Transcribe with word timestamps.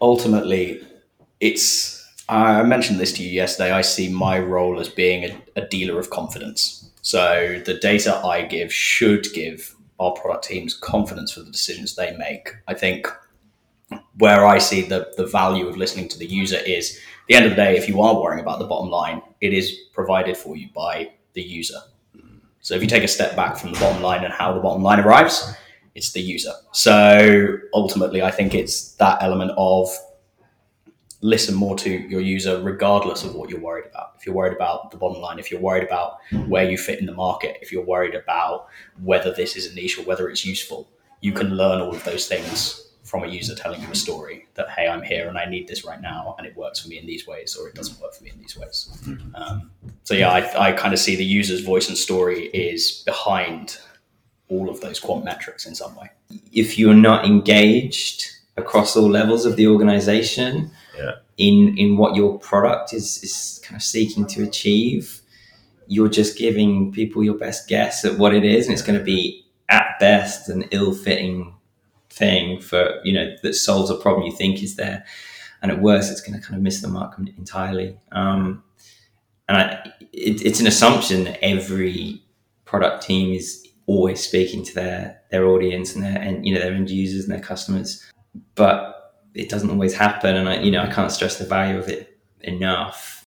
ultimately, 0.00 0.80
it's. 1.40 1.98
I 2.28 2.62
mentioned 2.62 3.00
this 3.00 3.12
to 3.14 3.24
you 3.24 3.30
yesterday. 3.30 3.72
I 3.72 3.80
see 3.82 4.08
my 4.08 4.38
role 4.38 4.78
as 4.78 4.88
being 4.88 5.24
a, 5.24 5.42
a 5.56 5.66
dealer 5.66 5.98
of 5.98 6.10
confidence. 6.10 6.88
So 7.02 7.60
the 7.64 7.74
data 7.74 8.14
I 8.24 8.42
give 8.42 8.72
should 8.72 9.26
give 9.32 9.74
our 9.98 10.12
product 10.12 10.44
teams 10.44 10.74
confidence 10.74 11.32
for 11.32 11.40
the 11.40 11.50
decisions 11.50 11.96
they 11.96 12.16
make. 12.16 12.50
I 12.68 12.74
think 12.74 13.08
where 14.18 14.46
I 14.46 14.58
see 14.58 14.82
the, 14.82 15.12
the 15.16 15.26
value 15.26 15.66
of 15.66 15.76
listening 15.76 16.08
to 16.08 16.18
the 16.18 16.26
user 16.26 16.58
is 16.58 17.00
the 17.26 17.34
end 17.34 17.44
of 17.46 17.52
the 17.52 17.56
day, 17.56 17.76
if 17.76 17.88
you 17.88 18.00
are 18.00 18.20
worrying 18.20 18.40
about 18.40 18.58
the 18.58 18.66
bottom 18.66 18.90
line, 18.90 19.22
it 19.40 19.52
is 19.52 19.72
provided 19.92 20.36
for 20.36 20.56
you 20.56 20.68
by 20.74 21.12
the 21.34 21.42
user. 21.42 21.78
So 22.60 22.74
if 22.74 22.82
you 22.82 22.88
take 22.88 23.04
a 23.04 23.08
step 23.08 23.36
back 23.36 23.56
from 23.56 23.72
the 23.72 23.80
bottom 23.80 24.02
line 24.02 24.24
and 24.24 24.32
how 24.32 24.52
the 24.52 24.60
bottom 24.60 24.82
line 24.82 25.00
arrives, 25.00 25.54
it's 25.94 26.12
the 26.12 26.20
user. 26.20 26.52
So 26.72 27.58
ultimately, 27.74 28.22
I 28.22 28.30
think 28.30 28.54
it's 28.54 28.92
that 28.94 29.22
element 29.22 29.52
of 29.56 29.88
listen 31.22 31.54
more 31.54 31.76
to 31.76 31.90
your 31.90 32.20
user 32.20 32.62
regardless 32.62 33.24
of 33.24 33.34
what 33.34 33.50
you're 33.50 33.60
worried 33.60 33.86
about. 33.90 34.14
If 34.18 34.24
you're 34.24 34.34
worried 34.34 34.54
about 34.54 34.90
the 34.90 34.96
bottom 34.96 35.20
line, 35.20 35.38
if 35.38 35.50
you're 35.50 35.60
worried 35.60 35.84
about 35.84 36.18
where 36.46 36.68
you 36.68 36.78
fit 36.78 36.98
in 36.98 37.06
the 37.06 37.12
market, 37.12 37.58
if 37.60 37.72
you're 37.72 37.84
worried 37.84 38.14
about 38.14 38.68
whether 39.02 39.32
this 39.32 39.56
is 39.56 39.70
a 39.70 39.74
niche 39.74 39.98
or 39.98 40.02
whether 40.02 40.28
it's 40.28 40.44
useful, 40.44 40.88
you 41.20 41.32
can 41.32 41.56
learn 41.56 41.80
all 41.80 41.94
of 41.94 42.02
those 42.04 42.26
things 42.26 42.90
from 43.04 43.24
a 43.24 43.26
user 43.26 43.54
telling 43.54 43.80
you 43.82 43.88
a 43.90 43.94
story 43.94 44.46
that 44.54 44.68
hey 44.70 44.86
i'm 44.86 45.02
here 45.02 45.28
and 45.28 45.36
i 45.36 45.44
need 45.44 45.66
this 45.66 45.84
right 45.84 46.00
now 46.00 46.34
and 46.38 46.46
it 46.46 46.56
works 46.56 46.80
for 46.80 46.88
me 46.88 46.98
in 46.98 47.06
these 47.06 47.26
ways 47.26 47.56
or 47.56 47.68
it 47.68 47.74
doesn't 47.74 48.00
work 48.00 48.14
for 48.14 48.22
me 48.22 48.30
in 48.30 48.38
these 48.38 48.56
ways 48.56 49.02
um, 49.34 49.70
so 50.04 50.14
yeah 50.14 50.30
i, 50.30 50.68
I 50.68 50.72
kind 50.72 50.92
of 50.92 51.00
see 51.00 51.16
the 51.16 51.24
user's 51.24 51.62
voice 51.62 51.88
and 51.88 51.98
story 51.98 52.44
is 52.48 53.02
behind 53.06 53.78
all 54.50 54.68
of 54.68 54.80
those 54.80 54.98
quant 55.00 55.24
metrics 55.24 55.66
in 55.66 55.74
some 55.74 55.94
way. 55.96 56.10
If 56.52 56.78
you're 56.78 56.94
not 56.94 57.24
engaged 57.24 58.26
across 58.56 58.96
all 58.96 59.08
levels 59.08 59.46
of 59.46 59.56
the 59.56 59.66
organization 59.66 60.70
Yeah. 60.98 61.12
in 61.38 61.76
in 61.78 61.96
what 61.96 62.14
your 62.16 62.38
product 62.38 62.92
is 62.92 63.22
is 63.22 63.60
kind 63.64 63.76
of 63.76 63.82
seeking 63.82 64.26
to 64.34 64.42
achieve 64.42 65.20
you're 65.86 66.08
just 66.20 66.36
giving 66.38 66.92
people 66.92 67.24
your 67.24 67.38
best 67.38 67.68
guess 67.68 68.04
at 68.04 68.18
what 68.18 68.32
it 68.34 68.44
is 68.44 68.66
and 68.66 68.72
it's 68.74 68.82
going 68.82 68.98
to 68.98 69.04
be 69.04 69.44
at 69.68 69.86
best 69.98 70.48
an 70.48 70.62
ill-fitting 70.70 71.54
thing 72.10 72.60
for 72.60 73.00
you 73.04 73.12
know 73.12 73.34
that 73.42 73.54
solves 73.54 73.88
a 73.90 73.94
problem 73.94 74.26
you 74.26 74.36
think 74.36 74.62
is 74.62 74.76
there. 74.76 75.04
And 75.62 75.70
at 75.72 75.80
worst 75.80 76.10
it's 76.12 76.20
going 76.20 76.38
to 76.38 76.44
kind 76.46 76.56
of 76.56 76.62
miss 76.62 76.80
the 76.80 76.88
mark 76.88 77.18
entirely. 77.38 77.98
Um, 78.12 78.62
and 79.48 79.56
I, 79.58 79.92
it, 80.12 80.42
it's 80.44 80.60
an 80.60 80.66
assumption 80.66 81.24
that 81.24 81.38
every 81.42 82.22
product 82.64 83.04
team 83.06 83.34
is 83.34 83.66
always 83.90 84.22
speaking 84.22 84.64
to 84.64 84.72
their 84.72 85.20
their 85.32 85.46
audience 85.46 85.96
and 85.96 86.04
their 86.04 86.16
and 86.16 86.46
you 86.46 86.54
know 86.54 86.60
their 86.60 86.72
end 86.72 86.88
users 86.88 87.24
and 87.24 87.32
their 87.32 87.40
customers 87.40 88.08
but 88.54 89.16
it 89.34 89.48
doesn't 89.48 89.68
always 89.68 89.92
happen 89.92 90.36
and 90.36 90.48
I 90.48 90.60
you 90.60 90.70
know 90.70 90.80
I 90.80 90.92
can't 90.92 91.10
stress 91.10 91.38
the 91.38 91.44
value 91.44 91.76
of 91.76 91.88
it 91.88 92.16
enough 92.40 93.24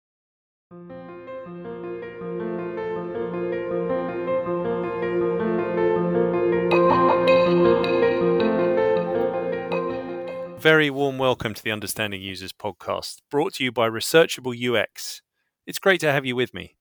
Very 10.58 10.90
warm 10.90 11.18
welcome 11.18 11.54
to 11.54 11.62
the 11.62 11.70
Understanding 11.70 12.20
Users 12.20 12.52
podcast, 12.52 13.18
brought 13.30 13.54
to 13.54 13.64
you 13.64 13.70
by 13.70 13.88
Researchable 13.88 14.52
UX. 14.52 15.22
It's 15.66 15.78
great 15.78 16.00
to 16.00 16.10
have 16.10 16.26
you 16.26 16.34
with 16.34 16.52
me. 16.52 16.74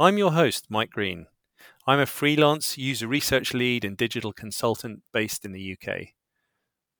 I'm 0.00 0.16
your 0.16 0.32
host, 0.32 0.68
Mike 0.70 0.90
Green. 0.90 1.26
I'm 1.84 1.98
a 1.98 2.06
freelance 2.06 2.78
user 2.78 3.08
research 3.08 3.52
lead 3.52 3.84
and 3.84 3.96
digital 3.96 4.32
consultant 4.32 5.02
based 5.12 5.44
in 5.44 5.50
the 5.50 5.76
UK. 5.76 6.10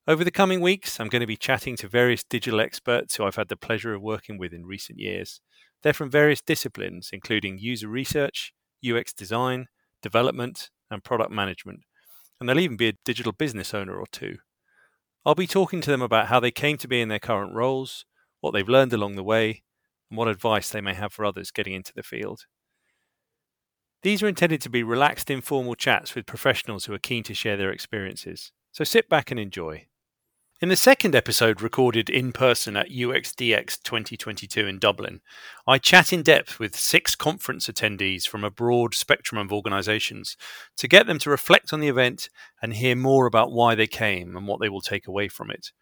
Over 0.08 0.24
the 0.24 0.32
coming 0.32 0.60
weeks, 0.60 0.98
I'm 0.98 1.06
going 1.06 1.20
to 1.20 1.26
be 1.26 1.36
chatting 1.36 1.76
to 1.76 1.86
various 1.86 2.24
digital 2.24 2.60
experts 2.60 3.14
who 3.14 3.24
I've 3.24 3.36
had 3.36 3.46
the 3.46 3.56
pleasure 3.56 3.94
of 3.94 4.02
working 4.02 4.38
with 4.38 4.52
in 4.52 4.66
recent 4.66 4.98
years. 4.98 5.40
They're 5.82 5.92
from 5.92 6.10
various 6.10 6.40
disciplines, 6.40 7.10
including 7.12 7.60
user 7.60 7.86
research, 7.86 8.54
UX 8.84 9.12
design, 9.12 9.66
development, 10.02 10.70
and 10.90 11.04
product 11.04 11.30
management. 11.30 11.82
And 12.40 12.48
they'll 12.48 12.58
even 12.58 12.76
be 12.76 12.88
a 12.88 12.98
digital 13.04 13.30
business 13.30 13.72
owner 13.72 13.96
or 13.96 14.06
two. 14.10 14.38
I'll 15.24 15.36
be 15.36 15.46
talking 15.46 15.80
to 15.82 15.90
them 15.92 16.02
about 16.02 16.26
how 16.26 16.40
they 16.40 16.50
came 16.50 16.76
to 16.78 16.88
be 16.88 17.00
in 17.00 17.08
their 17.08 17.20
current 17.20 17.54
roles, 17.54 18.04
what 18.40 18.50
they've 18.50 18.68
learned 18.68 18.92
along 18.92 19.14
the 19.14 19.22
way, 19.22 19.62
and 20.10 20.18
what 20.18 20.26
advice 20.26 20.70
they 20.70 20.80
may 20.80 20.94
have 20.94 21.12
for 21.12 21.24
others 21.24 21.52
getting 21.52 21.74
into 21.74 21.92
the 21.94 22.02
field. 22.02 22.46
These 24.02 24.22
are 24.22 24.28
intended 24.28 24.60
to 24.62 24.70
be 24.70 24.82
relaxed, 24.82 25.30
informal 25.30 25.76
chats 25.76 26.14
with 26.14 26.26
professionals 26.26 26.86
who 26.86 26.94
are 26.94 26.98
keen 26.98 27.22
to 27.24 27.34
share 27.34 27.56
their 27.56 27.70
experiences. 27.70 28.50
So 28.72 28.82
sit 28.82 29.08
back 29.08 29.30
and 29.30 29.38
enjoy. 29.38 29.86
In 30.60 30.68
the 30.68 30.76
second 30.76 31.14
episode, 31.14 31.60
recorded 31.60 32.08
in 32.08 32.32
person 32.32 32.76
at 32.76 32.90
UXDX 32.90 33.82
2022 33.82 34.66
in 34.66 34.78
Dublin, 34.78 35.20
I 35.66 35.78
chat 35.78 36.12
in 36.12 36.22
depth 36.22 36.58
with 36.58 36.76
six 36.76 37.14
conference 37.14 37.68
attendees 37.68 38.26
from 38.26 38.44
a 38.44 38.50
broad 38.50 38.94
spectrum 38.94 39.40
of 39.40 39.52
organisations 39.52 40.36
to 40.76 40.88
get 40.88 41.06
them 41.06 41.18
to 41.20 41.30
reflect 41.30 41.72
on 41.72 41.80
the 41.80 41.88
event 41.88 42.28
and 42.60 42.74
hear 42.74 42.96
more 42.96 43.26
about 43.26 43.52
why 43.52 43.74
they 43.74 43.88
came 43.88 44.36
and 44.36 44.46
what 44.46 44.60
they 44.60 44.68
will 44.68 44.80
take 44.80 45.06
away 45.06 45.28
from 45.28 45.50
it. 45.50 45.72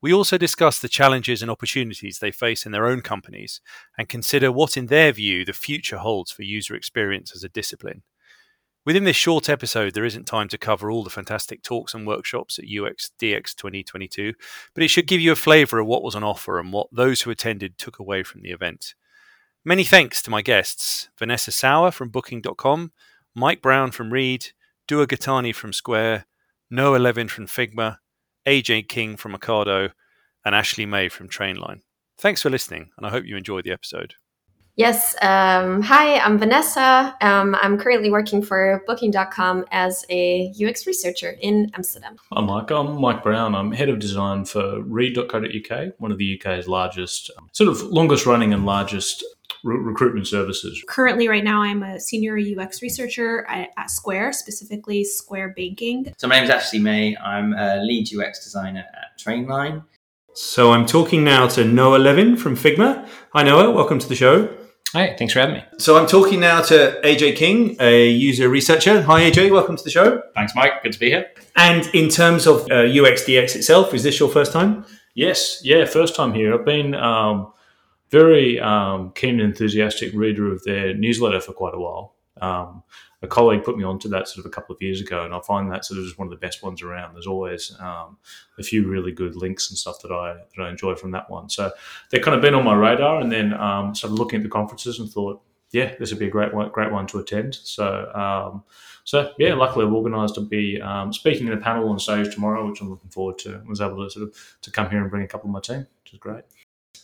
We 0.00 0.12
also 0.12 0.38
discuss 0.38 0.78
the 0.78 0.88
challenges 0.88 1.42
and 1.42 1.50
opportunities 1.50 2.18
they 2.18 2.30
face 2.30 2.64
in 2.64 2.72
their 2.72 2.86
own 2.86 3.00
companies 3.00 3.60
and 3.96 4.08
consider 4.08 4.52
what, 4.52 4.76
in 4.76 4.86
their 4.86 5.12
view, 5.12 5.44
the 5.44 5.52
future 5.52 5.98
holds 5.98 6.30
for 6.30 6.42
user 6.42 6.74
experience 6.74 7.34
as 7.34 7.42
a 7.42 7.48
discipline. 7.48 8.02
Within 8.86 9.04
this 9.04 9.16
short 9.16 9.50
episode, 9.50 9.92
there 9.92 10.04
isn't 10.04 10.26
time 10.26 10.48
to 10.48 10.56
cover 10.56 10.90
all 10.90 11.02
the 11.04 11.10
fantastic 11.10 11.62
talks 11.62 11.94
and 11.94 12.06
workshops 12.06 12.58
at 12.58 12.64
UXDX 12.64 13.54
2022, 13.54 14.32
but 14.72 14.82
it 14.82 14.88
should 14.88 15.08
give 15.08 15.20
you 15.20 15.32
a 15.32 15.36
flavour 15.36 15.80
of 15.80 15.86
what 15.86 16.02
was 16.02 16.14
on 16.14 16.24
offer 16.24 16.58
and 16.58 16.72
what 16.72 16.86
those 16.92 17.22
who 17.22 17.30
attended 17.30 17.76
took 17.76 17.98
away 17.98 18.22
from 18.22 18.40
the 18.40 18.50
event. 18.50 18.94
Many 19.64 19.84
thanks 19.84 20.22
to 20.22 20.30
my 20.30 20.40
guests 20.40 21.10
Vanessa 21.18 21.50
Sauer 21.50 21.90
from 21.90 22.08
Booking.com, 22.08 22.92
Mike 23.34 23.60
Brown 23.60 23.90
from 23.90 24.12
Reed, 24.12 24.46
Dua 24.86 25.06
Gatani 25.06 25.54
from 25.54 25.72
Square, 25.74 26.24
Noah 26.70 26.98
Levin 26.98 27.28
from 27.28 27.46
Figma, 27.46 27.98
AJ 28.48 28.88
King 28.88 29.18
from 29.18 29.34
Ocado, 29.34 29.90
and 30.42 30.54
Ashley 30.54 30.86
May 30.86 31.10
from 31.10 31.28
Trainline. 31.28 31.82
Thanks 32.16 32.40
for 32.40 32.48
listening, 32.48 32.88
and 32.96 33.06
I 33.06 33.10
hope 33.10 33.26
you 33.26 33.36
enjoy 33.36 33.60
the 33.60 33.72
episode. 33.72 34.14
Yes. 34.74 35.14
Um, 35.20 35.82
hi, 35.82 36.18
I'm 36.20 36.38
Vanessa. 36.38 37.14
Um, 37.20 37.56
I'm 37.60 37.76
currently 37.76 38.10
working 38.10 38.40
for 38.40 38.82
Booking.com 38.86 39.66
as 39.70 40.06
a 40.08 40.54
UX 40.64 40.86
researcher 40.86 41.36
in 41.40 41.70
Amsterdam. 41.74 42.16
I'm 42.32 42.46
Mike. 42.46 42.70
I'm 42.70 42.98
Mike 42.98 43.22
Brown. 43.22 43.54
I'm 43.54 43.72
head 43.72 43.88
of 43.88 43.98
design 43.98 44.44
for 44.44 44.80
Reed.co.uk, 44.82 45.94
one 45.98 46.12
of 46.12 46.16
the 46.16 46.40
UK's 46.40 46.68
largest, 46.68 47.30
um, 47.36 47.48
sort 47.52 47.68
of 47.68 47.82
longest 47.82 48.24
running 48.24 48.54
and 48.54 48.64
largest 48.64 49.24
re- 49.64 49.76
recruitment 49.76 50.26
services. 50.26 50.82
Currently, 50.88 51.28
right 51.28 51.44
now, 51.44 51.62
I'm 51.62 51.82
a 51.82 52.00
senior 52.00 52.38
UX 52.38 52.82
researcher 52.82 53.46
at, 53.48 53.70
at 53.76 53.90
Square, 53.90 54.32
specifically 54.34 55.04
Square 55.04 55.54
Banking. 55.56 56.12
so 56.16 56.26
my 56.28 56.36
name 56.36 56.44
is 56.44 56.50
Ashley 56.50 56.78
May 56.78 57.16
I'm 57.16 57.52
a 57.54 57.76
lead 57.82 58.08
UX 58.14 58.44
designer 58.44 58.84
at 58.94 59.18
Trainline 59.22 59.84
So 60.34 60.72
I'm 60.72 60.86
talking 60.86 61.24
now 61.24 61.48
to 61.48 61.64
Noah 61.64 61.98
Levin 61.98 62.36
from 62.36 62.56
Figma. 62.56 63.08
Hi, 63.34 63.42
Noah. 63.42 63.70
Welcome 63.72 63.98
to 63.98 64.08
the 64.08 64.14
show. 64.14 64.48
Hi, 64.94 65.14
thanks 65.18 65.34
for 65.34 65.40
having 65.40 65.56
me. 65.56 65.64
So 65.78 65.98
I'm 65.98 66.06
talking 66.06 66.40
now 66.40 66.62
to 66.62 66.98
AJ 67.04 67.36
King, 67.36 67.76
a 67.78 68.08
user 68.08 68.48
researcher. 68.48 69.02
Hi, 69.02 69.30
AJ. 69.30 69.50
Welcome 69.50 69.76
to 69.76 69.84
the 69.84 69.90
show. 69.90 70.22
Thanks, 70.34 70.54
Mike. 70.54 70.82
Good 70.82 70.92
to 70.94 70.98
be 70.98 71.08
here. 71.10 71.26
And 71.56 71.86
in 71.94 72.08
terms 72.08 72.46
of 72.46 72.62
uh, 72.70 72.84
UXDX 72.86 73.56
itself, 73.56 73.92
is 73.92 74.02
this 74.02 74.18
your 74.18 74.30
first 74.30 74.50
time? 74.52 74.86
Yes, 75.14 75.60
yeah, 75.62 75.84
first 75.84 76.14
time 76.14 76.32
here. 76.32 76.54
I've 76.54 76.64
been 76.64 76.94
um, 76.94 77.52
very 78.10 78.60
um, 78.60 79.12
keen 79.14 79.40
and 79.40 79.50
enthusiastic 79.50 80.12
reader 80.14 80.52
of 80.52 80.62
their 80.64 80.94
newsletter 80.94 81.40
for 81.40 81.52
quite 81.52 81.74
a 81.74 81.78
while. 81.78 82.14
Um, 82.40 82.82
a 83.20 83.26
colleague 83.26 83.64
put 83.64 83.76
me 83.76 83.82
onto 83.82 84.08
that 84.10 84.28
sort 84.28 84.38
of 84.38 84.46
a 84.46 84.54
couple 84.54 84.74
of 84.74 84.80
years 84.80 85.00
ago, 85.00 85.24
and 85.24 85.34
I 85.34 85.40
find 85.40 85.72
that 85.72 85.84
sort 85.84 85.98
of 85.98 86.04
just 86.04 86.18
one 86.18 86.28
of 86.28 86.30
the 86.30 86.36
best 86.36 86.62
ones 86.62 86.82
around. 86.82 87.14
There's 87.14 87.26
always 87.26 87.74
um, 87.80 88.16
a 88.58 88.62
few 88.62 88.86
really 88.86 89.10
good 89.10 89.34
links 89.34 89.70
and 89.70 89.78
stuff 89.78 90.00
that 90.02 90.12
I 90.12 90.34
that 90.56 90.62
I 90.62 90.70
enjoy 90.70 90.94
from 90.94 91.10
that 91.12 91.28
one. 91.28 91.48
So 91.48 91.72
they've 92.10 92.22
kind 92.22 92.36
of 92.36 92.42
been 92.42 92.54
on 92.54 92.64
my 92.64 92.74
radar, 92.74 93.20
and 93.20 93.30
then 93.32 93.54
um, 93.54 93.94
started 93.94 94.14
looking 94.14 94.38
at 94.38 94.44
the 94.44 94.48
conferences 94.48 95.00
and 95.00 95.10
thought, 95.10 95.42
yeah, 95.72 95.94
this 95.98 96.10
would 96.10 96.20
be 96.20 96.28
a 96.28 96.30
great 96.30 96.54
one, 96.54 96.70
great 96.70 96.92
one 96.92 97.06
to 97.08 97.18
attend. 97.18 97.56
So. 97.56 98.10
Um, 98.14 98.64
so 99.04 99.32
yeah, 99.38 99.54
luckily 99.54 99.86
I've 99.86 99.92
organised 99.94 100.34
to 100.34 100.42
be 100.42 100.78
um, 100.82 101.14
speaking 101.14 101.46
in 101.46 101.54
a 101.54 101.56
panel 101.56 101.88
on 101.88 101.98
stage 101.98 102.34
tomorrow, 102.34 102.68
which 102.68 102.82
I'm 102.82 102.90
looking 102.90 103.08
forward 103.08 103.38
to. 103.38 103.54
I 103.54 103.66
was 103.66 103.80
able 103.80 104.04
to 104.04 104.10
sort 104.10 104.28
of 104.28 104.56
to 104.60 104.70
come 104.70 104.90
here 104.90 105.00
and 105.00 105.10
bring 105.10 105.22
a 105.22 105.26
couple 105.26 105.48
of 105.48 105.54
my 105.54 105.60
team, 105.60 105.86
which 106.04 106.12
is 106.12 106.18
great. 106.18 106.44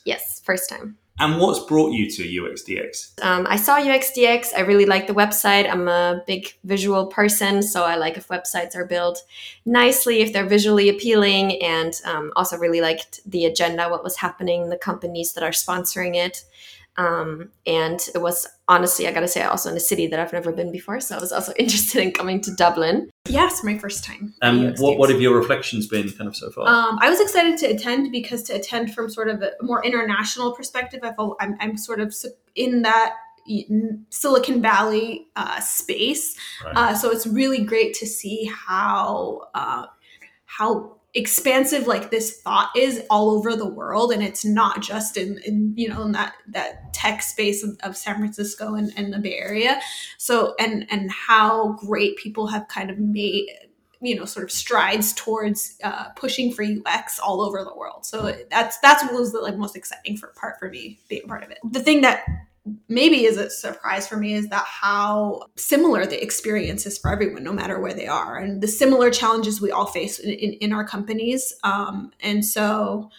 Yes, 0.04 0.40
first 0.44 0.69
time. 0.69 0.98
And 1.20 1.38
what's 1.38 1.60
brought 1.60 1.92
you 1.92 2.10
to 2.10 2.22
UXDX? 2.25 3.22
Um, 3.22 3.46
I 3.48 3.56
saw 3.56 3.78
UXDX. 3.78 4.48
I 4.56 4.62
really 4.62 4.84
like 4.84 5.06
the 5.06 5.14
website. 5.14 5.70
I'm 5.70 5.86
a 5.86 6.22
big 6.26 6.52
visual 6.64 7.06
person, 7.06 7.62
so 7.62 7.84
I 7.84 7.94
like 7.94 8.16
if 8.16 8.26
websites 8.28 8.75
are 8.75 8.84
built 8.84 9.22
nicely, 9.64 10.22
if 10.22 10.32
they're 10.32 10.46
visually 10.46 10.88
appealing, 10.88 11.62
and 11.62 11.94
um, 12.04 12.32
also 12.34 12.58
really 12.58 12.81
liked 12.81 13.20
the 13.31 13.44
agenda, 13.44 13.88
what 13.88 14.02
was 14.02 14.16
happening, 14.16 14.70
the 14.70 14.76
companies 14.76 15.34
that 15.34 15.44
are 15.44 15.50
sponsoring 15.50 16.16
it. 16.16 16.44
Um, 16.96 17.50
and 17.64 18.00
it 18.12 18.20
was 18.20 18.48
honestly, 18.66 19.06
I 19.06 19.12
gotta 19.12 19.28
say, 19.28 19.42
also 19.42 19.70
in 19.70 19.76
a 19.76 19.81
city 19.81 20.08
that 20.08 20.19
I've 20.19 20.32
never 20.32 20.50
been 20.50 20.72
before. 20.72 20.98
So 20.98 21.16
I 21.16 21.20
was 21.20 21.32
also 21.32 21.52
interested 21.58 22.02
in 22.02 22.10
coming 22.10 22.40
to 22.40 22.54
Dublin. 22.54 23.10
Yes, 23.26 23.64
my 23.64 23.78
first 23.78 24.04
time. 24.04 24.34
UX 24.42 24.80
what, 24.80 24.98
what 24.98 25.08
have 25.10 25.20
your 25.20 25.34
reflections 25.34 25.86
been 25.86 26.10
kind 26.10 26.28
of 26.28 26.36
so 26.36 26.50
far? 26.50 26.68
Um, 26.68 26.98
I 27.00 27.08
was 27.08 27.20
excited 27.20 27.56
to 27.58 27.66
attend 27.66 28.12
because 28.12 28.42
to 28.44 28.54
attend 28.54 28.94
from 28.94 29.08
sort 29.08 29.28
of 29.28 29.42
a 29.42 29.52
more 29.62 29.82
international 29.84 30.52
perspective, 30.52 31.00
I 31.02 31.12
felt 31.14 31.36
I'm, 31.40 31.56
I'm 31.58 31.78
sort 31.78 32.00
of 32.00 32.14
in 32.54 32.82
that 32.82 33.14
Silicon 34.10 34.60
Valley 34.60 35.28
uh, 35.36 35.60
space. 35.60 36.36
Right. 36.64 36.76
Uh, 36.76 36.94
so 36.94 37.10
it's 37.10 37.26
really 37.26 37.64
great 37.64 37.94
to 37.94 38.06
see 38.06 38.44
how 38.44 39.48
uh, 39.54 39.86
how 40.44 40.96
expansive 41.14 41.87
like 41.87 42.11
this 42.11 42.40
thought 42.40 42.70
is 42.76 43.02
all 43.08 43.31
over 43.31 43.55
the 43.55 43.69
world, 43.69 44.12
and 44.12 44.22
it's 44.22 44.44
not 44.44 44.82
just 44.82 45.16
in, 45.16 45.38
in 45.38 45.72
you 45.76 45.88
know 45.88 46.02
in 46.02 46.12
that 46.12 46.34
that 46.49 46.93
tech 46.93 47.22
space 47.22 47.62
of, 47.62 47.78
of 47.82 47.96
San 47.96 48.16
Francisco 48.16 48.75
and, 48.75 48.93
and 48.96 49.12
the 49.12 49.19
Bay 49.19 49.38
Area. 49.38 49.81
So 50.19 50.55
and 50.58 50.87
and 50.90 51.11
how 51.11 51.72
great 51.75 52.16
people 52.16 52.49
have 52.49 52.69
kind 52.69 52.90
of 52.90 52.99
made 52.99 53.46
you 54.00 54.16
know 54.16 54.25
sort 54.25 54.44
of 54.44 54.50
strides 54.50 55.12
towards 55.12 55.78
uh, 55.82 56.11
pushing 56.11 56.52
for 56.52 56.64
UX 56.64 57.19
all 57.19 57.40
over 57.40 57.64
the 57.64 57.75
world. 57.75 58.05
So 58.05 58.34
that's 58.50 58.78
that's 58.78 59.05
what 59.05 59.14
was 59.14 59.32
the 59.32 59.40
like 59.40 59.56
most 59.56 59.76
exciting 59.76 60.17
for 60.17 60.28
part 60.28 60.58
for 60.58 60.69
me 60.69 60.99
being 61.08 61.26
part 61.26 61.43
of 61.43 61.50
it. 61.50 61.58
The 61.64 61.81
thing 61.81 62.00
that 62.02 62.25
maybe 62.88 63.25
is 63.25 63.37
a 63.37 63.50
surprise 63.50 64.08
for 64.08 64.16
me 64.16 64.34
is 64.34 64.49
that 64.49 64.64
how 64.64 65.43
similar 65.56 66.06
the 66.06 66.22
experience 66.22 66.87
is 66.87 66.99
for 66.99 67.12
everyone, 67.12 67.44
no 67.44 67.52
matter 67.52 67.78
where 67.78 67.93
they 67.93 68.06
are, 68.06 68.37
and 68.38 68.62
the 68.62 68.69
similar 68.69 69.11
challenges 69.11 69.61
we 69.61 69.70
all 69.70 69.87
face 69.87 70.19
in, 70.19 70.31
in, 70.31 70.52
in 70.55 70.72
our 70.72 70.87
companies. 70.87 71.52
Um, 71.62 72.11
and 72.20 72.44
so 72.44 73.11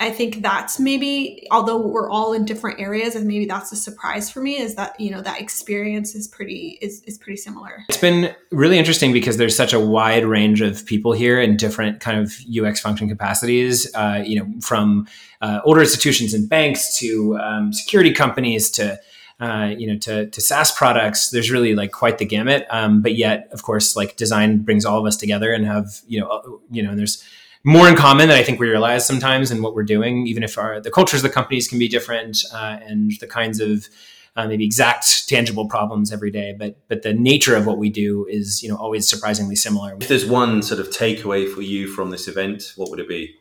I 0.00 0.10
think 0.10 0.40
that's 0.40 0.80
maybe, 0.80 1.46
although 1.50 1.78
we're 1.78 2.08
all 2.08 2.32
in 2.32 2.46
different 2.46 2.80
areas, 2.80 3.14
and 3.14 3.26
maybe 3.26 3.44
that's 3.44 3.70
a 3.70 3.76
surprise 3.76 4.30
for 4.30 4.40
me 4.40 4.58
is 4.58 4.74
that 4.76 4.98
you 4.98 5.10
know 5.10 5.20
that 5.20 5.40
experience 5.40 6.14
is 6.14 6.26
pretty 6.26 6.78
is, 6.80 7.02
is 7.02 7.18
pretty 7.18 7.36
similar. 7.36 7.84
It's 7.90 7.98
been 8.00 8.34
really 8.50 8.78
interesting 8.78 9.12
because 9.12 9.36
there's 9.36 9.54
such 9.54 9.74
a 9.74 9.78
wide 9.78 10.24
range 10.24 10.62
of 10.62 10.86
people 10.86 11.12
here 11.12 11.38
in 11.38 11.58
different 11.58 12.00
kind 12.00 12.18
of 12.18 12.34
UX 12.50 12.80
function 12.80 13.10
capacities. 13.10 13.94
Uh, 13.94 14.22
you 14.24 14.40
know, 14.40 14.50
from 14.62 15.06
uh, 15.42 15.60
older 15.64 15.82
institutions 15.82 16.32
and 16.32 16.48
banks 16.48 16.98
to 16.98 17.36
um, 17.36 17.74
security 17.74 18.12
companies 18.12 18.70
to 18.70 18.98
uh, 19.40 19.74
you 19.76 19.86
know 19.86 19.98
to, 19.98 20.30
to 20.30 20.40
SaaS 20.40 20.72
products. 20.72 21.28
There's 21.28 21.50
really 21.50 21.74
like 21.74 21.92
quite 21.92 22.16
the 22.16 22.24
gamut. 22.24 22.66
Um, 22.70 23.02
but 23.02 23.16
yet, 23.16 23.48
of 23.52 23.62
course, 23.64 23.96
like 23.96 24.16
design 24.16 24.58
brings 24.60 24.86
all 24.86 24.98
of 24.98 25.04
us 25.04 25.18
together 25.18 25.52
and 25.52 25.66
have 25.66 26.00
you 26.06 26.20
know 26.20 26.28
uh, 26.28 26.42
you 26.70 26.82
know 26.82 26.90
and 26.90 26.98
there's 26.98 27.22
more 27.64 27.88
in 27.88 27.94
common 27.94 28.28
than 28.28 28.38
I 28.38 28.42
think 28.42 28.58
we 28.58 28.68
realize 28.68 29.06
sometimes 29.06 29.50
in 29.50 29.62
what 29.62 29.74
we're 29.74 29.82
doing, 29.82 30.26
even 30.26 30.42
if 30.42 30.56
our 30.56 30.80
the 30.80 30.90
cultures 30.90 31.20
of 31.20 31.30
the 31.30 31.34
companies 31.34 31.68
can 31.68 31.78
be 31.78 31.88
different 31.88 32.44
uh, 32.52 32.78
and 32.82 33.12
the 33.20 33.26
kinds 33.26 33.60
of 33.60 33.88
uh, 34.36 34.46
maybe 34.46 34.64
exact 34.64 35.28
tangible 35.28 35.68
problems 35.68 36.12
every 36.12 36.30
day, 36.30 36.54
but 36.58 36.76
but 36.88 37.02
the 37.02 37.12
nature 37.12 37.56
of 37.56 37.66
what 37.66 37.78
we 37.78 37.90
do 37.90 38.26
is 38.26 38.62
you 38.62 38.68
know 38.68 38.76
always 38.76 39.08
surprisingly 39.08 39.56
similar. 39.56 39.96
if 40.00 40.08
there's 40.08 40.26
one 40.26 40.62
sort 40.62 40.80
of 40.80 40.88
takeaway 40.90 41.52
for 41.52 41.62
you 41.62 41.86
from 41.86 42.10
this 42.10 42.28
event, 42.28 42.72
what 42.76 42.90
would 42.90 43.00
it 43.00 43.08
be? 43.08 43.34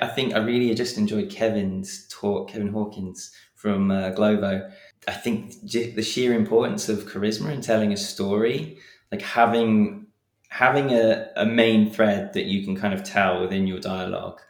I 0.00 0.06
think 0.06 0.34
I 0.34 0.38
really 0.38 0.74
just 0.74 0.96
enjoyed 0.96 1.30
Kevin's 1.30 2.08
talk, 2.08 2.50
Kevin 2.50 2.68
Hawkins 2.68 3.30
from 3.54 3.90
uh, 3.90 4.10
Glovo. 4.10 4.70
I 5.06 5.12
think 5.12 5.60
the 5.70 6.02
sheer 6.02 6.32
importance 6.32 6.88
of 6.88 7.04
charisma 7.06 7.50
and 7.50 7.62
telling 7.62 7.92
a 7.92 7.96
story, 7.96 8.78
like 9.12 9.20
having 9.20 10.03
having 10.54 10.92
a, 10.92 11.26
a 11.34 11.44
main 11.44 11.90
thread 11.90 12.32
that 12.32 12.44
you 12.44 12.64
can 12.64 12.76
kind 12.76 12.94
of 12.94 13.02
tell 13.02 13.40
within 13.40 13.66
your 13.66 13.80
dialogue, 13.80 14.40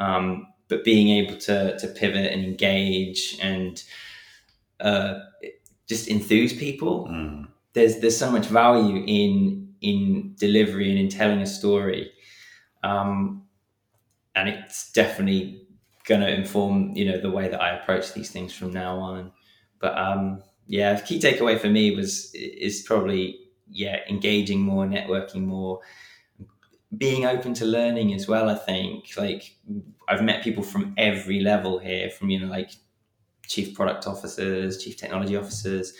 um, 0.00 0.48
but 0.66 0.82
being 0.82 1.10
able 1.10 1.38
to 1.38 1.78
to 1.78 1.86
pivot 1.86 2.32
and 2.32 2.44
engage 2.44 3.38
and 3.40 3.84
uh, 4.80 5.20
just 5.88 6.08
enthuse 6.08 6.52
people. 6.52 7.08
There's 7.72 8.00
there's 8.00 8.16
so 8.16 8.32
much 8.32 8.46
value 8.46 9.04
in 9.06 9.74
in 9.80 10.34
delivery 10.40 10.90
and 10.90 10.98
in 10.98 11.08
telling 11.08 11.40
a 11.40 11.46
story. 11.46 12.10
Um, 12.82 13.44
and 14.34 14.48
it's 14.48 14.90
definitely 14.90 15.68
going 16.04 16.20
to 16.20 16.34
inform 16.34 16.96
you 16.96 17.04
know 17.04 17.20
the 17.20 17.30
way 17.30 17.46
that 17.46 17.62
I 17.62 17.76
approach 17.76 18.12
these 18.12 18.30
things 18.30 18.52
from 18.52 18.72
now 18.72 18.98
on. 18.98 19.30
But 19.78 19.96
um, 19.96 20.42
yeah, 20.66 20.98
key 20.98 21.20
takeaway 21.20 21.60
for 21.60 21.68
me 21.68 21.94
was 21.94 22.34
is 22.34 22.82
probably 22.82 23.47
yeah 23.70 24.00
engaging 24.08 24.60
more, 24.60 24.86
networking 24.86 25.44
more, 25.44 25.80
being 26.96 27.26
open 27.26 27.54
to 27.54 27.64
learning 27.64 28.14
as 28.14 28.26
well. 28.26 28.48
I 28.48 28.54
think 28.54 29.10
like 29.16 29.56
I've 30.08 30.22
met 30.22 30.42
people 30.42 30.62
from 30.62 30.94
every 30.96 31.40
level 31.40 31.78
here, 31.78 32.10
from 32.10 32.30
you 32.30 32.40
know 32.40 32.46
like 32.46 32.70
chief 33.46 33.74
product 33.74 34.06
officers, 34.06 34.82
chief 34.82 34.96
technology 34.96 35.36
officers, 35.36 35.92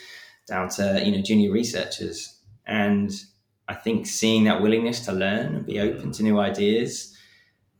down 0.47 0.69
to 0.69 1.01
you 1.03 1.11
know 1.11 1.21
junior 1.21 1.51
researchers, 1.51 2.39
and 2.65 3.11
I 3.67 3.75
think 3.75 4.07
seeing 4.07 4.45
that 4.45 4.61
willingness 4.61 5.05
to 5.05 5.11
learn 5.11 5.55
and 5.55 5.65
be 5.65 5.79
open 5.79 6.11
to 6.13 6.23
new 6.23 6.39
ideas 6.39 7.15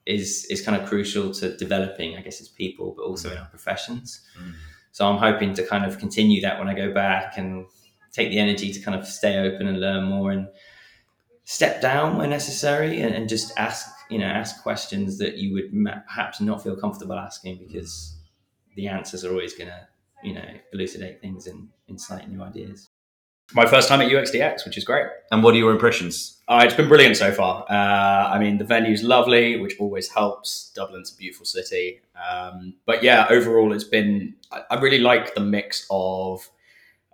is 0.06 0.46
is 0.50 0.62
kind 0.62 0.80
of 0.80 0.88
crucial 0.88 1.34
to 1.34 1.58
developing, 1.58 2.16
I 2.16 2.22
guess, 2.22 2.42
as 2.42 2.48
people, 2.48 2.94
but 2.96 3.04
also 3.04 3.32
in 3.32 3.38
our 3.38 3.48
professions. 3.48 4.22
Mm. 4.40 4.54
So 4.92 5.08
I'm 5.08 5.18
hoping 5.18 5.54
to 5.56 5.66
kind 5.66 5.86
of 5.86 5.98
continue 5.98 6.42
that 6.42 6.60
when 6.60 6.68
I 6.68 6.74
go 6.74 6.94
back 6.94 7.38
and 7.38 7.66
take 8.12 8.30
the 8.30 8.40
energy 8.40 8.72
to 8.72 8.80
kind 8.80 9.00
of 9.00 9.08
stay 9.08 9.38
open 9.38 9.68
and 9.68 9.80
learn 9.80 10.04
more 10.06 10.32
and 10.32 10.48
step 11.44 11.82
down 11.82 12.18
where 12.18 12.28
necessary 12.28 13.02
and, 13.02 13.16
and 13.16 13.28
just 13.28 13.58
ask, 13.58 13.88
you 14.10 14.20
know, 14.20 14.28
ask 14.28 14.62
questions 14.62 15.18
that 15.18 15.38
you 15.38 15.54
would 15.54 15.74
ma- 15.74 16.00
perhaps 16.08 16.40
not 16.40 16.62
feel 16.62 16.76
comfortable 16.76 17.16
asking 17.16 17.58
because 17.58 18.18
the 18.76 18.88
answers 18.88 19.26
are 19.26 19.32
always 19.32 19.56
going 19.56 19.70
to, 19.70 19.88
you 20.24 20.34
know, 20.34 20.46
elucidate 20.74 21.22
things 21.22 21.48
and 21.48 21.68
incite 21.88 22.30
new 22.30 22.44
ideas. 22.44 22.90
My 23.54 23.66
first 23.66 23.90
time 23.90 24.00
at 24.00 24.12
UXDX, 24.12 24.64
which 24.64 24.78
is 24.78 24.84
great. 24.84 25.08
And 25.32 25.42
what 25.42 25.56
are 25.56 25.58
your 25.58 25.72
impressions? 25.72 26.40
Uh, 26.48 26.62
it's 26.64 26.76
been 26.76 26.88
brilliant 26.88 27.18
so 27.18 27.32
far. 27.32 27.66
Uh, 27.68 28.30
I 28.30 28.38
mean, 28.38 28.60
the 28.60 28.64
venue's 28.64 29.02
lovely, 29.02 29.60
which 29.60 29.74
always 29.80 30.08
helps. 30.08 30.72
Dublin's 30.76 31.12
a 31.12 31.18
beautiful 31.18 31.48
city. 31.48 32.02
Um, 32.30 32.76
but 32.86 33.02
yeah, 33.02 33.26
overall, 33.32 33.74
it's 33.74 33.84
been, 33.84 34.36
I, 34.52 34.62
I 34.70 34.80
really 34.80 35.00
like 35.00 35.34
the 35.34 35.42
mix 35.42 35.88
of 35.90 36.48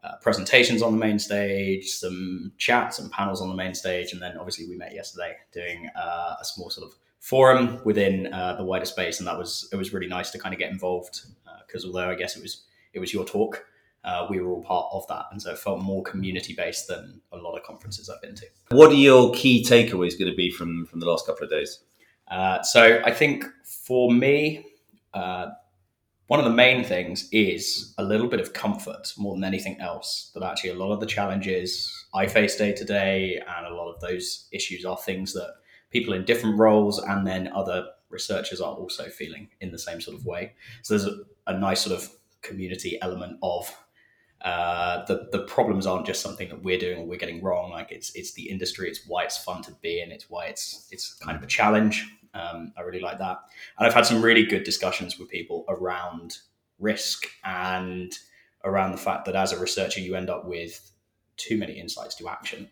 uh, 0.05 0.17
presentations 0.21 0.81
on 0.81 0.91
the 0.91 0.97
main 0.97 1.17
stage, 1.19 1.89
some 1.89 2.51
chats 2.57 2.99
and 2.99 3.11
panels 3.11 3.41
on 3.41 3.49
the 3.49 3.55
main 3.55 3.73
stage. 3.73 4.13
And 4.13 4.21
then 4.21 4.37
obviously, 4.37 4.67
we 4.67 4.75
met 4.75 4.93
yesterday 4.93 5.35
doing 5.51 5.89
uh, 5.95 6.35
a 6.39 6.45
small 6.45 6.69
sort 6.69 6.87
of 6.87 6.95
forum 7.19 7.81
within 7.83 8.31
uh, 8.31 8.55
the 8.55 8.63
wider 8.63 8.85
space. 8.85 9.19
And 9.19 9.27
that 9.27 9.37
was, 9.37 9.67
it 9.73 9.75
was 9.75 9.93
really 9.93 10.07
nice 10.07 10.29
to 10.31 10.39
kind 10.39 10.53
of 10.53 10.59
get 10.59 10.71
involved 10.71 11.21
because 11.67 11.85
although 11.85 12.09
I 12.09 12.15
guess 12.15 12.35
it 12.37 12.41
was, 12.41 12.63
it 12.93 12.99
was 12.99 13.13
your 13.13 13.25
talk. 13.25 13.65
Uh, 14.03 14.27
we 14.29 14.39
were 14.39 14.51
all 14.51 14.61
part 14.61 14.85
of 14.93 15.07
that, 15.07 15.25
and 15.31 15.41
so 15.41 15.51
it 15.51 15.57
felt 15.57 15.81
more 15.81 16.03
community 16.03 16.53
based 16.53 16.87
than 16.87 17.19
a 17.31 17.37
lot 17.37 17.57
of 17.57 17.63
conferences 17.63 18.07
I've 18.07 18.21
been 18.21 18.35
to. 18.35 18.45
What 18.69 18.91
are 18.91 18.95
your 18.95 19.33
key 19.33 19.65
takeaways 19.67 20.17
going 20.17 20.29
to 20.29 20.35
be 20.35 20.51
from 20.51 20.85
from 20.85 20.99
the 20.99 21.07
last 21.07 21.25
couple 21.25 21.43
of 21.43 21.49
days? 21.49 21.79
Uh, 22.27 22.61
so 22.61 23.01
I 23.03 23.11
think 23.11 23.45
for 23.63 24.11
me, 24.11 24.63
uh, 25.15 25.47
one 26.27 26.39
of 26.39 26.45
the 26.45 26.51
main 26.51 26.83
things 26.83 27.29
is 27.31 27.93
a 27.97 28.03
little 28.03 28.27
bit 28.27 28.39
of 28.39 28.53
comfort 28.53 29.13
more 29.17 29.35
than 29.35 29.43
anything 29.43 29.79
else. 29.79 30.31
That 30.33 30.43
actually 30.43 30.71
a 30.71 30.75
lot 30.75 30.91
of 30.91 30.99
the 30.99 31.05
challenges 31.05 32.05
I 32.13 32.27
face 32.27 32.55
day 32.55 32.71
to 32.73 32.85
day 32.85 33.39
and 33.57 33.67
a 33.67 33.73
lot 33.73 33.93
of 33.93 33.99
those 34.01 34.47
issues 34.51 34.85
are 34.85 34.97
things 34.97 35.33
that 35.33 35.55
people 35.91 36.13
in 36.13 36.25
different 36.25 36.57
roles 36.57 36.99
and 36.99 37.25
then 37.27 37.51
other 37.53 37.85
researchers 38.09 38.59
are 38.59 38.73
also 38.73 39.05
feeling 39.09 39.49
in 39.61 39.71
the 39.71 39.79
same 39.79 40.01
sort 40.01 40.17
of 40.17 40.25
way. 40.25 40.53
So 40.81 40.97
there's 40.97 41.07
a, 41.07 41.17
a 41.47 41.57
nice 41.57 41.81
sort 41.81 41.95
of 41.99 42.09
community 42.41 42.97
element 43.01 43.37
of 43.43 43.75
uh, 44.41 45.03
the 45.05 45.27
the 45.31 45.39
problems 45.39 45.87
aren't 45.87 46.05
just 46.05 46.21
something 46.21 46.49
that 46.49 46.63
we're 46.63 46.77
doing 46.77 46.99
or 46.99 47.05
we're 47.05 47.17
getting 47.17 47.41
wrong. 47.41 47.71
Like 47.71 47.91
it's 47.91 48.13
it's 48.15 48.33
the 48.33 48.49
industry. 48.49 48.89
It's 48.89 49.07
why 49.07 49.23
it's 49.23 49.37
fun 49.37 49.63
to 49.63 49.71
be 49.81 50.01
in. 50.01 50.11
It's 50.11 50.29
why 50.29 50.45
it's 50.45 50.87
it's 50.91 51.15
kind 51.15 51.35
of 51.35 51.43
a 51.43 51.47
challenge. 51.47 52.07
Um, 52.35 52.73
I 52.77 52.81
really 52.81 52.99
like 52.99 53.17
that, 53.19 53.39
and 53.77 53.87
I've 53.87 53.93
had 53.93 54.05
some 54.05 54.21
really 54.21 54.45
good 54.45 54.63
discussions 54.63 55.17
with 55.17 55.29
people 55.29 55.65
around 55.69 56.37
risk 56.79 57.27
and 57.43 58.13
around 58.63 58.91
the 58.91 58.97
fact 58.97 59.25
that 59.25 59.35
as 59.35 59.53
a 59.53 59.59
researcher 59.59 60.01
you 60.01 60.15
end 60.15 60.29
up 60.29 60.45
with 60.45 60.91
too 61.37 61.57
many 61.57 61.73
insights 61.73 62.15
to 62.15 62.27
action, 62.27 62.69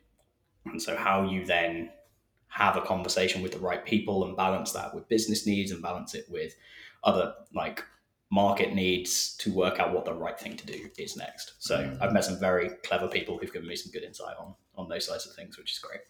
and 0.65 0.81
so 0.81 0.95
how 0.95 1.29
you 1.29 1.45
then 1.45 1.89
have 2.47 2.77
a 2.77 2.81
conversation 2.81 3.41
with 3.41 3.51
the 3.51 3.59
right 3.59 3.83
people 3.83 4.25
and 4.25 4.37
balance 4.37 4.73
that 4.73 4.93
with 4.93 5.09
business 5.09 5.47
needs 5.47 5.71
and 5.71 5.81
balance 5.81 6.13
it 6.13 6.25
with 6.29 6.53
other 7.03 7.33
like 7.55 7.83
market 8.29 8.73
needs 8.73 9.35
to 9.37 9.51
work 9.53 9.79
out 9.79 9.93
what 9.93 10.05
the 10.05 10.13
right 10.13 10.39
thing 10.39 10.57
to 10.57 10.65
do 10.65 10.89
is 10.97 11.15
next. 11.15 11.53
So 11.59 11.95
I've 12.01 12.13
met 12.13 12.25
some 12.25 12.39
very 12.39 12.69
clever 12.83 13.07
people 13.07 13.37
who've 13.37 13.53
given 13.53 13.67
me 13.67 13.75
some 13.75 13.91
good 13.91 14.03
insight 14.03 14.35
on 14.39 14.55
on 14.75 14.89
those 14.89 15.05
sides 15.05 15.25
of 15.27 15.35
things, 15.35 15.57
which 15.57 15.71
is 15.71 15.79
great. 15.79 16.01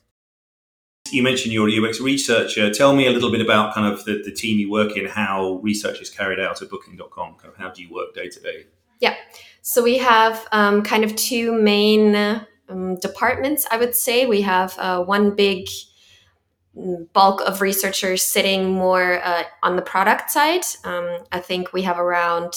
You 1.11 1.21
mentioned 1.21 1.53
you're 1.53 1.69
a 1.69 1.89
UX 1.89 1.99
researcher. 1.99 2.73
Tell 2.73 2.95
me 2.95 3.07
a 3.07 3.11
little 3.11 3.31
bit 3.31 3.41
about 3.41 3.73
kind 3.73 3.91
of 3.91 4.03
the, 4.05 4.21
the 4.23 4.31
team 4.31 4.57
you 4.57 4.71
work 4.71 4.97
in, 4.97 5.05
how 5.05 5.59
research 5.61 6.01
is 6.01 6.09
carried 6.09 6.39
out 6.39 6.61
at 6.61 6.69
Booking.com. 6.69 7.35
Kind 7.35 7.53
of 7.53 7.55
how 7.55 7.69
do 7.69 7.83
you 7.83 7.93
work 7.93 8.13
day 8.15 8.29
to 8.29 8.39
day? 8.39 8.65
Yeah. 8.99 9.15
So 9.61 9.83
we 9.83 9.97
have 9.97 10.47
um, 10.51 10.81
kind 10.81 11.03
of 11.03 11.15
two 11.15 11.53
main 11.53 12.15
um, 12.69 12.97
departments, 12.99 13.67
I 13.69 13.77
would 13.77 13.95
say. 13.95 14.25
We 14.25 14.41
have 14.41 14.77
uh, 14.79 15.03
one 15.03 15.35
big 15.35 15.67
bulk 17.13 17.41
of 17.41 17.61
researchers 17.61 18.23
sitting 18.23 18.71
more 18.71 19.21
uh, 19.23 19.43
on 19.61 19.75
the 19.75 19.81
product 19.81 20.31
side. 20.31 20.63
Um, 20.83 21.19
I 21.31 21.39
think 21.39 21.73
we 21.73 21.83
have 21.83 21.99
around 21.99 22.53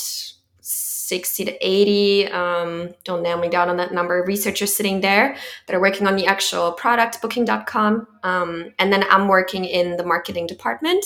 60 1.06 1.44
to 1.44 1.66
80, 1.66 2.26
um, 2.28 2.94
don't 3.04 3.22
nail 3.22 3.38
me 3.38 3.48
down 3.48 3.68
on 3.68 3.76
that 3.76 3.92
number, 3.92 4.24
researchers 4.24 4.74
sitting 4.74 5.00
there 5.00 5.36
that 5.66 5.76
are 5.76 5.80
working 5.80 6.06
on 6.06 6.16
the 6.16 6.26
actual 6.26 6.72
product, 6.72 7.22
booking.com. 7.22 8.06
Um, 8.22 8.72
and 8.78 8.92
then 8.92 9.04
I'm 9.08 9.28
working 9.28 9.64
in 9.64 9.96
the 9.96 10.04
marketing 10.04 10.46
department, 10.46 11.04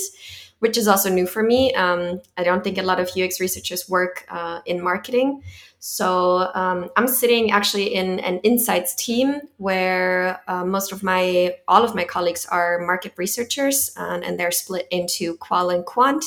which 0.60 0.78
is 0.78 0.88
also 0.88 1.10
new 1.10 1.26
for 1.26 1.42
me. 1.42 1.74
Um, 1.74 2.20
I 2.38 2.44
don't 2.44 2.64
think 2.64 2.78
a 2.78 2.82
lot 2.82 2.98
of 2.98 3.10
UX 3.16 3.40
researchers 3.40 3.88
work 3.88 4.24
uh, 4.30 4.60
in 4.64 4.82
marketing. 4.82 5.42
So 5.80 6.50
um, 6.54 6.90
I'm 6.96 7.08
sitting 7.08 7.50
actually 7.50 7.94
in 7.94 8.20
an 8.20 8.38
insights 8.40 8.94
team 8.94 9.40
where 9.56 10.40
uh, 10.46 10.64
most 10.64 10.92
of 10.92 11.02
my, 11.02 11.56
all 11.68 11.84
of 11.84 11.94
my 11.94 12.04
colleagues 12.04 12.44
are 12.46 12.80
market 12.80 13.14
researchers 13.16 13.90
and, 13.96 14.22
and 14.22 14.38
they're 14.38 14.50
split 14.50 14.86
into 14.90 15.36
qual 15.38 15.70
and 15.70 15.84
quant 15.84 16.22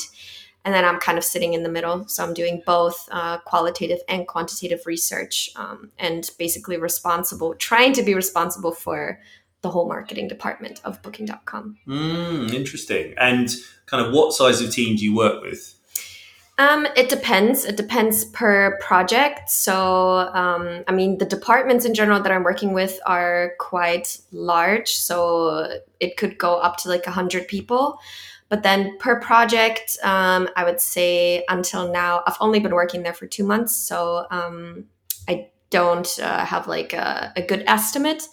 and 0.66 0.74
then 0.74 0.86
I'm 0.86 1.00
kind 1.00 1.18
of 1.18 1.24
sitting 1.24 1.54
in 1.54 1.64
the 1.64 1.70
middle. 1.70 2.08
So 2.08 2.24
I'm 2.24 2.34
doing 2.34 2.64
both 2.66 3.08
uh, 3.12 3.40
qualitative 3.40 4.00
and 4.08 4.28
quantitative 4.28 4.86
research, 4.86 5.50
um, 5.56 5.92
and 6.00 6.30
basically 6.40 6.78
responsible, 6.78 7.56
trying 7.56 7.94
to 7.94 8.04
be 8.04 8.14
responsible 8.14 8.72
for 8.72 9.20
the 9.62 9.70
whole 9.70 9.88
marketing 9.88 10.28
department 10.28 10.82
of 10.84 11.02
Booking.com. 11.02 11.78
Mm, 11.88 12.54
interesting. 12.54 13.14
And 13.18 13.50
kind 13.86 14.06
of 14.06 14.14
what 14.14 14.34
size 14.34 14.62
of 14.62 14.72
team 14.72 14.98
do 14.98 15.04
you 15.04 15.16
work 15.16 15.42
with? 15.42 15.76
Um, 16.60 16.86
it 16.96 17.10
depends. 17.10 17.66
It 17.66 17.78
depends 17.78 18.26
per 18.26 18.78
project. 18.80 19.50
So, 19.50 20.30
um, 20.34 20.84
I 20.88 20.92
mean, 20.92 21.18
the 21.18 21.26
departments 21.26 21.84
in 21.84 21.96
general 21.96 22.22
that 22.22 22.32
I'm 22.32 22.44
working 22.44 22.74
with 22.74 23.00
are 23.08 23.54
quite 23.60 24.20
large. 24.32 24.96
So 24.96 25.80
it 26.00 26.16
could 26.16 26.38
go 26.38 26.58
up 26.60 26.78
to 26.78 26.90
like 26.90 27.06
100 27.08 27.48
people. 27.48 28.00
But 28.54 28.62
then 28.62 29.00
per 29.00 29.20
project, 29.20 29.98
um, 30.04 30.48
I 30.56 30.64
would 30.64 30.80
say 30.80 31.44
until 31.50 31.92
now, 31.92 32.22
I've 32.28 32.38
only 32.40 32.60
been 32.60 32.76
working 32.76 33.02
there 33.02 33.12
for 33.12 33.26
two 33.26 33.44
months. 33.44 33.76
So 33.76 34.28
um, 34.30 34.86
I 35.28 35.48
don't 35.72 36.20
uh, 36.20 36.46
have 36.46 36.68
like 36.68 36.94
a, 36.94 37.34
a, 37.36 37.42
good 37.42 37.64
estimate. 37.66 38.28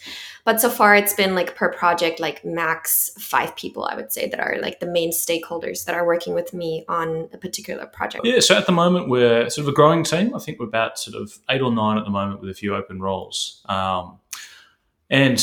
But 0.44 0.60
so 0.60 0.68
far, 0.68 0.94
it's 0.94 1.14
been 1.14 1.34
like 1.34 1.56
per 1.56 1.72
project, 1.72 2.20
like 2.20 2.44
max 2.44 3.12
five 3.18 3.56
people, 3.56 3.86
I 3.90 3.96
would 3.96 4.12
say, 4.12 4.28
that 4.28 4.38
are 4.38 4.58
like 4.60 4.78
the 4.80 4.86
main 4.86 5.10
stakeholders 5.10 5.86
that 5.86 5.94
are 5.94 6.04
working 6.04 6.34
with 6.34 6.52
me 6.52 6.84
on 6.86 7.30
a 7.32 7.38
particular 7.38 7.86
project. 7.86 8.26
Yeah, 8.26 8.40
so 8.40 8.58
at 8.58 8.66
the 8.66 8.72
moment, 8.72 9.08
we're 9.08 9.48
sort 9.48 9.66
of 9.66 9.72
a 9.72 9.74
growing 9.74 10.04
team. 10.04 10.36
I 10.36 10.38
think 10.38 10.60
we're 10.60 10.66
about 10.66 10.98
sort 10.98 11.16
of 11.16 11.38
eight 11.48 11.62
or 11.62 11.72
nine 11.72 11.96
at 11.96 12.04
the 12.04 12.10
moment 12.10 12.42
with 12.42 12.50
a 12.50 12.54
few 12.54 12.74
open 12.74 13.00
roles. 13.00 13.62
Um, 13.70 14.18
and 15.08 15.42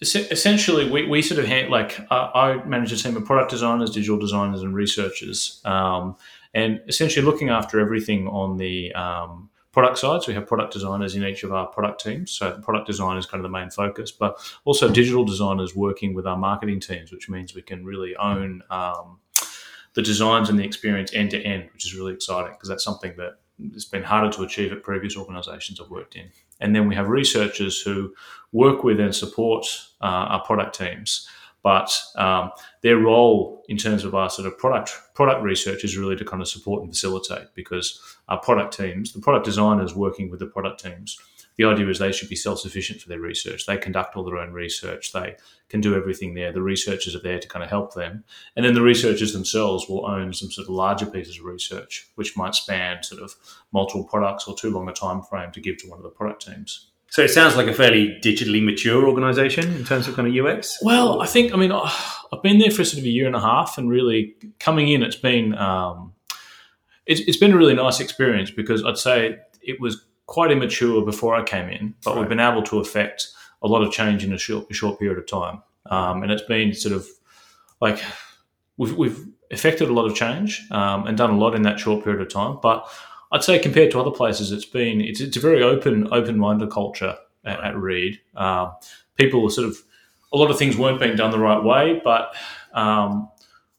essentially 0.00 0.90
we, 0.90 1.06
we 1.06 1.22
sort 1.22 1.38
of 1.38 1.46
hand, 1.46 1.70
like 1.70 1.98
uh, 2.10 2.30
i 2.34 2.64
manage 2.64 2.92
a 2.92 2.96
team 2.96 3.16
of 3.16 3.24
product 3.24 3.50
designers 3.50 3.90
digital 3.90 4.18
designers 4.18 4.62
and 4.62 4.74
researchers 4.74 5.60
um, 5.64 6.16
and 6.54 6.80
essentially 6.86 7.24
looking 7.24 7.48
after 7.48 7.80
everything 7.80 8.28
on 8.28 8.56
the 8.58 8.92
um, 8.94 9.48
product 9.72 9.98
side 9.98 10.22
so 10.22 10.28
we 10.28 10.34
have 10.34 10.46
product 10.46 10.72
designers 10.72 11.14
in 11.14 11.24
each 11.24 11.44
of 11.44 11.52
our 11.52 11.66
product 11.66 12.02
teams 12.02 12.30
so 12.30 12.58
product 12.62 12.86
design 12.86 13.16
is 13.16 13.26
kind 13.26 13.40
of 13.40 13.42
the 13.42 13.58
main 13.58 13.70
focus 13.70 14.10
but 14.10 14.38
also 14.64 14.90
digital 14.90 15.24
designers 15.24 15.74
working 15.74 16.14
with 16.14 16.26
our 16.26 16.36
marketing 16.36 16.80
teams 16.80 17.10
which 17.10 17.28
means 17.28 17.54
we 17.54 17.62
can 17.62 17.84
really 17.84 18.14
own 18.16 18.62
um, 18.70 19.18
the 19.94 20.02
designs 20.02 20.50
and 20.50 20.58
the 20.58 20.64
experience 20.64 21.12
end 21.14 21.30
to 21.30 21.40
end 21.40 21.68
which 21.72 21.86
is 21.86 21.94
really 21.94 22.12
exciting 22.12 22.52
because 22.52 22.68
that's 22.68 22.84
something 22.84 23.14
that 23.16 23.38
it's 23.58 23.84
been 23.84 24.02
harder 24.02 24.30
to 24.30 24.42
achieve 24.42 24.72
at 24.72 24.82
previous 24.82 25.16
organizations 25.16 25.80
I've 25.80 25.90
worked 25.90 26.16
in. 26.16 26.30
And 26.60 26.74
then 26.74 26.88
we 26.88 26.94
have 26.94 27.08
researchers 27.08 27.80
who 27.80 28.14
work 28.52 28.84
with 28.84 29.00
and 29.00 29.14
support 29.14 29.66
uh, 30.00 30.04
our 30.32 30.44
product 30.44 30.78
teams. 30.78 31.28
But 31.62 31.98
um, 32.14 32.52
their 32.82 32.96
role 32.96 33.64
in 33.68 33.76
terms 33.76 34.04
of 34.04 34.14
our 34.14 34.30
sort 34.30 34.46
of 34.46 34.56
product 34.56 34.92
product 35.14 35.42
research 35.42 35.82
is 35.82 35.96
really 35.96 36.14
to 36.16 36.24
kind 36.24 36.40
of 36.40 36.48
support 36.48 36.82
and 36.82 36.90
facilitate 36.90 37.48
because 37.54 38.00
our 38.28 38.38
product 38.38 38.76
teams, 38.76 39.12
the 39.12 39.20
product 39.20 39.44
designers 39.44 39.94
working 39.94 40.30
with 40.30 40.38
the 40.38 40.46
product 40.46 40.82
teams, 40.82 41.18
the 41.56 41.64
idea 41.64 41.88
is 41.88 41.98
they 41.98 42.12
should 42.12 42.28
be 42.28 42.36
self 42.36 42.60
sufficient 42.60 43.00
for 43.00 43.08
their 43.08 43.20
research. 43.20 43.66
They 43.66 43.78
conduct 43.78 44.16
all 44.16 44.24
their 44.24 44.38
own 44.38 44.52
research. 44.52 45.12
They 45.12 45.36
can 45.68 45.80
do 45.80 45.94
everything 45.94 46.34
there. 46.34 46.52
The 46.52 46.62
researchers 46.62 47.14
are 47.14 47.20
there 47.20 47.38
to 47.38 47.48
kind 47.48 47.62
of 47.62 47.70
help 47.70 47.94
them. 47.94 48.24
And 48.54 48.64
then 48.64 48.74
the 48.74 48.82
researchers 48.82 49.32
themselves 49.32 49.88
will 49.88 50.06
own 50.06 50.32
some 50.32 50.50
sort 50.50 50.68
of 50.68 50.74
larger 50.74 51.06
pieces 51.06 51.38
of 51.38 51.44
research, 51.44 52.08
which 52.14 52.36
might 52.36 52.54
span 52.54 53.02
sort 53.02 53.22
of 53.22 53.34
multiple 53.72 54.04
products 54.04 54.46
or 54.46 54.54
too 54.54 54.70
long 54.70 54.88
a 54.88 54.92
time 54.92 55.22
frame 55.22 55.50
to 55.52 55.60
give 55.60 55.78
to 55.78 55.88
one 55.88 55.98
of 55.98 56.02
the 56.02 56.10
product 56.10 56.46
teams. 56.46 56.90
So 57.08 57.22
it 57.22 57.30
sounds 57.30 57.56
like 57.56 57.68
a 57.68 57.72
fairly 57.72 58.18
digitally 58.22 58.62
mature 58.62 59.08
organization 59.08 59.72
in 59.74 59.84
terms 59.84 60.08
of 60.08 60.16
kind 60.16 60.28
of 60.28 60.46
UX. 60.46 60.78
Well, 60.82 61.22
I 61.22 61.26
think 61.26 61.54
I 61.54 61.56
mean 61.56 61.72
I've 61.72 62.42
been 62.42 62.58
there 62.58 62.70
for 62.70 62.84
sort 62.84 62.98
of 62.98 63.04
a 63.04 63.08
year 63.08 63.26
and 63.26 63.36
a 63.36 63.40
half, 63.40 63.78
and 63.78 63.88
really 63.88 64.34
coming 64.58 64.88
in, 64.88 65.02
it's 65.02 65.16
been 65.16 65.56
um, 65.56 66.12
it's, 67.06 67.20
it's 67.20 67.36
been 67.36 67.52
a 67.52 67.56
really 67.56 67.74
nice 67.74 68.00
experience 68.00 68.50
because 68.50 68.84
I'd 68.84 68.98
say 68.98 69.38
it 69.62 69.80
was 69.80 70.04
quite 70.26 70.50
immature 70.50 71.04
before 71.04 71.34
I 71.34 71.42
came 71.42 71.68
in, 71.68 71.94
but 72.04 72.10
right. 72.10 72.20
we've 72.20 72.28
been 72.28 72.40
able 72.40 72.62
to 72.64 72.78
affect 72.78 73.28
a 73.62 73.68
lot 73.68 73.82
of 73.82 73.92
change 73.92 74.24
in 74.24 74.32
a 74.32 74.38
short, 74.38 74.66
a 74.70 74.74
short 74.74 74.98
period 74.98 75.18
of 75.18 75.26
time. 75.26 75.62
Um, 75.86 76.22
and 76.22 76.32
it's 76.32 76.42
been 76.42 76.74
sort 76.74 76.94
of 76.94 77.06
like 77.80 78.02
we've, 78.76 78.96
we've 78.96 79.26
affected 79.50 79.88
a 79.88 79.92
lot 79.92 80.06
of 80.06 80.14
change 80.14 80.66
um, 80.70 81.06
and 81.06 81.16
done 81.16 81.30
a 81.30 81.38
lot 81.38 81.54
in 81.54 81.62
that 81.62 81.78
short 81.78 82.04
period 82.04 82.20
of 82.20 82.28
time. 82.28 82.58
But 82.60 82.88
I'd 83.32 83.44
say 83.44 83.58
compared 83.58 83.90
to 83.92 84.00
other 84.00 84.10
places, 84.10 84.52
it's 84.52 84.64
been 84.64 85.00
it's, 85.00 85.20
it's 85.20 85.36
a 85.36 85.40
very 85.40 85.62
open 85.62 86.08
open 86.12 86.38
minded 86.38 86.70
culture 86.70 87.16
at, 87.44 87.62
at 87.62 87.76
Reed. 87.76 88.20
Uh, 88.36 88.72
people 89.16 89.46
are 89.46 89.50
sort 89.50 89.68
of 89.68 89.78
a 90.32 90.36
lot 90.36 90.50
of 90.50 90.58
things 90.58 90.76
weren't 90.76 91.00
being 91.00 91.16
done 91.16 91.30
the 91.30 91.38
right 91.38 91.62
way, 91.62 92.00
but 92.02 92.34
um, 92.74 93.28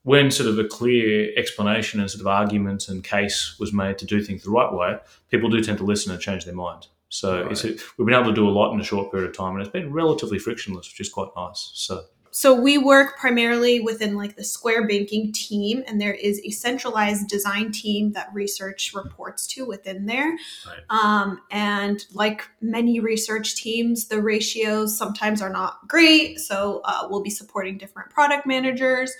when 0.07 0.31
sort 0.31 0.47
of 0.47 0.57
a 0.57 0.63
clear 0.63 1.33
explanation 1.35 1.99
and 1.99 2.09
sort 2.09 2.21
of 2.21 2.27
argument 2.27 2.87
and 2.87 3.03
case 3.03 3.57
was 3.59 3.73
made 3.73 3.97
to 3.97 4.05
do 4.05 4.23
things 4.23 4.43
the 4.43 4.49
right 4.49 4.71
way, 4.71 4.97
people 5.29 5.49
do 5.49 5.61
tend 5.61 5.77
to 5.77 5.83
listen 5.83 6.13
and 6.13 6.21
change 6.21 6.45
their 6.45 6.55
mind. 6.55 6.87
So 7.09 7.43
right. 7.43 7.65
a, 7.65 7.67
we've 7.97 8.05
been 8.05 8.13
able 8.13 8.29
to 8.29 8.33
do 8.33 8.47
a 8.47 8.49
lot 8.49 8.73
in 8.73 8.79
a 8.79 8.85
short 8.85 9.11
period 9.11 9.29
of 9.29 9.35
time, 9.35 9.55
and 9.55 9.61
it's 9.61 9.69
been 9.69 9.91
relatively 9.91 10.39
frictionless, 10.39 10.87
which 10.87 11.01
is 11.01 11.09
quite 11.09 11.27
nice. 11.35 11.71
So 11.73 12.05
so 12.37 12.53
we 12.53 12.77
work 12.77 13.17
primarily 13.17 13.79
within 13.79 14.15
like 14.15 14.35
the 14.35 14.43
Square 14.43 14.87
banking 14.87 15.31
team, 15.31 15.83
and 15.87 15.99
there 15.99 16.13
is 16.13 16.39
a 16.45 16.51
centralized 16.51 17.27
design 17.27 17.71
team 17.71 18.11
that 18.11 18.29
research 18.31 18.91
reports 18.93 19.47
to 19.47 19.65
within 19.65 20.05
there. 20.05 20.37
Right. 20.67 20.83
Um, 20.91 21.41
and 21.49 22.05
like 22.13 22.47
many 22.61 22.99
research 22.99 23.55
teams, 23.55 24.09
the 24.09 24.21
ratios 24.21 24.95
sometimes 24.95 25.41
are 25.41 25.49
not 25.49 25.87
great. 25.87 26.39
So 26.39 26.81
uh, 26.85 27.07
we'll 27.09 27.23
be 27.23 27.31
supporting 27.31 27.79
different 27.79 28.11
product 28.11 28.45
managers. 28.45 29.11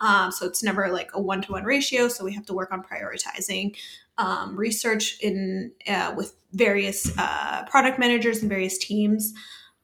Um, 0.00 0.30
so 0.30 0.44
it's 0.44 0.62
never 0.62 0.90
like 0.92 1.08
a 1.14 1.20
one 1.20 1.40
to 1.40 1.52
one 1.52 1.64
ratio. 1.64 2.08
So 2.08 2.26
we 2.26 2.34
have 2.34 2.44
to 2.44 2.52
work 2.52 2.72
on 2.72 2.82
prioritizing 2.82 3.74
um, 4.18 4.54
research 4.54 5.18
in 5.22 5.72
uh, 5.88 6.12
with 6.14 6.34
various 6.52 7.10
uh, 7.16 7.64
product 7.70 7.98
managers 7.98 8.42
and 8.42 8.50
various 8.50 8.76
teams. 8.76 9.32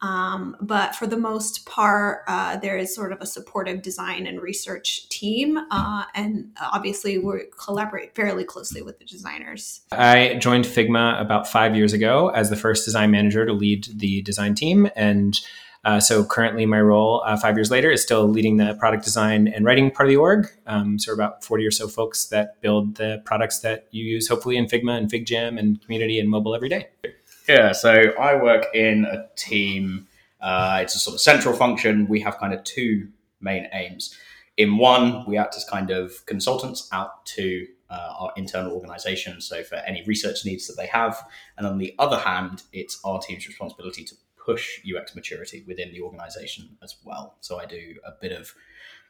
Um, 0.02 0.56
but 0.60 0.96
for 0.96 1.06
the 1.06 1.16
most 1.16 1.64
part, 1.64 2.22
uh, 2.26 2.56
there 2.56 2.76
is 2.76 2.94
sort 2.94 3.12
of 3.12 3.20
a 3.20 3.26
supportive 3.26 3.82
design 3.82 4.26
and 4.26 4.40
research 4.40 5.08
team. 5.08 5.58
Uh, 5.70 6.04
and 6.14 6.50
obviously, 6.60 7.18
we 7.18 7.44
collaborate 7.56 8.14
fairly 8.14 8.44
closely 8.44 8.82
with 8.82 8.98
the 8.98 9.04
designers. 9.04 9.82
I 9.92 10.34
joined 10.40 10.64
Figma 10.64 11.20
about 11.20 11.46
five 11.46 11.76
years 11.76 11.92
ago 11.92 12.28
as 12.30 12.50
the 12.50 12.56
first 12.56 12.84
design 12.84 13.12
manager 13.12 13.46
to 13.46 13.52
lead 13.52 13.86
the 13.94 14.22
design 14.22 14.56
team. 14.56 14.90
And 14.96 15.40
uh, 15.84 16.00
so 16.00 16.24
currently, 16.24 16.66
my 16.66 16.80
role 16.80 17.22
uh, 17.24 17.36
five 17.36 17.56
years 17.56 17.70
later 17.70 17.90
is 17.90 18.02
still 18.02 18.28
leading 18.28 18.56
the 18.56 18.74
product 18.74 19.04
design 19.04 19.48
and 19.48 19.64
writing 19.64 19.90
part 19.90 20.08
of 20.08 20.10
the 20.10 20.16
org. 20.16 20.48
Um, 20.66 20.98
so 20.98 21.12
about 21.12 21.44
40 21.44 21.66
or 21.66 21.70
so 21.70 21.88
folks 21.88 22.26
that 22.26 22.60
build 22.60 22.96
the 22.96 23.22
products 23.24 23.60
that 23.60 23.86
you 23.90 24.04
use, 24.04 24.28
hopefully 24.28 24.56
in 24.56 24.66
Figma 24.66 24.96
and 24.96 25.10
FigJam 25.10 25.58
and 25.58 25.80
community 25.82 26.18
and 26.18 26.28
mobile 26.28 26.54
every 26.54 26.68
day. 26.68 26.88
Yeah, 27.52 27.72
so 27.72 27.92
I 28.18 28.34
work 28.34 28.74
in 28.74 29.04
a 29.04 29.28
team. 29.36 30.08
Uh, 30.40 30.78
it's 30.82 30.96
a 30.96 30.98
sort 30.98 31.12
of 31.12 31.20
central 31.20 31.54
function. 31.54 32.06
We 32.08 32.18
have 32.20 32.38
kind 32.38 32.54
of 32.54 32.64
two 32.64 33.08
main 33.42 33.68
aims. 33.74 34.16
In 34.56 34.78
one, 34.78 35.26
we 35.26 35.36
act 35.36 35.54
as 35.54 35.64
kind 35.66 35.90
of 35.90 36.24
consultants 36.24 36.88
out 36.92 37.26
to 37.26 37.66
uh, 37.90 38.14
our 38.20 38.32
internal 38.36 38.72
organization. 38.72 39.42
So 39.42 39.62
for 39.64 39.74
any 39.74 40.02
research 40.04 40.46
needs 40.46 40.66
that 40.66 40.78
they 40.78 40.86
have. 40.86 41.22
And 41.58 41.66
on 41.66 41.76
the 41.76 41.94
other 41.98 42.16
hand, 42.16 42.62
it's 42.72 42.98
our 43.04 43.20
team's 43.20 43.46
responsibility 43.46 44.02
to 44.04 44.14
push 44.42 44.80
UX 44.88 45.14
maturity 45.14 45.62
within 45.68 45.92
the 45.92 46.00
organization 46.00 46.78
as 46.82 46.96
well. 47.04 47.36
So 47.40 47.60
I 47.60 47.66
do 47.66 47.96
a 48.06 48.12
bit 48.18 48.32
of 48.32 48.50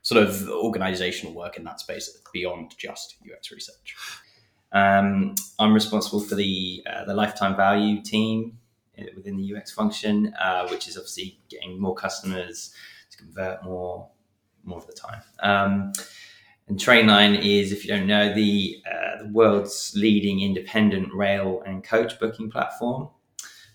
sort 0.03 0.21
of 0.21 0.49
organizational 0.49 1.33
work 1.33 1.57
in 1.57 1.63
that 1.63 1.79
space 1.79 2.19
beyond 2.33 2.75
just 2.77 3.19
UX 3.25 3.53
research. 3.53 3.95
Um, 4.73 5.35
I'm 5.59 5.75
responsible 5.75 6.21
for 6.21 6.35
the 6.35 6.83
uh, 6.87 7.05
the 7.05 7.15
lifetime 7.15 7.57
value 7.57 8.03
team 8.03 8.59
uh, 8.99 9.05
within 9.15 9.37
the 9.37 9.55
UX 9.55 9.73
function, 9.73 10.35
uh, 10.41 10.67
which 10.69 10.89
is 10.89 10.97
obviously 10.97 11.39
getting 11.49 11.81
more 11.81 11.95
customers 11.95 12.75
to 13.11 13.19
convert 13.19 13.63
more 13.65 14.09
more 14.65 14.79
of 14.79 14.87
the 14.87 14.93
time. 14.93 15.23
Um, 15.41 15.93
and 16.69 16.79
Trainline 16.79 17.39
is, 17.45 17.73
if 17.73 17.85
you 17.85 17.91
don't 17.91 18.07
know, 18.07 18.33
the 18.33 18.83
uh, 18.91 19.23
the 19.23 19.29
world's 19.29 19.93
leading 19.97 20.41
independent 20.41 21.13
rail 21.13 21.63
and 21.67 21.85
coach 21.85 22.19
booking 22.19 22.51
platform. 22.51 23.09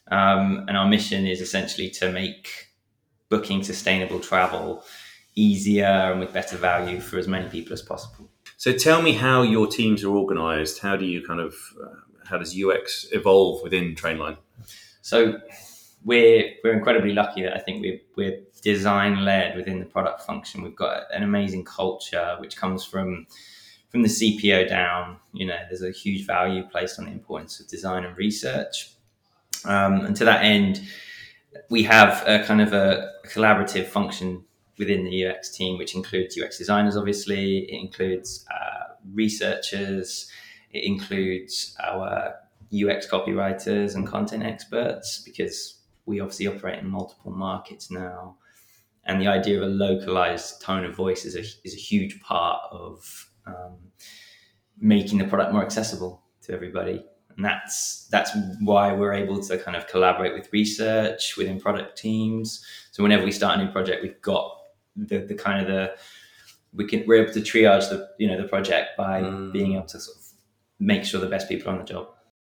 Um, 0.09 0.65
and 0.67 0.77
our 0.77 0.87
mission 0.87 1.27
is 1.27 1.41
essentially 1.41 1.89
to 1.91 2.11
make 2.11 2.69
booking 3.29 3.63
sustainable 3.63 4.21
travel 4.21 4.83
easier 5.35 5.85
and 5.85 6.19
with 6.19 6.33
better 6.33 6.57
value 6.57 6.99
for 6.99 7.17
as 7.17 7.27
many 7.27 7.49
people 7.49 7.73
as 7.73 7.81
possible. 7.81 8.26
So 8.57 8.73
tell 8.73 9.03
me 9.03 9.13
how 9.13 9.43
your 9.43 9.67
teams 9.67 10.03
are 10.03 10.09
organized. 10.09 10.79
How 10.79 10.95
do 10.95 11.05
you 11.05 11.21
kind 11.21 11.39
of 11.39 11.53
uh, 11.81 11.89
how 12.25 12.39
does 12.39 12.59
UX 12.59 13.05
evolve 13.11 13.61
within 13.61 13.93
Trainline? 13.93 14.37
So 15.01 15.39
we're 16.03 16.53
we're 16.63 16.73
incredibly 16.73 17.13
lucky 17.13 17.43
that 17.43 17.55
I 17.55 17.59
think 17.59 17.81
we're 17.81 17.99
we're 18.15 18.39
design 18.63 19.23
led 19.23 19.55
within 19.55 19.79
the 19.79 19.85
product 19.85 20.23
function. 20.23 20.63
We've 20.63 20.75
got 20.75 21.03
an 21.13 21.21
amazing 21.21 21.65
culture 21.65 22.35
which 22.39 22.57
comes 22.57 22.83
from 22.83 23.27
from 23.89 24.01
the 24.01 24.09
CPO 24.09 24.67
down. 24.67 25.17
You 25.33 25.45
know, 25.45 25.59
there's 25.69 25.83
a 25.83 25.91
huge 25.91 26.25
value 26.25 26.63
placed 26.63 26.97
on 26.97 27.05
the 27.05 27.11
importance 27.11 27.59
of 27.59 27.67
design 27.67 28.05
and 28.05 28.17
research. 28.17 28.91
Um, 29.65 30.03
and 30.03 30.15
to 30.15 30.25
that 30.25 30.43
end, 30.43 30.81
we 31.69 31.83
have 31.83 32.23
a 32.27 32.43
kind 32.43 32.61
of 32.61 32.73
a 32.73 33.11
collaborative 33.27 33.85
function 33.85 34.45
within 34.77 35.03
the 35.03 35.25
UX 35.25 35.49
team, 35.49 35.77
which 35.77 35.95
includes 35.95 36.39
UX 36.39 36.57
designers, 36.57 36.95
obviously. 36.95 37.59
It 37.59 37.79
includes 37.81 38.45
uh, 38.51 38.93
researchers. 39.13 40.29
It 40.71 40.83
includes 40.83 41.75
our 41.83 42.35
UX 42.73 43.07
copywriters 43.07 43.95
and 43.95 44.05
content 44.05 44.43
experts 44.43 45.21
because 45.25 45.81
we 46.05 46.19
obviously 46.19 46.47
operate 46.47 46.79
in 46.79 46.89
multiple 46.89 47.31
markets 47.31 47.89
now. 47.89 48.37
And 49.05 49.21
the 49.21 49.27
idea 49.27 49.57
of 49.57 49.63
a 49.63 49.71
localized 49.71 50.61
tone 50.61 50.83
of 50.83 50.95
voice 50.95 51.25
is 51.25 51.35
a, 51.35 51.41
is 51.65 51.73
a 51.73 51.77
huge 51.77 52.19
part 52.21 52.61
of 52.71 53.29
um, 53.45 53.77
making 54.79 55.17
the 55.17 55.25
product 55.25 55.53
more 55.53 55.63
accessible 55.63 56.23
to 56.43 56.53
everybody. 56.53 57.03
And 57.35 57.45
that's 57.45 58.07
that's 58.11 58.31
why 58.61 58.91
we're 58.93 59.13
able 59.13 59.41
to 59.43 59.57
kind 59.59 59.77
of 59.77 59.87
collaborate 59.87 60.33
with 60.33 60.51
research 60.51 61.37
within 61.37 61.59
product 61.59 61.97
teams. 61.97 62.65
So 62.91 63.03
whenever 63.03 63.23
we 63.23 63.31
start 63.31 63.59
a 63.59 63.63
new 63.63 63.71
project, 63.71 64.01
we've 64.01 64.21
got 64.21 64.56
the, 64.97 65.19
the 65.19 65.35
kind 65.35 65.61
of 65.61 65.67
the 65.67 65.95
we 66.73 66.85
can 66.85 67.05
we're 67.07 67.23
able 67.23 67.33
to 67.33 67.41
triage 67.41 67.89
the 67.89 68.09
you 68.17 68.27
know 68.27 68.41
the 68.41 68.47
project 68.47 68.97
by 68.97 69.21
mm. 69.21 69.51
being 69.53 69.73
able 69.73 69.85
to 69.85 69.99
sort 69.99 70.17
of 70.17 70.23
make 70.79 71.05
sure 71.05 71.19
the 71.19 71.27
best 71.27 71.47
people 71.47 71.69
are 71.69 71.73
on 71.73 71.79
the 71.79 71.85
job. 71.85 72.07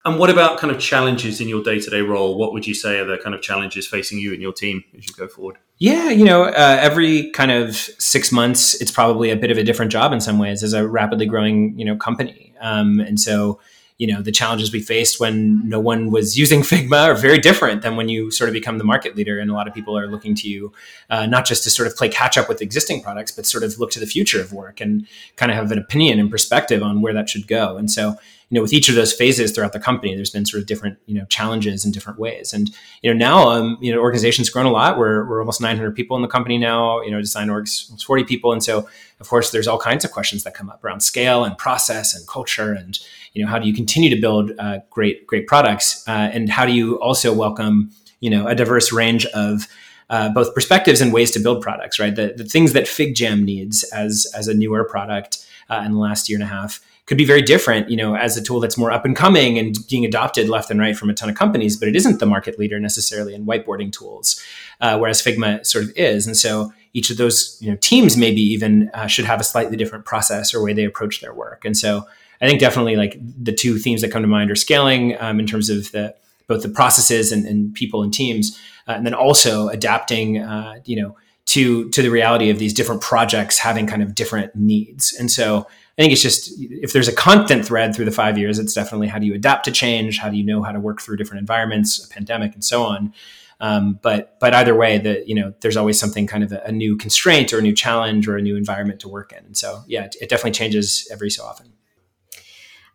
And 0.05 0.19
what 0.19 0.29
about 0.29 0.57
kind 0.57 0.73
of 0.73 0.81
challenges 0.81 1.39
in 1.39 1.47
your 1.47 1.63
day 1.63 1.79
to 1.79 1.89
day 1.89 2.01
role? 2.01 2.37
What 2.37 2.51
would 2.51 2.67
you 2.67 2.73
say 2.73 2.99
are 2.99 3.05
the 3.05 3.17
kind 3.17 3.33
of 3.33 3.41
challenges 3.41 3.87
facing 3.87 4.17
you 4.17 4.33
and 4.33 4.41
your 4.41 4.51
team 4.51 4.83
as 4.97 5.07
you 5.07 5.13
go 5.15 5.29
forward? 5.29 5.57
Yeah, 5.77 6.09
you 6.09 6.25
know, 6.25 6.43
uh, 6.43 6.77
every 6.81 7.31
kind 7.31 7.51
of 7.51 7.75
six 7.75 8.31
months, 8.31 8.79
it's 8.81 8.91
probably 8.91 9.29
a 9.29 9.37
bit 9.37 9.49
of 9.49 9.57
a 9.57 9.63
different 9.63 9.91
job 9.93 10.11
in 10.11 10.19
some 10.19 10.39
ways 10.39 10.61
as 10.61 10.73
a 10.73 10.85
rapidly 10.85 11.25
growing, 11.25 11.77
you 11.79 11.85
know, 11.85 11.95
company. 11.95 12.53
Um, 12.59 12.99
and 12.99 13.17
so, 13.17 13.61
you 14.03 14.11
know, 14.11 14.21
the 14.21 14.33
challenges 14.33 14.73
we 14.73 14.81
faced 14.81 15.17
when 15.17 15.65
no 15.69 15.79
one 15.79 16.11
was 16.11 16.37
using 16.37 16.59
Figma 16.69 17.05
are 17.05 17.15
very 17.15 17.39
different 17.39 17.83
than 17.83 17.95
when 17.95 18.09
you 18.09 18.31
sort 18.31 18.49
of 18.49 18.53
become 18.53 18.77
the 18.77 18.83
market 18.83 19.15
leader. 19.15 19.39
And 19.39 19.49
a 19.49 19.53
lot 19.53 19.65
of 19.65 19.73
people 19.73 19.97
are 19.97 20.07
looking 20.07 20.35
to 20.35 20.49
you, 20.49 20.73
uh, 21.09 21.25
not 21.25 21.45
just 21.45 21.63
to 21.63 21.69
sort 21.69 21.87
of 21.87 21.95
play 21.95 22.09
catch 22.09 22.37
up 22.37 22.49
with 22.49 22.61
existing 22.61 23.01
products, 23.01 23.31
but 23.31 23.45
sort 23.45 23.63
of 23.63 23.79
look 23.79 23.91
to 23.91 24.01
the 24.01 24.05
future 24.05 24.41
of 24.41 24.51
work 24.51 24.81
and 24.81 25.07
kind 25.37 25.53
of 25.53 25.55
have 25.55 25.71
an 25.71 25.77
opinion 25.77 26.19
and 26.19 26.29
perspective 26.29 26.83
on 26.83 27.01
where 27.01 27.13
that 27.13 27.29
should 27.29 27.47
go. 27.47 27.77
And 27.77 27.89
so, 27.89 28.17
you 28.53 28.59
know, 28.59 28.61
with 28.61 28.71
each 28.71 28.87
of 28.87 28.93
those 28.93 29.11
phases 29.11 29.51
throughout 29.51 29.73
the 29.73 29.79
company, 29.79 30.13
there's 30.13 30.29
been 30.29 30.45
sort 30.45 30.61
of 30.61 30.67
different, 30.67 30.99
you 31.07 31.15
know, 31.15 31.25
challenges 31.25 31.83
in 31.85 31.91
different 31.91 32.19
ways. 32.19 32.53
And, 32.53 32.69
you 33.01 33.11
know, 33.11 33.17
now, 33.17 33.49
um, 33.49 33.79
you 33.81 33.91
know, 33.91 33.99
organization's 33.99 34.47
grown 34.47 34.67
a 34.67 34.71
lot. 34.71 34.95
We're, 34.95 35.27
we're 35.27 35.39
almost 35.39 35.59
900 35.59 35.95
people 35.95 36.15
in 36.17 36.21
the 36.21 36.27
company 36.27 36.59
now, 36.59 37.01
you 37.01 37.09
know, 37.09 37.19
design 37.19 37.47
orgs, 37.47 37.89
almost 37.89 38.05
40 38.05 38.25
people. 38.25 38.53
And 38.53 38.63
so, 38.63 38.87
of 39.19 39.27
course, 39.27 39.49
there's 39.49 39.67
all 39.67 39.79
kinds 39.79 40.05
of 40.05 40.11
questions 40.11 40.43
that 40.43 40.53
come 40.53 40.69
up 40.69 40.83
around 40.83 40.99
scale 40.99 41.43
and 41.43 41.57
process 41.57 42.15
and 42.15 42.27
culture. 42.27 42.73
And, 42.73 42.99
you 43.33 43.43
know, 43.43 43.49
how 43.49 43.57
do 43.57 43.67
you 43.67 43.73
continue 43.73 44.11
to 44.11 44.21
build 44.21 44.51
uh, 44.59 44.81
great, 44.91 45.25
great 45.25 45.47
products? 45.47 46.07
Uh, 46.07 46.29
and 46.31 46.47
how 46.47 46.67
do 46.67 46.73
you 46.73 47.01
also 47.01 47.33
welcome, 47.33 47.89
you 48.19 48.29
know, 48.29 48.45
a 48.45 48.53
diverse 48.53 48.93
range 48.93 49.25
of, 49.33 49.67
uh, 50.11 50.29
both 50.29 50.53
perspectives 50.53 51.01
and 51.01 51.11
ways 51.11 51.31
to 51.31 51.39
build 51.39 51.63
products, 51.63 51.97
right? 51.97 52.15
The, 52.15 52.35
the 52.37 52.43
things 52.43 52.73
that 52.73 52.83
FigJam 52.83 53.45
needs 53.45 53.81
as, 53.85 54.31
as 54.37 54.47
a 54.47 54.53
newer 54.53 54.83
product 54.83 55.43
uh, 55.71 55.81
in 55.83 55.93
the 55.93 55.97
last 55.97 56.29
year 56.29 56.35
and 56.35 56.43
a 56.43 56.53
half 56.53 56.81
could 57.05 57.17
be 57.17 57.25
very 57.25 57.41
different, 57.41 57.89
you 57.89 57.97
know, 57.97 58.15
as 58.15 58.37
a 58.37 58.41
tool 58.41 58.59
that's 58.61 58.77
more 58.77 58.91
up 58.91 59.03
and 59.03 59.15
coming 59.15 59.59
and 59.59 59.75
being 59.89 60.05
adopted 60.05 60.47
left 60.47 60.71
and 60.71 60.79
right 60.79 60.95
from 60.95 61.09
a 61.09 61.13
ton 61.13 61.29
of 61.29 61.35
companies, 61.35 61.75
but 61.75 61.89
it 61.89 61.95
isn't 61.95 62.19
the 62.19 62.25
market 62.25 62.57
leader 62.57 62.79
necessarily 62.79 63.35
in 63.35 63.45
whiteboarding 63.45 63.91
tools, 63.91 64.41
uh, 64.79 64.97
whereas 64.97 65.21
Figma 65.21 65.65
sort 65.65 65.83
of 65.83 65.91
is. 65.97 66.25
And 66.25 66.37
so 66.37 66.71
each 66.93 67.09
of 67.09 67.17
those 67.17 67.57
you 67.59 67.69
know, 67.69 67.77
teams 67.81 68.15
maybe 68.15 68.41
even 68.41 68.89
uh, 68.93 69.07
should 69.07 69.25
have 69.25 69.41
a 69.41 69.43
slightly 69.43 69.75
different 69.75 70.05
process 70.05 70.53
or 70.53 70.63
way 70.63 70.73
they 70.73 70.85
approach 70.85 71.19
their 71.19 71.33
work. 71.33 71.65
And 71.65 71.75
so 71.75 72.07
I 72.41 72.47
think 72.47 72.59
definitely 72.59 72.95
like 72.95 73.17
the 73.19 73.53
two 73.53 73.77
themes 73.77 74.01
that 74.01 74.11
come 74.11 74.21
to 74.21 74.27
mind 74.27 74.51
are 74.51 74.55
scaling 74.55 75.19
um, 75.19 75.39
in 75.39 75.47
terms 75.47 75.69
of 75.69 75.91
the 75.91 76.15
both 76.47 76.61
the 76.61 76.69
processes 76.69 77.31
and, 77.31 77.45
and 77.45 77.73
people 77.73 78.03
and 78.03 78.13
teams, 78.13 78.59
uh, 78.87 78.91
and 78.91 79.05
then 79.05 79.13
also 79.13 79.69
adapting, 79.69 80.39
uh, 80.39 80.75
you 80.83 81.01
know, 81.01 81.15
to 81.45 81.89
to 81.89 82.01
the 82.01 82.09
reality 82.09 82.49
of 82.49 82.59
these 82.59 82.73
different 82.73 83.01
projects 83.01 83.59
having 83.59 83.87
kind 83.87 84.03
of 84.03 84.13
different 84.13 84.53
needs. 84.55 85.13
And 85.13 85.31
so 85.31 85.67
I 85.97 86.01
think 86.01 86.13
it's 86.13 86.23
just 86.23 86.51
if 86.57 86.91
there's 86.91 87.07
a 87.07 87.13
constant 87.13 87.65
thread 87.65 87.95
through 87.95 88.05
the 88.05 88.11
five 88.11 88.37
years, 88.37 88.57
it's 88.57 88.73
definitely 88.73 89.07
how 89.07 89.19
do 89.19 89.27
you 89.27 89.35
adapt 89.35 89.65
to 89.65 89.71
change? 89.71 90.17
How 90.17 90.29
do 90.29 90.37
you 90.37 90.43
know 90.43 90.63
how 90.63 90.71
to 90.71 90.79
work 90.79 91.01
through 91.01 91.17
different 91.17 91.41
environments, 91.41 92.03
a 92.03 92.09
pandemic, 92.09 92.53
and 92.53 92.63
so 92.63 92.83
on. 92.83 93.13
Um, 93.59 93.99
but 94.01 94.39
but 94.39 94.55
either 94.55 94.75
way, 94.75 94.97
that 94.97 95.27
you 95.27 95.35
know, 95.35 95.53
there's 95.61 95.77
always 95.77 95.99
something 95.99 96.25
kind 96.25 96.43
of 96.43 96.51
a, 96.51 96.63
a, 96.65 96.71
new 96.71 96.97
constraint 96.97 97.53
or 97.53 97.59
a 97.59 97.61
new 97.61 97.73
challenge 97.73 98.27
or 98.27 98.35
a 98.35 98.41
new 98.41 98.57
environment 98.57 98.99
to 99.01 99.07
work 99.07 99.31
in. 99.31 99.45
And 99.45 99.55
so 99.55 99.83
yeah, 99.87 100.05
it, 100.05 100.15
it 100.19 100.29
definitely 100.29 100.51
changes 100.51 101.07
every 101.11 101.29
so 101.29 101.45
often. 101.45 101.71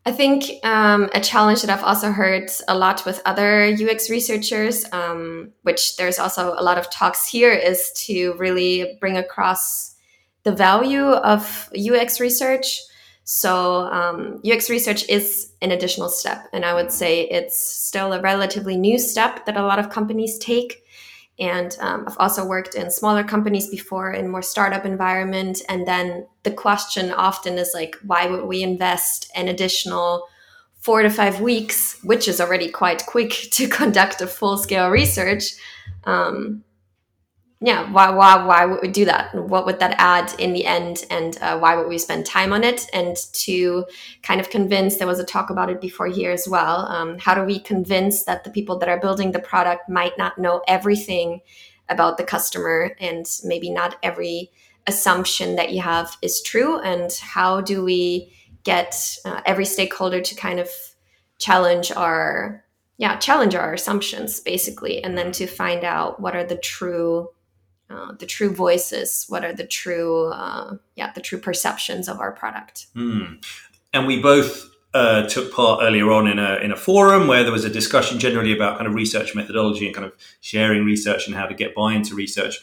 I 0.05 0.13
think 0.13 0.65
um, 0.65 1.09
a 1.15 1.21
challenge 1.21 1.63
that 1.63 1.71
I've 1.71 1.85
also 1.85 2.11
heard 2.11 2.51
a 2.67 2.77
lot 2.77 3.05
with 3.07 3.23
other 3.25 3.65
UX 3.65 4.11
researchers, 4.11 4.85
um, 4.93 5.53
which 5.63 5.97
there's 5.97 6.19
also 6.19 6.55
a 6.55 6.63
lot 6.63 6.79
of 6.79 6.91
talks 6.91 7.27
here, 7.27 7.53
is 7.53 7.93
to 8.07 8.35
really 8.39 8.97
bring 9.01 9.17
across 9.17 9.95
the 10.45 10.53
value 10.53 11.05
of 11.05 11.71
UX 11.77 12.21
research 12.21 12.81
so 13.31 13.83
um, 13.93 14.41
UX 14.43 14.71
research 14.71 15.07
is 15.07 15.53
an 15.61 15.71
additional 15.71 16.09
step, 16.09 16.49
and 16.55 16.65
I 16.65 16.73
would 16.73 16.91
say 16.91 17.29
it's 17.29 17.61
still 17.61 18.15
a 18.15 18.23
relatively 18.23 18.75
new 18.75 18.99
step 18.99 19.45
that 19.45 19.55
a 19.55 19.63
lot 19.63 19.79
of 19.79 19.91
companies 19.91 20.39
take. 20.39 20.83
And 21.39 21.77
um, 21.81 22.07
I've 22.09 22.17
also 22.17 22.47
worked 22.47 22.75
in 22.75 22.91
smaller 22.91 23.23
companies 23.23 23.69
before 23.69 24.13
in 24.13 24.31
more 24.31 24.41
startup 24.41 24.87
environment, 24.87 25.61
and 25.69 25.87
then 25.87 26.27
the 26.45 26.51
question 26.51 27.11
often 27.11 27.59
is 27.59 27.73
like, 27.75 27.97
why 28.03 28.25
would 28.25 28.47
we 28.47 28.63
invest 28.63 29.31
an 29.35 29.49
additional 29.49 30.27
four 30.79 31.03
to 31.03 31.11
five 31.11 31.43
weeks, 31.43 32.03
which 32.03 32.29
is 32.29 32.41
already 32.41 32.71
quite 32.71 33.05
quick 33.05 33.33
to 33.51 33.69
conduct 33.69 34.23
a 34.23 34.27
full 34.27 34.57
scale 34.57 34.89
research? 34.89 35.53
Um, 36.05 36.65
yeah 37.61 37.91
why 37.91 38.11
why 38.11 38.45
why 38.45 38.65
would 38.65 38.81
we 38.83 38.89
do 38.89 39.05
that? 39.05 39.35
What 39.35 39.67
would 39.67 39.81
that 39.81 39.97
add 39.99 40.35
in 40.39 40.53
the 40.53 40.65
end? 40.65 41.05
And 41.11 41.37
uh, 41.41 41.59
why 41.59 41.77
would 41.77 41.89
we 41.89 41.99
spend 41.99 42.27
time 42.27 42.53
on 42.53 42.65
it? 42.65 42.87
And 42.93 43.17
to 43.33 43.85
kind 44.23 44.41
of 44.41 44.51
convince 44.51 44.97
there 44.97 45.07
was 45.07 45.19
a 45.19 45.25
talk 45.25 45.51
about 45.51 45.71
it 45.71 45.81
before 45.81 46.07
here 46.07 46.31
as 46.31 46.49
well 46.49 46.87
um, 46.87 47.19
how 47.19 47.35
do 47.35 47.43
we 47.43 47.59
convince 47.59 48.25
that 48.25 48.45
the 48.45 48.51
people 48.51 48.79
that 48.79 48.89
are 48.89 49.01
building 49.01 49.33
the 49.33 49.41
product 49.41 49.89
might 49.89 50.17
not 50.19 50.39
know 50.39 50.63
everything 50.69 51.41
about 51.89 52.17
the 52.17 52.25
customer? 52.25 52.95
And 53.01 53.27
maybe 53.45 53.71
not 53.71 53.97
every 54.03 54.51
assumption 54.87 55.57
that 55.57 55.73
you 55.73 55.83
have 55.83 56.17
is 56.23 56.43
true. 56.43 56.81
And 56.81 57.13
how 57.21 57.61
do 57.61 57.85
we 57.85 58.33
get 58.65 59.17
uh, 59.25 59.41
every 59.47 59.65
stakeholder 59.65 60.21
to 60.21 60.35
kind 60.35 60.59
of 60.59 60.69
challenge 61.39 61.93
our 61.93 62.65
yeah 62.97 63.17
challenge 63.17 63.55
our 63.55 63.73
assumptions 63.73 64.41
basically 64.41 65.03
and 65.05 65.17
then 65.17 65.31
to 65.31 65.47
find 65.47 65.85
out 65.85 66.21
what 66.21 66.35
are 66.35 66.43
the 66.43 66.57
true 66.57 67.29
uh, 67.91 68.13
the 68.19 68.27
true 68.27 68.51
voices 68.51 69.25
what 69.29 69.45
are 69.45 69.53
the 69.53 69.67
true 69.67 70.27
uh, 70.27 70.77
yeah 70.97 71.13
the 71.13 71.21
true 71.21 71.39
perceptions 71.39 72.09
of 72.09 72.21
our 72.21 72.33
product 72.33 72.87
mm. 72.95 73.43
and 73.93 74.07
we 74.07 74.21
both 74.21 74.69
uh, 74.95 75.27
took 75.29 75.53
part 75.53 75.81
earlier 75.83 76.11
on 76.11 76.27
in 76.27 76.39
a, 76.39 76.57
in 76.57 76.73
a 76.73 76.77
forum 76.77 77.27
where 77.27 77.43
there 77.43 77.53
was 77.53 77.65
a 77.65 77.71
discussion 77.71 78.19
generally 78.19 78.53
about 78.53 78.79
kind 78.79 78.89
of 78.89 78.95
research 78.95 79.35
methodology 79.35 79.87
and 79.87 79.95
kind 79.95 80.07
of 80.07 80.13
sharing 80.41 80.85
research 80.85 81.27
and 81.27 81.37
how 81.37 81.47
to 81.47 81.55
get 81.55 81.75
buy 81.75 81.93
into 81.93 82.15
research 82.15 82.59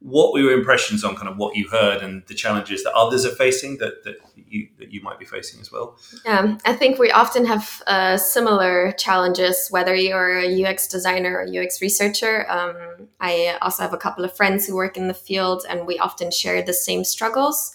what 0.00 0.32
were 0.32 0.40
your 0.40 0.52
impressions 0.52 1.04
on 1.04 1.14
kind 1.14 1.28
of 1.28 1.36
what 1.36 1.54
you 1.56 1.68
heard 1.68 2.02
and 2.02 2.24
the 2.26 2.34
challenges 2.34 2.82
that 2.84 2.92
others 2.94 3.26
are 3.26 3.34
facing 3.34 3.76
that, 3.78 4.02
that 4.04 4.16
you 4.34 4.68
that 4.78 4.90
you 4.90 5.02
might 5.02 5.18
be 5.18 5.26
facing 5.26 5.60
as 5.60 5.70
well? 5.70 5.98
Yeah, 6.24 6.56
I 6.64 6.72
think 6.72 6.98
we 6.98 7.10
often 7.10 7.44
have 7.44 7.82
uh, 7.86 8.16
similar 8.16 8.92
challenges, 8.92 9.68
whether 9.70 9.94
you're 9.94 10.38
a 10.38 10.64
UX 10.64 10.88
designer 10.88 11.38
or 11.38 11.46
UX 11.46 11.82
researcher. 11.82 12.50
Um, 12.50 13.08
I 13.20 13.58
also 13.60 13.82
have 13.82 13.92
a 13.92 13.98
couple 13.98 14.24
of 14.24 14.34
friends 14.34 14.66
who 14.66 14.74
work 14.74 14.96
in 14.96 15.08
the 15.08 15.14
field, 15.14 15.64
and 15.68 15.86
we 15.86 15.98
often 15.98 16.30
share 16.30 16.62
the 16.62 16.74
same 16.74 17.04
struggles. 17.04 17.74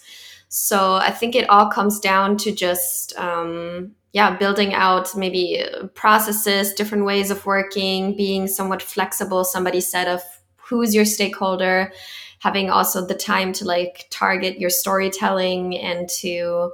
So 0.49 0.95
I 0.95 1.11
think 1.11 1.35
it 1.35 1.49
all 1.49 1.69
comes 1.69 1.99
down 1.99 2.37
to 2.37 2.51
just 2.51 3.17
um, 3.17 3.91
yeah, 4.13 4.35
building 4.35 4.73
out 4.73 5.15
maybe 5.15 5.61
processes, 5.93 6.73
different 6.73 7.03
ways 7.03 7.29
of 7.29 7.45
working, 7.45 8.15
being 8.15 8.47
somewhat 8.47 8.81
flexible. 8.81 9.43
Somebody 9.43 9.81
said 9.81 10.07
of 10.07 10.23
who's 10.67 10.93
your 10.95 11.05
stakeholder 11.05 11.91
having 12.39 12.69
also 12.69 13.05
the 13.05 13.15
time 13.15 13.53
to 13.53 13.65
like 13.65 14.07
target 14.09 14.59
your 14.59 14.69
storytelling 14.69 15.77
and 15.77 16.07
to 16.09 16.71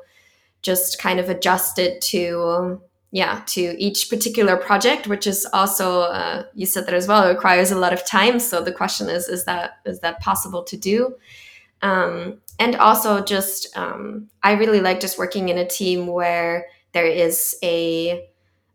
just 0.61 0.99
kind 0.99 1.19
of 1.19 1.29
adjust 1.29 1.79
it 1.79 2.01
to 2.01 2.81
yeah 3.11 3.41
to 3.45 3.75
each 3.77 4.09
particular 4.09 4.55
project 4.55 5.07
which 5.07 5.27
is 5.27 5.45
also 5.53 6.01
uh, 6.01 6.43
you 6.53 6.65
said 6.65 6.85
that 6.85 6.93
as 6.93 7.07
well 7.07 7.25
it 7.25 7.33
requires 7.33 7.71
a 7.71 7.77
lot 7.77 7.93
of 7.93 8.05
time. 8.05 8.39
So 8.39 8.61
the 8.61 8.71
question 8.71 9.09
is 9.09 9.27
is 9.27 9.45
that 9.45 9.79
is 9.85 9.99
that 9.99 10.19
possible 10.19 10.63
to 10.63 10.77
do? 10.77 11.15
Um, 11.81 12.41
and 12.59 12.75
also 12.75 13.23
just 13.23 13.75
um, 13.75 14.29
i 14.43 14.51
really 14.51 14.81
like 14.81 14.99
just 14.99 15.17
working 15.17 15.49
in 15.49 15.57
a 15.57 15.67
team 15.67 16.05
where 16.05 16.67
there 16.93 17.07
is 17.07 17.55
a 17.63 18.29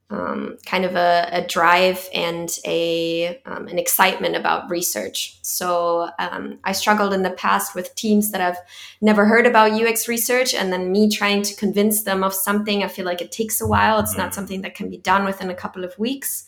um, 0.08 0.56
kind 0.64 0.84
of 0.84 0.94
a, 0.94 1.28
a, 1.32 1.46
drive 1.46 2.08
and 2.14 2.58
a 2.64 3.40
um, 3.44 3.66
an 3.66 3.76
excitement 3.76 4.36
about 4.36 4.70
research. 4.70 5.36
So 5.42 6.08
um, 6.20 6.60
I 6.62 6.72
struggled 6.72 7.12
in 7.12 7.22
the 7.22 7.30
past 7.30 7.74
with 7.74 7.92
teams 7.96 8.30
that 8.30 8.40
have 8.40 8.56
never 9.00 9.24
heard 9.24 9.46
about 9.46 9.72
UX 9.72 10.06
research, 10.06 10.54
and 10.54 10.72
then 10.72 10.92
me 10.92 11.10
trying 11.10 11.42
to 11.42 11.56
convince 11.56 12.04
them 12.04 12.22
of 12.22 12.32
something. 12.32 12.84
I 12.84 12.88
feel 12.88 13.04
like 13.04 13.20
it 13.20 13.32
takes 13.32 13.60
a 13.60 13.66
while. 13.66 13.98
It's 13.98 14.16
not 14.16 14.30
mm. 14.30 14.34
something 14.34 14.62
that 14.62 14.76
can 14.76 14.88
be 14.88 14.98
done 14.98 15.24
within 15.24 15.50
a 15.50 15.54
couple 15.54 15.82
of 15.82 15.98
weeks. 15.98 16.46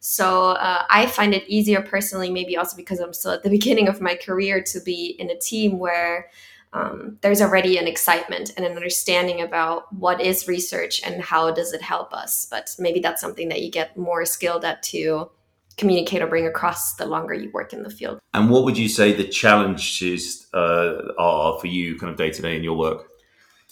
So 0.00 0.50
uh, 0.50 0.84
I 0.90 1.06
find 1.06 1.34
it 1.34 1.48
easier 1.48 1.80
personally, 1.80 2.30
maybe 2.30 2.56
also 2.56 2.76
because 2.76 3.00
I'm 3.00 3.14
still 3.14 3.32
at 3.32 3.42
the 3.42 3.50
beginning 3.58 3.88
of 3.88 4.02
my 4.02 4.16
career, 4.16 4.62
to 4.62 4.80
be 4.80 5.16
in 5.18 5.30
a 5.30 5.38
team 5.38 5.78
where 5.78 6.30
um, 6.72 7.18
there's 7.22 7.40
already 7.40 7.78
an 7.78 7.86
excitement 7.86 8.52
and 8.56 8.66
an 8.66 8.76
understanding 8.76 9.40
about 9.40 9.92
what 9.94 10.20
is 10.20 10.46
research 10.46 11.00
and 11.04 11.22
how 11.22 11.50
does 11.50 11.72
it 11.72 11.82
help 11.82 12.12
us. 12.12 12.46
But 12.50 12.74
maybe 12.78 13.00
that's 13.00 13.20
something 13.20 13.48
that 13.48 13.62
you 13.62 13.70
get 13.70 13.96
more 13.96 14.24
skilled 14.24 14.64
at 14.64 14.82
to 14.84 15.30
communicate 15.76 16.20
or 16.20 16.26
bring 16.26 16.46
across 16.46 16.94
the 16.94 17.06
longer 17.06 17.32
you 17.32 17.50
work 17.52 17.72
in 17.72 17.84
the 17.84 17.90
field. 17.90 18.18
And 18.34 18.50
what 18.50 18.64
would 18.64 18.76
you 18.76 18.88
say 18.88 19.12
the 19.12 19.24
challenges 19.24 20.46
uh, 20.52 21.12
are 21.18 21.58
for 21.58 21.68
you, 21.68 21.96
kind 21.98 22.10
of 22.10 22.18
day 22.18 22.30
to 22.30 22.42
day 22.42 22.56
in 22.56 22.64
your 22.64 22.76
work? 22.76 23.08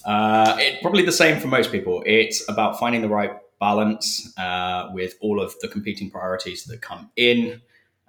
Uh, 0.05 0.55
it, 0.59 0.81
probably 0.81 1.03
the 1.03 1.11
same 1.11 1.39
for 1.39 1.47
most 1.47 1.71
people. 1.71 2.01
It's 2.05 2.47
about 2.49 2.79
finding 2.79 3.01
the 3.01 3.09
right 3.09 3.31
balance 3.59 4.33
uh, 4.37 4.89
with 4.93 5.15
all 5.21 5.41
of 5.41 5.53
the 5.61 5.67
competing 5.67 6.09
priorities 6.09 6.63
that 6.65 6.81
come 6.81 7.11
in. 7.15 7.61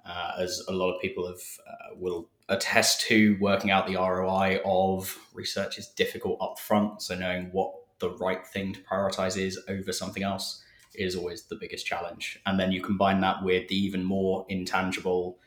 Uh, 0.05 0.31
as 0.39 0.63
a 0.67 0.71
lot 0.71 0.95
of 0.95 1.01
people 1.01 1.27
have 1.27 1.41
uh, 1.67 1.95
will 1.95 2.29
attest 2.49 3.01
to 3.01 3.37
working 3.39 3.71
out 3.71 3.87
the 3.87 3.95
ROI 3.95 4.59
of 4.65 5.17
research 5.33 5.77
is 5.77 5.87
difficult 5.87 6.41
up 6.41 6.59
front. 6.59 7.01
So 7.01 7.15
knowing 7.15 7.49
what 7.51 7.71
the 7.99 8.11
right 8.17 8.45
thing 8.45 8.73
to 8.73 8.81
prioritize 8.81 9.37
is 9.37 9.59
over 9.67 9.91
something 9.93 10.23
else 10.23 10.63
is 10.95 11.15
always 11.15 11.43
the 11.43 11.55
biggest 11.55 11.85
challenge. 11.85 12.39
And 12.45 12.59
then 12.59 12.71
you 12.71 12.81
combine 12.81 13.21
that 13.21 13.43
with 13.43 13.67
the 13.67 13.75
even 13.75 14.03
more 14.03 14.45
intangible 14.49 15.39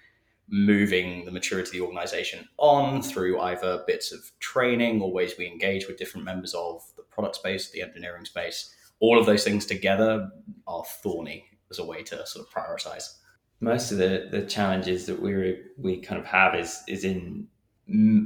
moving 0.48 1.24
the 1.24 1.30
maturity 1.30 1.68
of 1.68 1.72
the 1.72 1.80
organization 1.80 2.46
on 2.58 3.00
through 3.00 3.40
either 3.40 3.82
bits 3.86 4.12
of 4.12 4.20
training 4.38 5.00
or 5.00 5.12
ways 5.12 5.34
we 5.38 5.46
engage 5.46 5.88
with 5.88 5.96
different 5.96 6.26
members 6.26 6.54
of 6.54 6.82
the 6.96 7.02
product 7.02 7.36
space, 7.36 7.70
the 7.70 7.82
engineering 7.82 8.24
space. 8.24 8.74
All 9.00 9.18
of 9.18 9.26
those 9.26 9.44
things 9.44 9.66
together 9.66 10.30
are 10.66 10.84
thorny 11.02 11.46
as 11.70 11.78
a 11.78 11.84
way 11.84 12.02
to 12.02 12.26
sort 12.26 12.46
of 12.46 12.52
prioritize 12.52 13.14
most 13.62 13.92
of 13.92 13.98
the, 13.98 14.28
the 14.30 14.42
challenges 14.42 15.06
that 15.06 15.22
we 15.22 15.56
we 15.78 16.00
kind 16.00 16.20
of 16.20 16.26
have 16.26 16.54
is 16.54 16.82
is 16.88 17.04
in 17.04 17.46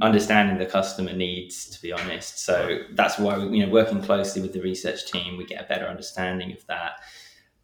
understanding 0.01 0.57
the 0.57 0.65
customer 0.65 1.13
needs 1.13 1.69
to 1.69 1.81
be 1.81 1.91
honest. 1.93 2.39
So 2.39 2.79
that's 2.93 3.17
why 3.19 3.37
we, 3.37 3.59
you 3.59 3.65
know 3.65 3.71
working 3.71 4.01
closely 4.01 4.41
with 4.41 4.53
the 4.53 4.61
research 4.61 5.09
team 5.09 5.37
we 5.37 5.45
get 5.45 5.63
a 5.63 5.67
better 5.67 5.85
understanding 5.85 6.51
of 6.51 6.65
that. 6.65 6.93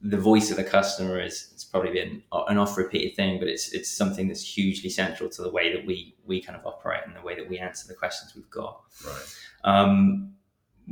The 0.02 0.18
voice 0.18 0.52
of 0.52 0.58
the 0.58 0.64
customer 0.64 1.20
is 1.20 1.50
it's 1.54 1.64
probably 1.64 1.92
been 1.92 2.22
an 2.32 2.58
oft 2.58 2.78
repeated 2.78 3.16
thing 3.16 3.40
but 3.40 3.48
it's 3.48 3.74
it's 3.74 3.90
something 3.90 4.28
that's 4.28 4.44
hugely 4.44 4.90
central 4.90 5.30
to 5.32 5.42
the 5.42 5.52
way 5.52 5.76
that 5.76 5.86
we 5.86 6.16
we 6.26 6.42
kind 6.42 6.58
of 6.58 6.66
operate 6.68 7.02
and 7.08 7.16
the 7.16 7.22
way 7.22 7.36
that 7.36 7.50
we 7.50 7.58
answer 7.58 7.88
the 7.88 7.96
questions 7.96 8.36
we've 8.36 8.50
got. 8.52 8.82
Right. 9.04 9.36
Um, 9.64 10.36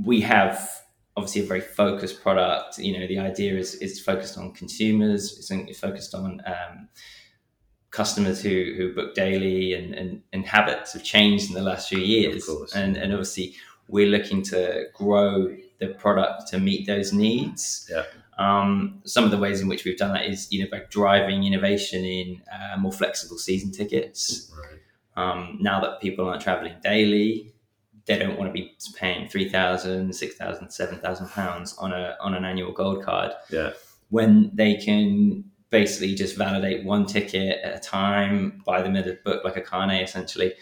we 0.04 0.22
have 0.22 0.68
obviously 1.18 1.42
a 1.42 1.46
very 1.46 1.62
focused 1.62 2.22
product. 2.22 2.78
You 2.78 3.00
know, 3.00 3.08
the 3.08 3.20
idea 3.20 3.58
is 3.58 3.76
is 3.76 4.00
focused 4.00 4.38
on 4.38 4.54
consumers. 4.54 5.38
It's, 5.38 5.52
it's 5.52 5.80
focused 5.80 6.16
on 6.16 6.42
um, 6.46 6.90
customers 7.90 8.42
who 8.42 8.74
who 8.78 8.94
book 8.94 9.16
daily, 9.16 9.74
and, 9.74 9.94
and 9.94 10.24
and 10.34 10.46
habits 10.46 10.94
have 10.94 11.04
changed 11.04 11.50
in 11.50 11.56
the 11.56 11.62
last 11.62 11.90
few 11.90 12.00
years. 12.00 12.50
And 12.74 12.98
and 12.98 13.12
obviously, 13.12 13.56
we're 13.88 14.08
looking 14.08 14.42
to 14.44 14.86
grow 14.94 15.56
the 15.80 15.88
product 15.88 16.48
to 16.50 16.60
meet 16.60 16.88
those 16.88 17.12
needs. 17.12 17.90
Yeah. 17.92 18.04
Um, 18.38 19.02
some 19.06 19.24
of 19.24 19.32
the 19.32 19.38
ways 19.38 19.62
in 19.62 19.68
which 19.68 19.84
we've 19.86 19.98
done 19.98 20.14
that 20.14 20.26
is, 20.26 20.52
you 20.52 20.64
know, 20.64 20.70
by 20.72 20.84
driving 20.90 21.44
innovation 21.44 22.04
in 22.06 22.42
uh, 22.52 22.78
more 22.78 22.92
flexible 22.92 23.38
season 23.38 23.72
tickets. 23.72 24.52
Right. 24.58 24.80
Um, 25.16 25.58
now 25.62 25.80
that 25.82 26.02
people 26.02 26.28
aren't 26.28 26.42
traveling 26.42 26.76
daily, 26.82 27.51
they 28.18 28.26
don't 28.26 28.38
want 28.38 28.50
to 28.50 28.54
be 28.54 28.76
paying 28.96 29.28
3,000, 29.28 30.14
6,000, 30.14 30.70
7,000 30.70 31.30
pounds 31.30 31.78
on 31.78 31.92
a 31.92 32.16
on 32.22 32.34
an 32.34 32.46
annual 32.46 32.72
gold 32.72 33.04
card. 33.04 33.32
Yeah. 33.50 33.72
When 34.10 34.52
they 34.54 34.76
can 34.76 35.46
basically 35.70 36.16
just 36.16 36.38
validate 36.38 36.84
one 36.86 37.06
ticket 37.06 37.60
at 37.64 37.76
a 37.76 37.80
time, 37.80 38.62
buy 38.66 38.82
them 38.82 38.96
at 38.96 39.08
a 39.08 39.18
book 39.24 39.44
like 39.44 39.58
a 39.58 39.62
carnet 39.62 40.04
essentially, 40.04 40.54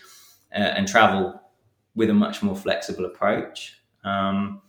uh, 0.53 0.59
and 0.59 0.87
travel 0.87 1.41
with 1.95 2.09
a 2.09 2.13
much 2.13 2.43
more 2.43 2.55
flexible 2.55 3.05
approach. 3.05 3.79
Um, 4.03 4.61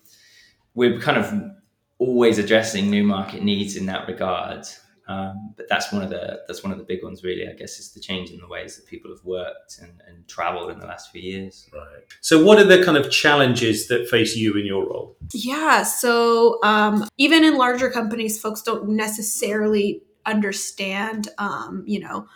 we're 0.74 0.98
kind 0.98 1.18
of 1.18 1.50
always 1.98 2.38
addressing 2.38 2.90
new 2.90 3.04
market 3.04 3.42
needs 3.42 3.76
in 3.76 3.86
that 3.86 4.08
regard. 4.08 4.66
Um, 5.10 5.54
but 5.56 5.66
that's 5.68 5.92
one 5.92 6.02
of 6.02 6.10
the 6.10 6.42
that's 6.46 6.62
one 6.62 6.70
of 6.70 6.78
the 6.78 6.84
big 6.84 7.02
ones, 7.02 7.24
really. 7.24 7.48
I 7.48 7.54
guess 7.54 7.80
is 7.80 7.90
the 7.92 8.00
change 8.00 8.30
in 8.30 8.38
the 8.38 8.46
ways 8.46 8.76
that 8.76 8.86
people 8.86 9.10
have 9.10 9.24
worked 9.24 9.80
and, 9.82 10.00
and 10.06 10.28
travelled 10.28 10.70
in 10.70 10.78
the 10.78 10.86
last 10.86 11.10
few 11.10 11.20
years. 11.20 11.68
Right. 11.72 12.04
So, 12.20 12.44
what 12.44 12.58
are 12.58 12.64
the 12.64 12.84
kind 12.84 12.96
of 12.96 13.10
challenges 13.10 13.88
that 13.88 14.08
face 14.08 14.36
you 14.36 14.56
in 14.56 14.64
your 14.64 14.88
role? 14.88 15.16
Yeah. 15.32 15.82
So, 15.82 16.62
um, 16.62 17.08
even 17.16 17.42
in 17.42 17.58
larger 17.58 17.90
companies, 17.90 18.40
folks 18.40 18.62
don't 18.62 18.90
necessarily 18.90 20.02
understand, 20.26 21.28
um, 21.38 21.82
you 21.86 21.98
know, 21.98 22.26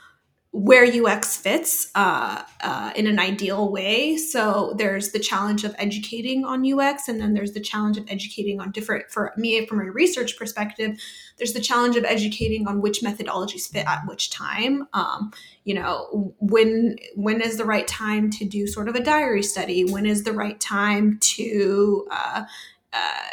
where 0.56 0.84
UX 0.84 1.36
fits 1.36 1.90
uh, 1.96 2.40
uh, 2.60 2.92
in 2.94 3.08
an 3.08 3.18
ideal 3.18 3.72
way. 3.72 4.16
So 4.16 4.72
there's 4.78 5.10
the 5.10 5.18
challenge 5.18 5.64
of 5.64 5.74
educating 5.78 6.44
on 6.44 6.64
UX, 6.64 7.08
and 7.08 7.20
then 7.20 7.34
there's 7.34 7.54
the 7.54 7.60
challenge 7.60 7.98
of 7.98 8.04
educating 8.08 8.60
on 8.60 8.70
different. 8.70 9.10
For 9.10 9.32
me, 9.36 9.66
from 9.66 9.80
a 9.80 9.90
research 9.90 10.38
perspective, 10.38 10.96
there's 11.38 11.54
the 11.54 11.60
challenge 11.60 11.96
of 11.96 12.04
educating 12.04 12.68
on 12.68 12.80
which 12.80 13.00
methodologies 13.00 13.68
fit 13.68 13.84
at 13.84 14.06
which 14.06 14.30
time. 14.30 14.86
Um, 14.92 15.32
you 15.64 15.74
know, 15.74 16.36
when 16.38 16.98
when 17.16 17.40
is 17.40 17.56
the 17.56 17.64
right 17.64 17.88
time 17.88 18.30
to 18.30 18.44
do 18.44 18.68
sort 18.68 18.88
of 18.88 18.94
a 18.94 19.02
diary 19.02 19.42
study? 19.42 19.84
When 19.84 20.06
is 20.06 20.22
the 20.22 20.32
right 20.32 20.60
time 20.60 21.18
to 21.20 22.06
uh, 22.12 22.44
uh 22.92 23.28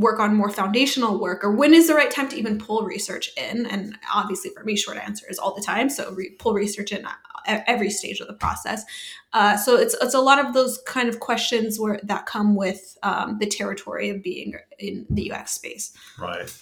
work 0.00 0.18
on 0.18 0.34
more 0.34 0.50
foundational 0.50 1.20
work 1.20 1.44
or 1.44 1.52
when 1.52 1.74
is 1.74 1.86
the 1.86 1.94
right 1.94 2.10
time 2.10 2.28
to 2.28 2.36
even 2.36 2.58
pull 2.58 2.82
research 2.82 3.30
in? 3.36 3.66
And 3.66 3.96
obviously 4.12 4.50
for 4.50 4.64
me 4.64 4.76
short 4.76 4.96
answer 4.96 5.26
is 5.28 5.38
all 5.38 5.54
the 5.54 5.62
time. 5.62 5.90
So 5.90 6.12
re- 6.12 6.30
pull 6.38 6.54
research 6.54 6.92
in 6.92 7.06
at 7.46 7.64
every 7.66 7.90
stage 7.90 8.20
of 8.20 8.26
the 8.26 8.34
process. 8.34 8.84
Uh, 9.32 9.56
so 9.56 9.76
it's 9.76 9.94
it's 10.00 10.14
a 10.14 10.20
lot 10.20 10.44
of 10.44 10.54
those 10.54 10.80
kind 10.86 11.08
of 11.08 11.20
questions 11.20 11.78
where 11.78 12.00
that 12.02 12.26
come 12.26 12.54
with 12.54 12.98
um, 13.02 13.38
the 13.38 13.46
territory 13.46 14.10
of 14.10 14.22
being 14.22 14.54
in 14.78 15.06
the 15.08 15.32
ux 15.32 15.52
space. 15.52 15.92
Right. 16.18 16.52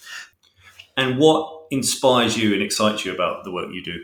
And 0.95 1.17
what 1.17 1.63
inspires 1.71 2.37
you 2.37 2.53
and 2.53 2.61
excites 2.61 3.05
you 3.05 3.13
about 3.13 3.43
the 3.43 3.51
work 3.51 3.69
you 3.71 3.83
do 3.83 3.97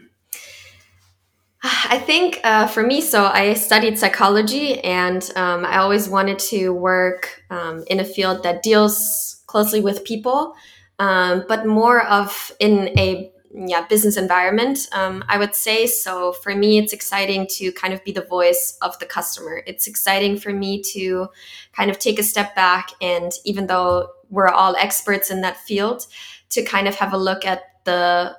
I 1.67 1.97
think 1.97 2.39
uh, 2.43 2.67
for 2.67 2.83
me, 2.83 3.01
so 3.01 3.25
I 3.25 3.55
studied 3.55 3.97
psychology 3.97 4.79
and 4.81 5.27
um, 5.35 5.65
I 5.65 5.77
always 5.77 6.07
wanted 6.07 6.37
to 6.51 6.69
work 6.69 7.43
um, 7.49 7.83
in 7.87 7.99
a 7.99 8.05
field 8.05 8.43
that 8.43 8.61
deals 8.61 9.41
closely 9.47 9.81
with 9.81 10.03
people, 10.03 10.53
um, 10.99 11.43
but 11.47 11.65
more 11.65 12.05
of 12.05 12.51
in 12.59 12.89
a 12.99 13.31
yeah 13.51 13.87
business 13.87 14.15
environment. 14.15 14.87
Um, 14.91 15.23
I 15.27 15.39
would 15.39 15.55
say 15.55 15.87
so. 15.87 16.33
For 16.33 16.53
me, 16.55 16.77
it's 16.77 16.93
exciting 16.93 17.47
to 17.57 17.71
kind 17.71 17.95
of 17.95 18.03
be 18.03 18.11
the 18.11 18.21
voice 18.21 18.77
of 18.83 18.99
the 18.99 19.07
customer. 19.07 19.63
It's 19.65 19.87
exciting 19.87 20.37
for 20.37 20.53
me 20.53 20.83
to 20.93 21.29
kind 21.73 21.89
of 21.89 21.97
take 21.97 22.19
a 22.19 22.23
step 22.23 22.53
back 22.53 22.91
and 23.01 23.31
even 23.43 23.65
though 23.65 24.09
we're 24.29 24.49
all 24.49 24.75
experts 24.75 25.31
in 25.31 25.41
that 25.41 25.57
field, 25.57 26.05
to 26.49 26.63
kind 26.63 26.87
of 26.87 26.95
have 26.95 27.13
a 27.13 27.17
look 27.17 27.43
at 27.43 27.63
the 27.85 28.35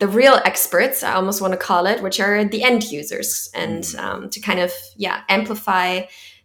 the 0.00 0.08
real 0.08 0.40
experts, 0.46 1.02
I 1.02 1.12
almost 1.12 1.42
want 1.42 1.52
to 1.52 1.58
call 1.58 1.86
it, 1.86 2.02
which 2.02 2.20
are 2.20 2.42
the 2.44 2.64
end 2.64 2.90
users, 2.90 3.50
and 3.54 3.84
mm. 3.84 3.98
um, 3.98 4.30
to 4.30 4.40
kind 4.40 4.58
of 4.58 4.72
yeah 4.96 5.22
amplify 5.28 6.02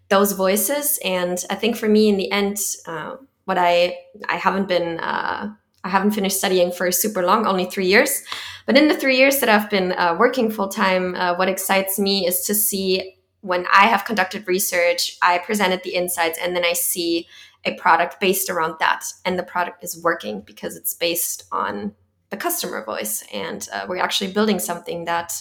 those 0.09 0.33
voices. 0.33 0.99
And 1.03 1.43
I 1.49 1.55
think 1.55 1.77
for 1.77 1.87
me, 1.87 2.09
in 2.09 2.17
the 2.17 2.29
end, 2.31 2.57
uh, 2.85 3.15
what 3.45 3.57
I 3.57 3.97
I 4.29 4.35
haven't 4.35 4.67
been 4.67 4.99
uh, 4.99 5.53
I 5.85 5.89
haven't 5.89 6.11
finished 6.11 6.37
studying 6.37 6.71
for 6.71 6.91
super 6.91 7.25
long, 7.25 7.47
only 7.47 7.65
three 7.65 7.87
years. 7.87 8.23
But 8.65 8.77
in 8.77 8.89
the 8.89 8.97
three 8.97 9.17
years 9.17 9.39
that 9.39 9.49
I've 9.49 9.69
been 9.69 9.93
uh, 9.93 10.15
working 10.19 10.51
full 10.51 10.67
time, 10.67 11.15
uh, 11.15 11.35
what 11.35 11.47
excites 11.47 11.97
me 11.97 12.27
is 12.27 12.41
to 12.45 12.55
see 12.55 13.15
when 13.41 13.67
I 13.71 13.85
have 13.85 14.05
conducted 14.05 14.47
research, 14.47 15.17
I 15.21 15.37
presented 15.37 15.81
the 15.83 15.93
insights, 15.93 16.39
and 16.41 16.55
then 16.55 16.65
I 16.65 16.73
see 16.73 17.27
a 17.63 17.75
product 17.75 18.19
based 18.19 18.49
around 18.49 18.75
that, 18.79 19.05
and 19.23 19.39
the 19.39 19.43
product 19.43 19.83
is 19.83 20.03
working 20.03 20.41
because 20.41 20.75
it's 20.75 20.93
based 20.93 21.43
on 21.51 21.93
the 22.35 22.41
customer 22.41 22.83
voice 22.83 23.23
and 23.33 23.67
uh, 23.73 23.85
we're 23.87 23.97
actually 23.97 24.31
building 24.31 24.59
something 24.59 25.05
that 25.05 25.31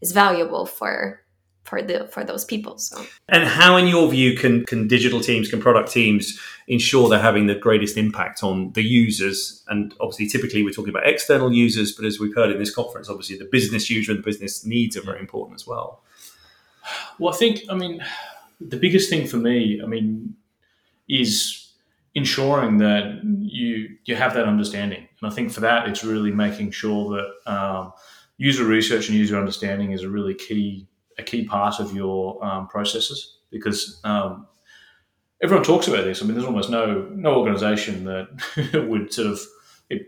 is 0.00 0.12
valuable 0.12 0.66
for 0.66 1.20
for 1.62 1.80
the 1.80 2.06
for 2.08 2.22
those 2.24 2.44
people 2.44 2.76
so. 2.76 3.02
And 3.30 3.44
how 3.44 3.78
in 3.78 3.86
your 3.86 4.10
view 4.10 4.36
can 4.36 4.66
can 4.66 4.86
digital 4.86 5.20
teams 5.20 5.48
can 5.48 5.60
product 5.60 5.90
teams 5.90 6.38
ensure 6.68 7.08
they're 7.08 7.18
having 7.18 7.46
the 7.46 7.54
greatest 7.54 7.96
impact 7.96 8.42
on 8.42 8.72
the 8.72 8.82
users? 8.82 9.64
And 9.68 9.94
obviously 9.98 10.26
typically 10.26 10.62
we're 10.62 10.72
talking 10.78 10.90
about 10.90 11.06
external 11.06 11.50
users 11.50 11.92
but 11.92 12.04
as 12.04 12.20
we've 12.20 12.34
heard 12.34 12.50
in 12.50 12.58
this 12.58 12.74
conference 12.74 13.08
obviously 13.08 13.38
the 13.38 13.48
business 13.50 13.88
user 13.88 14.12
and 14.12 14.18
the 14.18 14.24
business 14.24 14.66
needs 14.66 14.96
are 14.98 15.02
very 15.02 15.20
important 15.20 15.54
as 15.58 15.66
well. 15.66 16.02
Well 17.18 17.32
i 17.32 17.36
think 17.36 17.62
i 17.70 17.74
mean 17.74 18.04
the 18.60 18.76
biggest 18.76 19.08
thing 19.08 19.26
for 19.26 19.38
me 19.38 19.80
i 19.82 19.86
mean 19.86 20.36
is 21.08 21.64
ensuring 22.14 22.78
that 22.78 23.20
you 23.24 23.96
you 24.04 24.14
have 24.14 24.34
that 24.34 24.46
understanding. 24.46 25.08
And 25.24 25.32
I 25.32 25.34
think 25.34 25.50
for 25.50 25.60
that, 25.60 25.88
it's 25.88 26.04
really 26.04 26.30
making 26.30 26.70
sure 26.70 27.16
that 27.16 27.50
um, 27.50 27.92
user 28.36 28.64
research 28.64 29.08
and 29.08 29.16
user 29.16 29.38
understanding 29.38 29.92
is 29.92 30.02
a 30.02 30.10
really 30.10 30.34
key 30.34 30.86
a 31.16 31.22
key 31.22 31.46
part 31.46 31.80
of 31.80 31.94
your 31.94 32.44
um, 32.44 32.66
processes 32.68 33.38
because 33.50 34.00
um, 34.04 34.46
everyone 35.42 35.64
talks 35.64 35.88
about 35.88 36.04
this. 36.04 36.20
I 36.20 36.26
mean, 36.26 36.34
there's 36.34 36.46
almost 36.46 36.68
no 36.68 37.08
no 37.14 37.36
organization 37.36 38.04
that 38.04 38.86
would 38.88 39.14
sort 39.14 39.28
of 39.28 39.40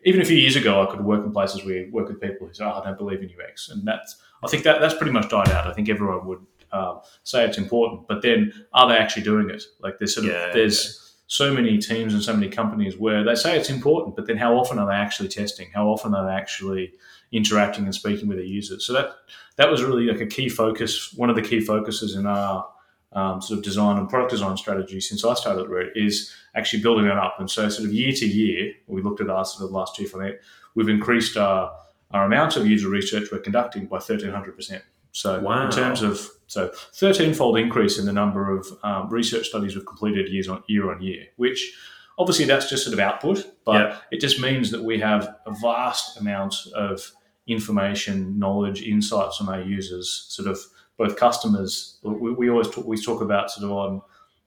even 0.05 0.20
a 0.20 0.24
few 0.24 0.37
years 0.37 0.57
ago, 0.57 0.83
I 0.83 0.90
could 0.90 1.02
work 1.02 1.24
in 1.24 1.33
places 1.33 1.64
where 1.64 1.76
you 1.76 1.92
work 1.92 2.09
with 2.09 2.20
people 2.20 2.46
who 2.46 2.52
say, 2.52 2.64
oh, 2.64 2.81
"I 2.81 2.85
don't 2.85 2.98
believe 2.98 3.22
in 3.22 3.31
UX," 3.31 3.70
and 3.70 3.88
that's 3.88 4.16
I 4.44 4.48
think 4.48 4.64
that 4.64 4.83
that's 4.83 4.94
pretty 4.94 5.12
much 5.12 5.31
died 5.31 5.48
out. 5.48 5.66
I 5.66 5.72
think 5.72 5.88
everyone 5.88 6.26
would 6.26 6.44
uh, 6.72 6.98
say 7.24 7.46
it's 7.46 7.57
important, 7.57 8.07
but 8.07 8.20
then 8.20 8.52
are 8.74 8.87
they 8.87 8.98
actually 8.98 9.22
doing 9.22 9.48
it? 9.48 9.62
Like 9.81 9.98
there's 9.98 10.14
sort 10.14 10.26
of 10.26 10.33
Yeah, 10.33 10.52
there's 10.52 11.06
so 11.27 11.53
many 11.53 11.79
teams 11.79 12.15
and 12.15 12.23
so 12.23 12.33
many 12.33 12.49
companies 12.49 12.97
where 12.97 13.25
they 13.25 13.35
say 13.35 13.59
it's 13.59 13.71
important, 13.71 14.15
but 14.15 14.27
then 14.27 14.37
how 14.37 14.57
often 14.57 14.79
are 14.79 14.87
they 14.87 14.95
actually 14.95 15.29
testing? 15.29 15.69
How 15.75 15.89
often 15.89 16.15
are 16.15 16.27
they 16.27 16.33
actually 16.33 16.93
interacting 17.33 17.85
and 17.85 17.95
speaking 17.95 18.29
with 18.29 18.39
their 18.39 18.47
users? 18.47 18.87
So 18.87 18.93
that 18.93 19.11
that 19.57 19.71
was 19.71 19.83
really 19.83 20.05
like 20.05 20.21
a 20.21 20.27
key 20.27 20.49
focus. 20.49 21.12
One 21.15 21.31
of 21.31 21.37
the 21.37 21.43
key 21.43 21.61
focuses 21.61 22.15
in 22.15 22.27
our 22.27 22.69
um, 23.12 23.41
sort 23.41 23.59
of 23.59 23.65
design 23.65 23.99
and 23.99 24.09
product 24.09 24.31
design 24.31 24.57
strategy 24.57 25.01
since 25.01 25.25
I 25.25 25.35
started 25.35 25.62
at 25.62 25.71
Reed 25.71 25.89
is 25.95 26.33
actually 26.55 26.83
building 26.83 27.07
that 27.07 27.17
up. 27.17 27.37
And 27.39 27.51
so, 27.51 27.69
sort 27.69 27.89
of 27.89 27.95
year 27.95 28.12
to 28.12 28.27
year, 28.27 28.75
we 28.87 29.03
looked 29.03 29.21
at 29.21 29.31
our 29.31 29.45
sort 29.45 29.65
of 29.65 29.73
last 29.73 29.97
two 29.97 30.07
from 30.07 30.23
it, 30.23 30.43
we've 30.75 30.89
increased 30.89 31.37
our, 31.37 31.73
our 32.12 32.25
amount 32.25 32.57
of 32.57 32.67
user 32.67 32.89
research 32.89 33.29
we're 33.33 33.39
conducting 33.39 33.87
by 33.87 33.99
1300%. 33.99 34.83
So, 35.16 35.40
Wow. 35.40 35.64
in 35.64 35.70
terms 35.70 36.02
of 36.02 36.29
so 36.46 36.68
13 36.92 37.33
fold 37.33 37.59
increase 37.59 37.98
in 37.98 38.05
the 38.05 38.12
number 38.12 38.55
of 38.55 38.66
um, 38.83 39.09
research 39.09 39.48
studies 39.48 39.74
we've 39.74 39.87
completed 39.87 40.29
years 40.31 40.46
on 40.46 40.62
year 40.68 40.92
on 40.92 41.00
year, 41.00 41.24
which 41.37 41.72
obviously 42.18 42.44
that's 42.44 42.68
just 42.68 42.85
sort 42.85 42.92
of 42.92 43.00
output, 43.00 43.46
but 43.64 43.72
Yeah. 43.81 43.96
it 44.11 44.20
just 44.20 44.38
means 44.38 44.70
that 44.72 44.85
we 44.85 44.98
have 45.00 45.37
a 45.46 45.52
vast 45.62 46.18
amount 46.20 46.55
of 46.74 47.12
information, 47.46 48.38
knowledge, 48.38 48.83
insights 48.83 49.38
from 49.38 49.48
our 49.48 49.62
users, 49.62 50.26
sort 50.29 50.48
of 50.48 50.59
both 50.98 51.16
customers. 51.16 51.98
We, 52.02 52.33
we 52.33 52.50
always 52.50 52.68
talk, 52.68 52.87
we 52.87 53.00
talk 53.00 53.22
about 53.22 53.50
sort 53.50 53.64
of 53.64 53.72
on 53.72 54.02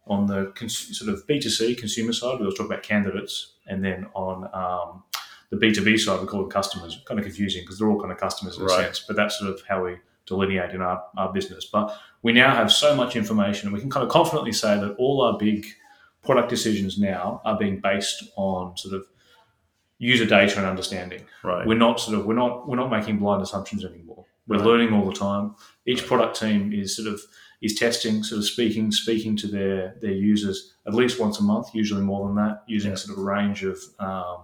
on 0.05 0.25
the 0.27 0.51
cons- 0.55 0.97
sort 0.97 1.11
of 1.11 1.25
B 1.25 1.39
two 1.39 1.49
C 1.49 1.73
consumer 1.73 2.13
side. 2.13 2.35
We 2.39 2.45
always 2.45 2.57
talk 2.57 2.67
about 2.67 2.83
candidates, 2.83 3.53
and 3.65 3.83
then 3.83 4.05
on 4.13 4.43
um, 4.53 5.03
the 5.49 5.57
B 5.57 5.71
two 5.73 5.83
B 5.83 5.97
side, 5.97 6.21
we 6.21 6.27
call 6.27 6.41
them 6.41 6.49
customers. 6.51 7.01
Kind 7.07 7.19
of 7.19 7.25
confusing 7.25 7.63
because 7.63 7.79
they're 7.79 7.89
all 7.89 7.99
kind 7.99 8.11
of 8.11 8.19
customers 8.19 8.55
in 8.57 8.65
Right. 8.65 8.79
a 8.79 8.83
sense, 8.83 8.99
but 9.07 9.15
that's 9.15 9.39
sort 9.39 9.49
of 9.51 9.61
how 9.67 9.83
we 9.83 9.97
delineate 10.29 10.71
in 10.71 10.81
our, 10.81 11.03
our 11.17 11.33
business. 11.33 11.65
But 11.65 11.93
we 12.21 12.31
now 12.31 12.55
have 12.55 12.71
so 12.71 12.95
much 12.95 13.15
information, 13.17 13.67
and 13.67 13.73
we 13.73 13.81
can 13.81 13.89
kind 13.89 14.05
of 14.05 14.11
confidently 14.11 14.53
say 14.53 14.79
that 14.79 14.95
all 14.97 15.21
our 15.21 15.37
big 15.37 15.65
product 16.23 16.49
decisions 16.49 16.97
now 16.97 17.41
are 17.45 17.57
being 17.57 17.79
based 17.81 18.23
on 18.37 18.77
sort 18.77 18.93
of 18.95 19.03
user 19.97 20.25
data 20.25 20.57
and 20.57 20.65
understanding. 20.65 21.23
Right. 21.43 21.67
We're 21.67 21.77
not 21.77 21.99
sort 21.99 22.17
of 22.17 22.25
we're 22.25 22.35
not 22.35 22.67
we're 22.67 22.77
not 22.77 22.89
making 22.91 23.19
blind 23.19 23.41
assumptions 23.41 23.83
anymore. 23.83 24.25
We're 24.47 24.57
learning 24.57 24.93
all 24.93 25.05
the 25.05 25.13
time. 25.13 25.55
Each 25.85 26.05
product 26.07 26.39
team 26.39 26.73
is 26.73 26.95
sort 26.95 27.07
of 27.07 27.21
is 27.61 27.75
testing, 27.75 28.23
sort 28.23 28.39
of 28.39 28.45
speaking 28.45 28.91
speaking 28.91 29.35
to 29.37 29.47
their 29.47 29.95
their 30.01 30.11
users 30.13 30.73
at 30.87 30.93
least 30.93 31.19
once 31.19 31.39
a 31.39 31.43
month, 31.43 31.67
usually 31.73 32.01
more 32.01 32.25
than 32.27 32.35
that, 32.37 32.63
using 32.67 32.91
Yeah. 32.91 32.95
sort 32.97 33.17
of 33.17 33.23
a 33.23 33.25
range 33.25 33.63
of 33.63 33.77
um, 33.99 34.37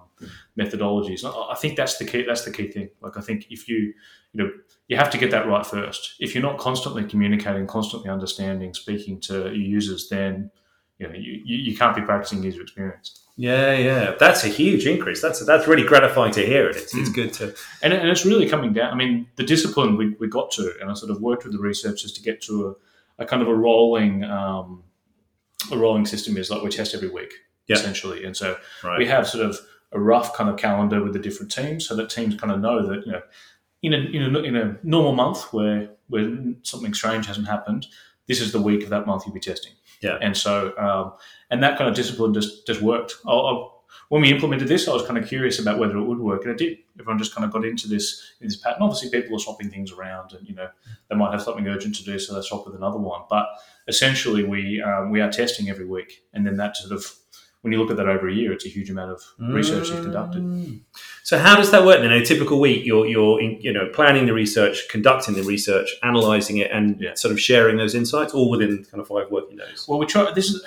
methodologies. 0.60 1.24
I 1.26 1.56
think 1.56 1.76
that's 1.78 1.98
the 1.98 2.06
key. 2.06 2.24
That's 2.24 2.44
the 2.46 2.52
key 2.52 2.68
thing. 2.68 2.90
Like 3.02 3.18
I 3.18 3.22
think 3.22 3.48
if 3.50 3.68
you 3.68 3.94
you 4.34 4.44
know 4.44 4.52
you 4.88 4.98
have 4.98 5.10
to 5.12 5.18
get 5.18 5.32
that 5.32 5.48
right 5.48 5.66
first. 5.66 6.16
If 6.20 6.34
you're 6.36 6.44
not 6.44 6.58
constantly 6.58 7.04
communicating, 7.06 7.68
constantly 7.68 8.10
understanding, 8.10 8.74
speaking 8.74 9.20
to 9.22 9.34
your 9.34 9.54
users, 9.54 10.10
then 10.10 10.52
you 11.00 11.08
know 11.08 11.14
you, 11.14 11.42
you 11.44 11.58
you 11.58 11.78
can't 11.78 11.96
be 11.96 12.02
practicing 12.02 12.44
user 12.44 12.62
experience. 12.62 13.22
Yeah, 13.38 13.74
yeah, 13.74 14.16
that's 14.18 14.46
a 14.46 14.48
huge 14.48 14.88
increase. 14.88 15.22
That's 15.22 15.46
that's 15.46 15.68
really 15.68 15.84
gratifying 15.84 16.32
to 16.34 16.46
hear. 16.46 16.70
It. 16.70 16.78
It's, 16.78 16.96
it's 16.96 17.10
good 17.10 17.34
to. 17.34 17.54
and, 17.84 17.92
and 17.94 18.08
it's 18.10 18.26
really 18.26 18.48
coming 18.48 18.72
down. 18.72 18.94
I 18.94 18.96
mean, 18.96 19.28
the 19.36 19.44
discipline 19.44 19.98
we, 19.98 20.16
we 20.22 20.30
got 20.30 20.52
to, 20.52 20.74
and 20.80 20.90
I 20.90 20.94
sort 20.94 21.12
of 21.12 21.20
worked 21.22 21.44
with 21.44 21.52
the 21.54 21.60
researchers 21.60 22.14
to 22.14 22.22
get 22.22 22.42
to 22.44 22.78
a, 23.20 23.24
a 23.24 23.26
kind 23.26 23.42
of 23.42 23.50
a 23.50 23.54
rolling 23.54 24.24
um, 24.24 24.84
a 25.70 25.78
rolling 25.78 26.06
system 26.06 26.38
is 26.38 26.50
like 26.50 26.62
we 26.64 26.70
test 26.70 26.94
every 26.96 27.10
week 27.10 27.34
Yeah. 27.68 27.76
essentially, 27.76 28.24
and 28.24 28.38
so 28.38 28.58
Right. 28.84 28.98
we 29.00 29.06
have 29.08 29.28
sort 29.28 29.46
of 29.46 29.60
a 29.96 30.00
rough 30.00 30.34
kind 30.36 30.50
of 30.50 30.58
calendar 30.58 31.02
with 31.02 31.14
the 31.14 31.20
different 31.20 31.52
teams, 31.52 31.88
so 31.88 31.96
that 31.96 32.10
teams 32.10 32.36
kind 32.36 32.52
of 32.52 32.60
know 32.60 32.86
that 32.86 33.06
you 33.06 33.12
know 33.14 33.22
in 33.82 33.94
a 33.94 33.98
in 33.98 34.36
a, 34.36 34.40
in 34.40 34.56
a 34.56 34.78
normal 34.84 35.14
month 35.14 35.52
where 35.54 35.90
where 36.10 36.38
something 36.62 36.94
strange 36.94 37.26
hasn't 37.26 37.48
happened, 37.48 37.88
this 38.28 38.42
is 38.42 38.52
the 38.52 38.62
week 38.62 38.84
of 38.84 38.90
that 38.90 39.08
month 39.08 39.24
you'll 39.26 39.34
be 39.34 39.40
testing. 39.40 39.72
Yeah. 40.02 40.18
and 40.22 40.38
so 40.38 40.78
um, 40.78 41.14
and 41.50 41.64
that 41.64 41.78
kind 41.78 41.90
of 41.90 41.96
discipline 41.96 42.34
just 42.34 42.68
just 42.68 42.82
worked. 42.82 43.16
I, 43.26 43.32
I, 43.32 43.70
when 44.10 44.22
we 44.22 44.32
implemented 44.32 44.68
this, 44.68 44.88
I 44.88 44.94
was 44.94 45.06
kind 45.08 45.18
of 45.18 45.28
curious 45.28 45.58
about 45.58 45.80
whether 45.80 45.98
it 45.98 46.04
would 46.04 46.20
work, 46.20 46.44
and 46.44 46.52
it 46.52 46.58
did. 46.58 46.78
Everyone 47.00 47.18
just 47.18 47.34
kind 47.34 47.46
of 47.46 47.52
got 47.52 47.66
into 47.66 47.88
this 47.88 48.34
in 48.42 48.48
this 48.48 48.58
pattern. 48.58 48.82
Obviously, 48.82 49.10
people 49.10 49.36
are 49.36 49.40
swapping 49.40 49.70
things 49.70 49.92
around, 49.92 50.34
and 50.34 50.48
you 50.48 50.54
know 50.54 50.70
they 51.10 51.16
might 51.16 51.32
have 51.32 51.42
something 51.42 51.68
urgent 51.68 51.96
to 51.96 52.04
do, 52.04 52.20
so 52.20 52.36
they 52.36 52.42
swap 52.42 52.66
with 52.66 52.76
another 52.76 53.00
one. 53.00 53.22
But 53.30 53.48
essentially, 53.88 54.44
we 54.44 54.82
um, 54.82 55.10
we 55.10 55.22
are 55.22 55.32
testing 55.32 55.70
every 55.70 55.86
week, 55.86 56.24
and 56.34 56.46
then 56.46 56.58
that 56.58 56.78
sort 56.78 56.92
of 56.92 57.06
when 57.66 57.72
you 57.74 57.80
look 57.80 57.90
at 57.90 57.98
that 57.98 58.08
over 58.08 58.30
a 58.30 58.32
year, 58.32 58.54
it's 58.54 58.64
a 58.64 58.70
huge 58.70 58.92
amount 58.92 59.10
of 59.12 59.24
research 59.40 59.90
you've 59.90 60.04
conducted. 60.04 60.44
Mm. 60.44 60.82
So 61.24 61.40
how 61.40 61.56
does 61.56 61.72
that 61.72 61.84
work? 61.84 62.00
In 62.02 62.12
a 62.12 62.24
typical 62.24 62.60
week, 62.60 62.86
you're 62.86 63.08
you're 63.08 63.42
in, 63.42 63.60
you 63.60 63.74
know 63.74 63.90
planning 63.92 64.28
the 64.28 64.34
research, 64.34 64.88
conducting 64.88 65.34
the 65.34 65.42
research, 65.42 65.90
analyzing 66.04 66.58
it, 66.60 66.70
and 66.72 67.02
Yeah. 67.02 67.16
sort 67.16 67.32
of 67.32 67.40
sharing 67.42 67.78
those 67.78 67.96
insights, 67.96 68.36
all 68.36 68.52
within 68.52 68.86
kind 68.92 69.02
of 69.02 69.08
five 69.08 69.32
working 69.32 69.58
days. 69.58 69.86
Well, 69.88 69.98
we 69.98 70.06
try. 70.06 70.32
This 70.32 70.50
is 70.52 70.64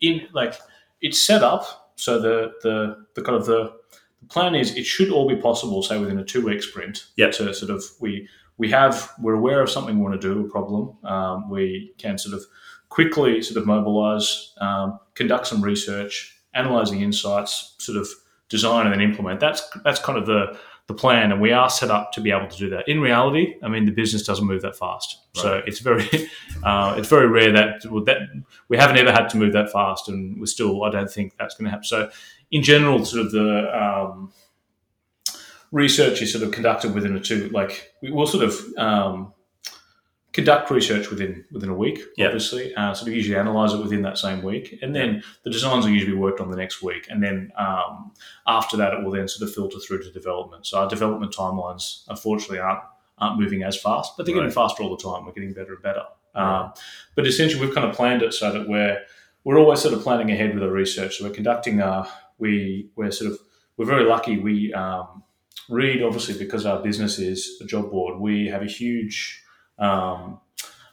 in 0.00 0.28
like 0.32 0.54
it's 1.00 1.20
set 1.20 1.42
up 1.42 1.90
so 1.96 2.20
the 2.20 2.52
the 2.62 3.04
the 3.16 3.22
kind 3.22 3.36
of 3.36 3.46
the, 3.46 3.72
the 4.20 4.26
plan 4.28 4.54
is 4.54 4.76
it 4.76 4.84
should 4.86 5.10
all 5.10 5.28
be 5.28 5.34
possible. 5.36 5.82
Say 5.82 5.98
within 5.98 6.18
a 6.20 6.24
two 6.24 6.46
week 6.46 6.62
sprint. 6.62 7.06
Yep. 7.16 7.32
To 7.32 7.52
sort 7.52 7.72
of 7.72 7.82
we 8.00 8.28
we 8.56 8.70
have 8.70 9.10
we're 9.20 9.34
aware 9.34 9.60
of 9.60 9.68
something 9.68 9.96
we 9.98 10.02
want 10.08 10.20
to 10.20 10.28
do 10.34 10.46
a 10.46 10.48
problem. 10.48 10.96
Um, 11.04 11.50
we 11.50 11.92
can 11.98 12.18
sort 12.18 12.36
of 12.36 12.42
quickly 12.90 13.40
sort 13.40 13.56
of 13.56 13.66
mobilize, 13.66 14.52
um, 14.60 15.00
conduct 15.14 15.46
some 15.46 15.62
research, 15.62 16.36
analyze 16.52 16.90
the 16.90 17.02
insights, 17.02 17.74
sort 17.78 17.96
of 17.96 18.08
design 18.50 18.86
and 18.86 18.92
then 18.92 19.00
implement. 19.00 19.40
That's 19.40 19.62
that's 19.84 20.00
kind 20.00 20.18
of 20.18 20.26
the 20.26 20.58
the 20.88 20.94
plan, 20.94 21.30
and 21.30 21.40
we 21.40 21.52
are 21.52 21.70
set 21.70 21.90
up 21.90 22.12
to 22.12 22.20
be 22.20 22.32
able 22.32 22.48
to 22.48 22.58
do 22.58 22.68
that. 22.70 22.88
In 22.88 23.00
reality, 23.00 23.54
I 23.62 23.68
mean, 23.68 23.84
the 23.84 23.92
business 23.92 24.24
doesn't 24.24 24.44
move 24.44 24.62
that 24.62 24.76
fast, 24.76 25.18
so 25.34 25.62
it's 25.66 25.78
very 25.78 26.04
uh, 26.64 26.96
it's 26.98 27.08
very 27.08 27.28
rare 27.28 27.52
that 27.52 27.82
that 27.82 28.42
we 28.68 28.76
haven't 28.76 28.98
ever 28.98 29.12
had 29.12 29.28
to 29.30 29.36
move 29.36 29.52
that 29.52 29.70
fast, 29.70 30.08
and 30.08 30.38
we're 30.38 30.46
still 30.46 30.82
I 30.82 30.90
don't 30.90 31.10
think 31.10 31.36
that's 31.38 31.54
going 31.54 31.66
to 31.66 31.70
happen. 31.70 31.84
So, 31.84 32.10
in 32.50 32.62
general, 32.62 33.04
sort 33.04 33.24
of 33.24 33.32
the 33.32 33.82
um, 33.82 34.32
research 35.70 36.20
is 36.20 36.32
sort 36.32 36.42
of 36.42 36.50
conducted 36.50 36.92
within 36.92 37.16
a 37.16 37.20
two 37.20 37.48
like 37.50 37.92
we 38.02 38.10
will 38.10 38.26
sort 38.26 38.42
of 38.42 38.60
um, 38.76 39.32
conduct 40.32 40.70
research 40.70 41.10
within 41.10 41.44
within 41.50 41.68
a 41.70 41.74
week 41.74 42.00
Yeah. 42.16 42.26
obviously 42.26 42.74
uh, 42.74 42.94
sort 42.94 43.08
of 43.08 43.14
usually 43.14 43.36
analyze 43.36 43.72
it 43.72 43.78
within 43.82 44.02
that 44.02 44.16
same 44.16 44.42
week. 44.42 44.78
And 44.82 44.94
then 44.94 45.22
the 45.42 45.50
designs 45.50 45.86
are 45.86 45.90
usually 45.90 46.16
worked 46.16 46.40
on 46.40 46.50
the 46.50 46.56
next 46.56 46.82
week. 46.82 47.06
And 47.10 47.22
then 47.22 47.50
um, 47.58 48.12
after 48.46 48.76
that 48.76 48.94
it 48.94 49.02
will 49.02 49.10
then 49.10 49.26
sort 49.28 49.48
of 49.48 49.54
filter 49.54 49.78
through 49.80 50.02
to 50.04 50.10
development. 50.12 50.66
So 50.66 50.78
our 50.78 50.88
development 50.88 51.34
timelines 51.34 52.04
unfortunately 52.08 52.58
aren't 52.60 52.82
aren't 53.18 53.38
moving 53.38 53.62
as 53.62 53.76
fast 53.80 54.16
but 54.16 54.24
they're 54.24 54.34
getting 54.34 54.50
faster 54.50 54.82
all 54.82 54.96
the 54.96 55.02
time. 55.02 55.26
We're 55.26 55.32
getting 55.32 55.52
better 55.52 55.74
and 55.74 55.82
better. 55.82 56.04
Um, 56.34 56.72
but 57.16 57.26
essentially 57.26 57.60
we've 57.64 57.74
kind 57.74 57.88
of 57.88 57.94
planned 57.96 58.22
it 58.22 58.32
so 58.32 58.52
that 58.52 58.68
we're 58.68 58.98
we're 59.42 59.58
always 59.58 59.80
sort 59.80 59.94
of 59.94 60.02
planning 60.02 60.30
ahead 60.30 60.54
with 60.54 60.62
our 60.62 60.70
research. 60.70 61.18
So 61.18 61.24
we're 61.24 61.34
conducting 61.34 61.82
our 61.82 62.06
we 62.38 62.90
we're 62.96 63.10
sort 63.10 63.32
of 63.32 63.38
we're 63.76 63.86
very 63.86 64.04
lucky. 64.04 64.38
We 64.38 64.72
um, 64.74 65.24
Reed 65.68 66.02
obviously 66.02 66.38
because 66.38 66.66
our 66.66 66.80
business 66.82 67.18
is 67.18 67.58
a 67.60 67.64
job 67.64 67.90
board 67.90 68.18
we 68.20 68.46
have 68.48 68.62
a 68.62 68.66
huge 68.66 69.39
um, 69.80 70.38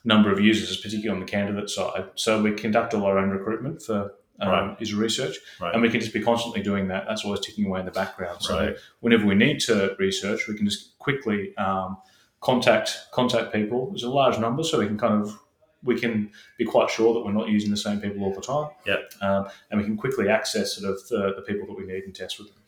number 0.03 0.31
of 0.31 0.39
users 0.39 0.77
particularly 0.77 1.09
on 1.09 1.19
the 1.19 1.25
candidate 1.29 1.69
side 1.69 2.05
so 2.15 2.41
we 2.41 2.51
conduct 2.53 2.93
all 2.93 3.03
our 3.03 3.17
own 3.19 3.29
recruitment 3.29 3.81
for 3.81 4.13
um, 4.39 4.49
Right. 4.49 4.79
user 4.79 4.95
research 4.97 5.35
Right. 5.59 5.73
and 5.73 5.81
we 5.81 5.89
can 5.89 5.99
just 5.99 6.13
be 6.13 6.21
constantly 6.21 6.61
doing 6.61 6.87
that 6.89 7.05
that's 7.07 7.25
always 7.25 7.41
ticking 7.41 7.65
away 7.65 7.79
in 7.81 7.85
the 7.85 7.91
background 7.91 8.41
so 8.41 8.55
Right. 8.57 8.75
whenever 9.01 9.25
we 9.25 9.35
need 9.35 9.59
to 9.61 9.95
research 9.99 10.47
we 10.47 10.55
can 10.55 10.65
just 10.65 10.97
quickly 10.99 11.55
um, 11.57 11.97
contact 12.39 12.97
contact 13.11 13.51
people 13.53 13.89
there's 13.89 14.03
a 14.03 14.09
large 14.09 14.37
number 14.39 14.63
so 14.63 14.79
we 14.79 14.85
can 14.87 14.97
kind 14.97 15.21
of 15.21 15.37
we 15.83 15.99
can 15.99 16.31
be 16.57 16.65
quite 16.65 16.89
sure 16.89 17.13
that 17.13 17.21
we're 17.25 17.31
not 17.33 17.49
using 17.49 17.69
the 17.71 17.77
same 17.77 17.99
people 17.99 18.23
all 18.23 18.33
the 18.33 18.41
time 18.41 18.69
Yep. 18.85 19.11
um, 19.21 19.47
and 19.71 19.79
we 19.79 19.85
can 19.85 19.97
quickly 19.97 20.29
access 20.29 20.75
sort 20.77 20.91
of 20.93 21.07
the, 21.09 21.33
the 21.35 21.41
people 21.41 21.67
that 21.67 21.75
we 21.77 21.85
need 21.91 22.03
and 22.03 22.15
test 22.15 22.37
with 22.39 22.47
them 22.53 22.61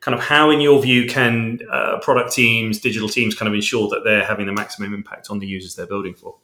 Kind 0.00 0.14
of 0.14 0.22
how, 0.24 0.50
in 0.50 0.60
your 0.60 0.80
view, 0.80 1.06
can 1.06 1.58
uh, 1.70 1.98
product 2.00 2.32
teams, 2.32 2.78
digital 2.80 3.08
teams, 3.08 3.34
kind 3.34 3.48
of 3.48 3.54
ensure 3.54 3.88
that 3.88 4.02
they're 4.04 4.24
having 4.24 4.46
the 4.46 4.52
maximum 4.52 4.94
impact 4.94 5.28
on 5.30 5.38
the 5.38 5.46
users 5.46 5.74
they're 5.74 5.86
building 5.86 6.14
for? 6.14 6.36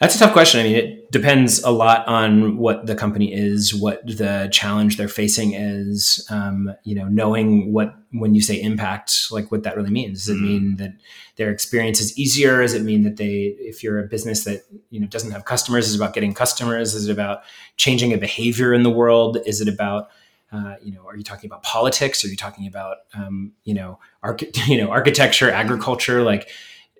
That's 0.00 0.16
a 0.16 0.18
tough 0.18 0.32
question. 0.32 0.60
I 0.60 0.62
mean, 0.64 0.74
it 0.74 1.12
depends 1.12 1.62
a 1.62 1.70
lot 1.70 2.06
on 2.08 2.56
what 2.56 2.86
the 2.86 2.96
company 2.96 3.32
is, 3.32 3.72
what 3.74 4.04
the 4.06 4.48
challenge 4.50 4.96
they're 4.96 5.08
facing 5.08 5.54
is. 5.54 6.26
Um, 6.30 6.74
you 6.82 6.94
know, 6.96 7.06
knowing 7.06 7.72
what 7.72 7.94
when 8.10 8.34
you 8.34 8.42
say 8.42 8.60
impact, 8.60 9.28
like 9.30 9.52
what 9.52 9.62
that 9.62 9.76
really 9.76 9.90
means. 9.90 10.26
Does 10.26 10.36
it 10.36 10.38
Mhm. 10.38 10.42
mean 10.42 10.76
that 10.76 10.94
their 11.36 11.50
experience 11.50 12.00
is 12.00 12.18
easier? 12.18 12.60
Does 12.62 12.74
it 12.74 12.82
mean 12.82 13.02
that 13.04 13.16
they, 13.16 13.54
if 13.58 13.82
you're 13.84 13.98
a 14.00 14.06
business 14.06 14.44
that 14.44 14.64
you 14.90 15.00
know 15.00 15.06
doesn't 15.06 15.30
have 15.30 15.44
customers, 15.44 15.88
is 15.88 15.94
about 15.94 16.12
getting 16.12 16.34
customers? 16.34 16.94
Is 16.94 17.08
it 17.08 17.12
about 17.12 17.42
changing 17.76 18.12
a 18.12 18.18
behavior 18.18 18.74
in 18.74 18.82
the 18.82 18.90
world? 18.90 19.38
Is 19.46 19.60
it 19.60 19.68
about 19.68 20.08
uh, 20.54 20.76
you 20.80 20.92
know, 20.92 21.04
are 21.06 21.16
you 21.16 21.24
talking 21.24 21.48
about 21.48 21.64
politics? 21.64 22.24
Are 22.24 22.28
you 22.28 22.36
talking 22.36 22.66
about, 22.68 22.98
um, 23.14 23.52
you 23.64 23.74
know, 23.74 23.98
arch- 24.22 24.56
you 24.68 24.78
know, 24.78 24.90
architecture, 24.90 25.50
agriculture? 25.50 26.22
Like 26.22 26.48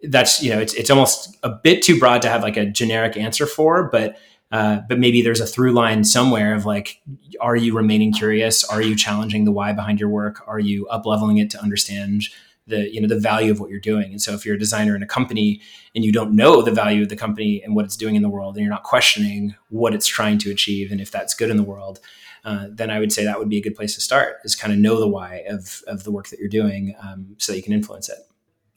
that's, 0.03 0.43
you 0.43 0.51
know, 0.51 0.59
it's, 0.59 0.75
it's 0.75 0.91
almost 0.91 1.37
a 1.45 1.51
bit 1.51 1.83
too 1.83 1.99
broad 1.99 2.21
to 2.23 2.29
have 2.29 2.43
like 2.43 2.57
a 2.57 2.67
generic 2.67 3.17
answer 3.17 3.47
for, 3.47 3.89
but, 3.91 4.17
uh, 4.51 4.81
but 4.89 4.99
maybe 4.99 5.23
there's 5.23 5.41
a 5.41 5.47
through 5.47 5.73
line 5.73 6.03
somewhere 6.03 6.55
of 6.55 6.67
like, 6.67 7.01
are 7.41 7.55
you 7.55 7.77
remaining 7.77 8.13
curious? 8.13 8.65
Are 8.65 8.83
you 8.83 8.97
challenging 8.97 9.45
the 9.45 9.53
why 9.53 9.73
behind 9.73 10.01
your 10.01 10.09
work? 10.09 10.43
Are 10.47 10.59
you 10.59 10.87
up 10.89 11.07
leveling 11.07 11.39
it 11.39 11.51
to 11.51 11.63
understand 11.63 12.25
the 12.67 12.93
you 12.93 13.01
know 13.01 13.09
the 13.09 13.19
value 13.19 13.53
of 13.53 13.61
what 13.61 13.69
you're 13.69 13.79
doing 13.79 14.11
and 14.11 14.23
so 14.23 14.33
if 14.33 14.47
you're 14.47 14.55
a 14.55 14.59
designer 14.59 14.97
in 14.97 15.03
a 15.03 15.07
company 15.07 15.61
and 15.95 16.03
you 16.03 16.11
don't 16.11 16.35
know 16.35 16.63
the 16.63 16.71
value 16.71 17.03
of 17.03 17.11
the 17.11 17.17
company 17.17 17.63
and 17.63 17.75
what 17.75 17.85
it's 17.85 17.95
doing 17.95 18.15
in 18.15 18.23
the 18.23 18.29
world 18.31 18.57
and 18.57 18.65
you're 18.65 18.73
not 18.73 18.85
questioning 18.85 19.55
what 19.69 19.93
it's 19.93 20.07
trying 20.07 20.39
to 20.39 20.51
achieve 20.51 20.91
and 20.91 20.99
if 20.99 21.11
that's 21.11 21.35
good 21.35 21.51
in 21.51 21.59
the 21.59 21.63
world 21.63 22.01
uh, 22.45 22.67
then 22.71 22.91
i 22.91 22.99
would 22.99 23.13
say 23.13 23.25
that 23.25 23.39
would 23.39 23.49
be 23.49 23.59
a 23.59 23.63
good 23.63 23.75
place 23.75 23.95
to 23.95 24.01
start 24.01 24.37
is 24.45 24.55
kind 24.55 24.73
of 24.73 24.79
know 24.79 24.99
the 24.99 25.09
why 25.09 25.45
of, 25.49 25.83
of 25.87 26.05
the 26.05 26.11
work 26.11 26.29
that 26.29 26.39
you're 26.39 26.49
doing 26.49 26.95
um, 27.03 27.35
so 27.39 27.53
that 27.53 27.57
you 27.57 27.63
can 27.63 27.73
influence 27.73 28.09
it. 28.09 28.19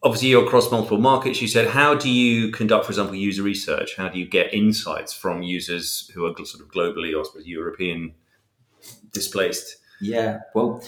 Obviously 0.03 0.29
you're 0.29 0.45
across 0.45 0.71
multiple 0.71 0.99
markets. 0.99 1.41
You 1.41 1.47
said 1.47 1.67
how 1.67 1.95
do 1.95 2.09
you 2.09 2.51
conduct 2.51 2.85
for 2.85 2.91
example 2.91 3.15
user 3.15 3.43
research? 3.43 3.95
How 3.95 4.09
do 4.09 4.19
you 4.19 4.27
get 4.27 4.53
insights 4.53 5.11
from 5.11 5.41
users 5.41 6.09
who 6.13 6.25
are 6.25 6.45
sort 6.45 6.63
of 6.63 6.71
globally 6.71 7.17
or 7.17 7.25
suppose 7.25 7.47
european 7.47 8.13
displaced? 9.11 9.77
Yeah 9.99 10.39
well 10.53 10.83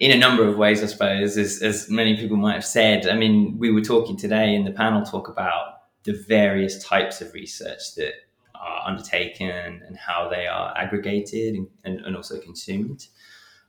in 0.00 0.10
a 0.10 0.16
number 0.18 0.48
of 0.48 0.56
ways, 0.56 0.82
I 0.82 0.86
suppose, 0.86 1.36
as, 1.36 1.62
as 1.62 1.90
many 1.90 2.16
people 2.16 2.38
might 2.38 2.54
have 2.54 2.64
said. 2.64 3.06
I 3.06 3.14
mean, 3.14 3.58
we 3.58 3.70
were 3.70 3.82
talking 3.82 4.16
today 4.16 4.54
in 4.54 4.64
the 4.64 4.70
panel 4.70 5.02
talk 5.02 5.28
about 5.28 5.82
the 6.04 6.24
various 6.26 6.82
types 6.82 7.20
of 7.20 7.32
research 7.34 7.94
that 7.96 8.14
are 8.60 8.86
undertaken 8.86 9.82
and 9.86 9.96
how 9.96 10.28
they 10.28 10.46
are 10.46 10.76
aggregated 10.76 11.54
and, 11.54 11.68
and, 11.84 12.00
and 12.04 12.16
also 12.16 12.38
consumed. 12.38 13.06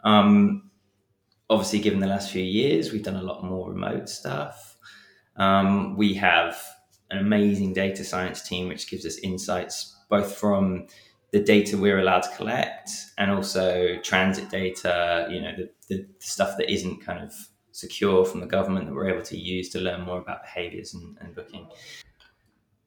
Um, 0.03 0.69
obviously, 1.49 1.79
given 1.79 1.99
the 1.99 2.07
last 2.07 2.31
few 2.31 2.43
years, 2.43 2.91
we've 2.91 3.03
done 3.03 3.15
a 3.15 3.23
lot 3.23 3.43
more 3.43 3.69
remote 3.69 4.09
stuff. 4.09 4.77
Um, 5.37 5.95
we 5.95 6.13
have 6.15 6.61
an 7.09 7.19
amazing 7.19 7.73
data 7.73 8.03
science 8.03 8.41
team 8.41 8.67
which 8.67 8.89
gives 8.89 9.05
us 9.05 9.17
insights 9.19 9.97
both 10.09 10.35
from 10.35 10.87
the 11.31 11.39
data 11.39 11.77
we're 11.77 11.99
allowed 11.99 12.23
to 12.23 12.35
collect 12.35 12.89
and 13.17 13.31
also 13.31 13.97
transit 14.03 14.49
data, 14.49 15.27
you 15.31 15.41
know, 15.41 15.53
the, 15.55 15.69
the 15.87 16.05
stuff 16.19 16.57
that 16.57 16.69
isn't 16.71 17.03
kind 17.05 17.23
of 17.23 17.33
secure 17.71 18.25
from 18.25 18.41
the 18.41 18.45
government 18.45 18.85
that 18.85 18.93
we're 18.93 19.09
able 19.09 19.23
to 19.23 19.37
use 19.37 19.69
to 19.69 19.79
learn 19.79 20.01
more 20.01 20.19
about 20.19 20.43
behaviors 20.43 20.93
and, 20.93 21.17
and 21.21 21.33
booking. 21.33 21.67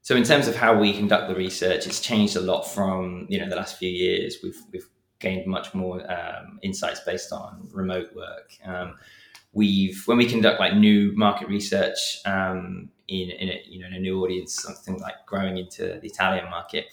So 0.05 0.15
in 0.15 0.23
terms 0.23 0.47
of 0.47 0.55
how 0.55 0.77
we 0.77 0.93
conduct 0.93 1.29
the 1.29 1.33
research, 1.33 1.87
it's 1.87 1.99
changed 1.99 2.35
a 2.35 2.39
lot 2.39 2.61
from, 2.61 3.25
you 3.27 3.39
know, 3.39 3.49
the 3.49 3.55
last 3.55 3.79
few 3.79 3.89
years. 3.89 4.37
We've, 4.43 4.61
we've 4.71 4.87
gained 5.17 5.47
much 5.47 5.73
more 5.73 5.99
um, 6.07 6.59
insights 6.61 6.99
based 6.99 7.33
on 7.33 7.67
remote 7.71 8.15
work. 8.15 8.53
Um, 8.63 8.97
we've, 9.51 10.03
when 10.05 10.17
we 10.19 10.27
conduct 10.27 10.59
like 10.59 10.75
new 10.75 11.11
market 11.15 11.47
research 11.47 12.19
um, 12.23 12.91
in, 13.07 13.31
in 13.31 13.49
a, 13.49 13.63
you 13.67 13.79
know, 13.79 13.87
in 13.87 13.93
a 13.95 13.99
new 13.99 14.23
audience, 14.23 14.53
something 14.53 14.99
like 14.99 15.15
growing 15.25 15.57
into 15.57 15.99
the 15.99 16.05
Italian 16.05 16.51
market, 16.51 16.85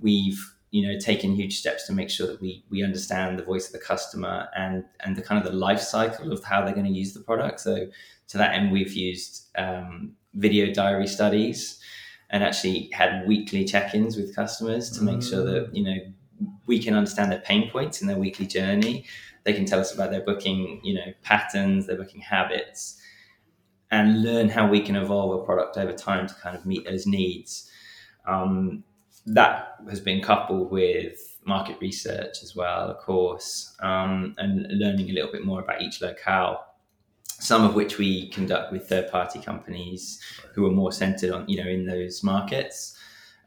we've 0.00 0.54
you 0.70 0.86
know 0.86 0.98
taking 0.98 1.34
huge 1.34 1.58
steps 1.58 1.86
to 1.86 1.92
make 1.92 2.10
sure 2.10 2.26
that 2.26 2.40
we 2.40 2.64
we 2.70 2.82
understand 2.82 3.38
the 3.38 3.44
voice 3.44 3.66
of 3.66 3.72
the 3.72 3.78
customer 3.78 4.48
and 4.56 4.82
and 5.00 5.14
the 5.14 5.22
kind 5.22 5.42
of 5.42 5.50
the 5.50 5.56
life 5.56 5.80
cycle 5.80 6.32
of 6.32 6.42
how 6.42 6.64
they're 6.64 6.74
going 6.74 6.84
to 6.84 6.92
use 6.92 7.14
the 7.14 7.20
product 7.20 7.60
so 7.60 7.86
to 8.26 8.36
that 8.36 8.52
end 8.52 8.72
we've 8.72 8.92
used 8.92 9.46
um, 9.56 10.12
video 10.34 10.74
diary 10.74 11.06
studies 11.06 11.80
and 12.30 12.42
actually 12.42 12.90
had 12.92 13.26
weekly 13.26 13.64
check-ins 13.64 14.16
with 14.16 14.34
customers 14.34 14.90
to 14.90 15.02
make 15.02 15.22
sure 15.22 15.44
that 15.44 15.74
you 15.74 15.82
know 15.82 15.96
we 16.66 16.78
can 16.82 16.94
understand 16.94 17.30
their 17.30 17.40
pain 17.40 17.70
points 17.70 18.00
in 18.00 18.08
their 18.08 18.18
weekly 18.18 18.46
journey 18.46 19.04
they 19.44 19.52
can 19.52 19.64
tell 19.64 19.80
us 19.80 19.94
about 19.94 20.10
their 20.10 20.22
booking 20.22 20.80
you 20.82 20.94
know 20.94 21.12
patterns 21.22 21.86
their 21.86 21.96
booking 21.96 22.20
habits 22.20 23.00
and 23.90 24.22
learn 24.22 24.48
how 24.48 24.66
we 24.66 24.80
can 24.80 24.96
evolve 24.96 25.40
a 25.40 25.44
product 25.44 25.76
over 25.76 25.92
time 25.92 26.26
to 26.26 26.34
kind 26.34 26.56
of 26.56 26.66
meet 26.66 26.84
those 26.84 27.06
needs 27.06 27.70
um, 28.26 28.82
that 29.26 29.76
has 29.88 30.00
been 30.00 30.20
coupled 30.20 30.70
with 30.70 31.38
market 31.44 31.76
research 31.80 32.42
as 32.42 32.54
well, 32.54 32.90
of 32.90 32.98
course, 32.98 33.74
um, 33.80 34.34
and 34.38 34.66
learning 34.70 35.10
a 35.10 35.12
little 35.12 35.30
bit 35.30 35.44
more 35.44 35.60
about 35.60 35.82
each 35.82 36.00
locale. 36.00 36.64
Some 37.38 37.64
of 37.64 37.74
which 37.74 37.98
we 37.98 38.28
conduct 38.30 38.72
with 38.72 38.88
third-party 38.88 39.40
companies 39.40 40.20
who 40.54 40.66
are 40.66 40.70
more 40.70 40.92
centered 40.92 41.30
on, 41.30 41.48
you 41.48 41.62
know, 41.62 41.68
in 41.68 41.86
those 41.86 42.22
markets, 42.22 42.96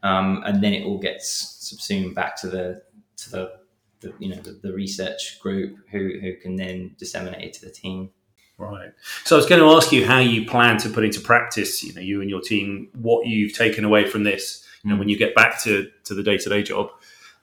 um, 0.02 0.42
and 0.46 0.62
then 0.62 0.72
it 0.72 0.84
all 0.84 0.98
gets 0.98 1.28
subsumed 1.28 2.14
back 2.14 2.36
to 2.40 2.48
the 2.48 2.82
to 3.16 3.30
the, 3.30 3.52
the 4.00 4.14
you 4.18 4.28
know 4.28 4.40
the, 4.40 4.52
the 4.62 4.72
research 4.72 5.38
group 5.40 5.76
who 5.90 6.18
who 6.20 6.34
can 6.36 6.56
then 6.56 6.94
disseminate 6.98 7.44
it 7.44 7.52
to 7.54 7.66
the 7.66 7.70
team. 7.70 8.10
Right. 8.56 8.92
So 9.24 9.36
I 9.36 9.38
was 9.38 9.46
going 9.46 9.60
to 9.60 9.68
ask 9.68 9.90
you 9.90 10.06
how 10.06 10.18
you 10.18 10.44
plan 10.46 10.76
to 10.78 10.90
put 10.90 11.02
into 11.02 11.18
practice, 11.18 11.82
you 11.82 11.94
know, 11.94 12.02
you 12.02 12.20
and 12.20 12.28
your 12.28 12.42
team, 12.42 12.90
what 12.92 13.26
you've 13.26 13.54
taken 13.54 13.86
away 13.86 14.06
from 14.06 14.24
this 14.24 14.66
you 14.82 14.90
know, 14.90 14.96
when 14.96 15.08
you 15.08 15.16
get 15.16 15.34
back 15.34 15.60
to, 15.62 15.90
to 16.04 16.14
the 16.14 16.22
day 16.22 16.38
to 16.38 16.48
day 16.48 16.62
job 16.62 16.90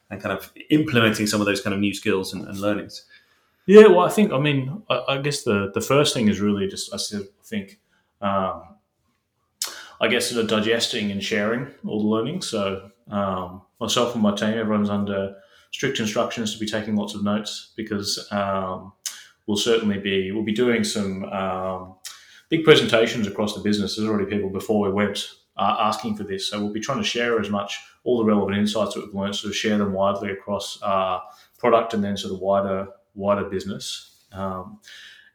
and 0.09 0.21
kind 0.21 0.37
of 0.37 0.51
implementing 0.69 1.27
some 1.27 1.41
of 1.41 1.45
those 1.45 1.61
kind 1.61 1.73
of 1.73 1.79
new 1.79 1.93
skills 1.93 2.33
and, 2.33 2.47
and 2.47 2.59
learnings? 2.59 3.05
Yeah, 3.67 3.87
well, 3.87 3.99
I 3.99 4.09
think, 4.09 4.31
I 4.31 4.39
mean, 4.39 4.81
I, 4.89 5.03
I, 5.09 5.17
guess 5.17 5.43
the, 5.43 5.71
the 5.73 5.81
first 5.81 6.13
thing 6.13 6.29
is 6.29 6.39
really 6.39 6.67
just, 6.67 6.93
I 6.93 6.97
still 6.97 7.25
think, 7.43 7.81
um, 8.21 8.63
I 9.99 10.07
guess, 10.07 10.29
sort 10.29 10.41
of 10.41 10.49
digesting 10.49 11.11
and 11.11 11.21
sharing 11.21 11.67
all 11.85 12.01
the 12.01 12.07
learning. 12.07 12.43
So, 12.43 12.89
um, 13.11 13.61
myself 13.81 14.13
and 14.13 14.23
my 14.23 14.33
team, 14.33 14.57
everyone's 14.57 14.89
under 14.89 15.35
strict 15.71 15.99
instructions 15.99 16.53
to 16.53 16.59
be 16.59 16.65
taking 16.65 16.95
lots 16.95 17.13
of 17.13 17.25
notes 17.25 17.73
because 17.75 18.25
um, 18.31 18.93
we'll 19.47 19.57
certainly 19.57 19.99
be, 19.99 20.31
we'll 20.31 20.45
be 20.45 20.53
doing 20.53 20.85
some 20.85 21.25
um, 21.25 21.95
big 22.47 22.63
presentations 22.63 23.27
across 23.27 23.53
the 23.53 23.59
business. 23.59 23.97
There's 23.97 24.07
already 24.07 24.31
people 24.31 24.49
before 24.49 24.79
we 24.81 24.93
went 24.93 25.27
uh, 25.57 25.75
asking 25.77 26.15
for 26.15 26.23
this. 26.23 26.47
So 26.47 26.57
we'll 26.57 26.71
be 26.71 26.79
trying 26.79 26.99
to 26.99 27.03
share 27.03 27.37
as 27.37 27.49
much 27.49 27.81
all 28.05 28.17
the 28.17 28.23
relevant 28.23 28.57
insights 28.57 28.93
that 28.93 29.03
we've 29.03 29.13
learned, 29.13 29.35
sort 29.35 29.51
of 29.51 29.57
share 29.57 29.77
them 29.77 29.91
widely 29.91 30.31
across 30.31 30.81
uh, 30.81 31.19
product 31.57 31.93
and 31.93 32.01
then 32.01 32.15
sort 32.15 32.33
of 32.33 32.39
wider 32.39 32.87
wider 33.17 33.49
business. 33.49 34.15
Um, 34.31 34.79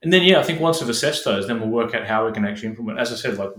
and 0.02 0.12
then 0.12 0.22
yeah, 0.22 0.40
I 0.40 0.42
think 0.42 0.60
once 0.60 0.80
we've 0.80 0.88
assessed 0.88 1.24
those, 1.24 1.46
then 1.46 1.60
we'll 1.60 1.68
work 1.68 1.94
out 1.94 2.06
how 2.06 2.26
we 2.26 2.32
can 2.32 2.44
actually 2.44 2.70
implement. 2.70 2.98
As 2.98 3.12
I 3.12 3.16
said, 3.16 3.38
like 3.38 3.50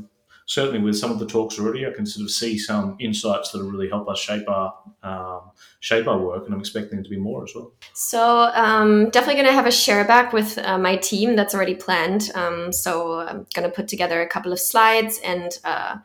certainly 0.45 0.79
with 0.79 0.97
some 0.97 1.11
of 1.11 1.19
the 1.19 1.25
talks 1.25 1.57
already, 1.59 1.85
I 1.85 1.91
can 1.91 2.05
sort 2.05 2.25
of 2.25 2.31
see 2.31 2.57
some 2.57 2.97
insights 2.99 3.51
that 3.51 3.59
will 3.59 3.71
really 3.71 3.89
help 3.89 4.09
us 4.09 4.19
shape 4.19 4.47
our 4.49 4.73
um, 5.03 5.51
shape 5.79 6.07
our 6.07 6.17
work, 6.17 6.45
and 6.45 6.53
I'm 6.53 6.59
expecting 6.59 7.03
to 7.03 7.09
be 7.09 7.17
more 7.17 7.43
as 7.43 7.53
well. 7.55 7.71
So 7.93 8.51
um, 8.53 9.09
definitely 9.09 9.41
going 9.41 9.47
to 9.47 9.53
have 9.53 9.67
a 9.67 9.71
share 9.71 10.05
back 10.05 10.33
with 10.33 10.57
uh, 10.57 10.77
my 10.77 10.97
team 10.97 11.35
that's 11.35 11.53
already 11.55 11.75
planned. 11.75 12.29
Um, 12.35 12.71
so 12.73 13.19
I'm 13.19 13.47
going 13.53 13.69
to 13.69 13.75
put 13.75 13.87
together 13.87 14.21
a 14.21 14.27
couple 14.27 14.51
of 14.51 14.59
slides 14.59 15.19
and. 15.23 15.51
Uh, 15.63 15.97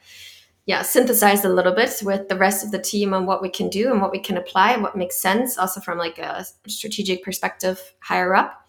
yeah, 0.69 0.83
synthesized 0.83 1.47
a 1.47 1.49
little 1.49 1.73
bit 1.73 2.03
with 2.05 2.29
the 2.29 2.37
rest 2.37 2.63
of 2.63 2.73
the 2.73 2.79
team 2.79 3.15
on 3.15 3.25
what 3.25 3.41
we 3.41 3.49
can 3.49 3.71
do 3.71 3.91
and 3.91 4.03
what 4.03 4.13
we 4.13 4.19
can 4.19 4.37
apply 4.37 4.73
and 4.73 4.83
what 4.83 4.95
makes 4.95 5.17
sense, 5.17 5.57
also 5.57 5.81
from 5.81 5.97
like 5.97 6.19
a 6.19 6.45
strategic 6.67 7.25
perspective 7.25 7.95
higher 8.01 8.35
up. 8.35 8.69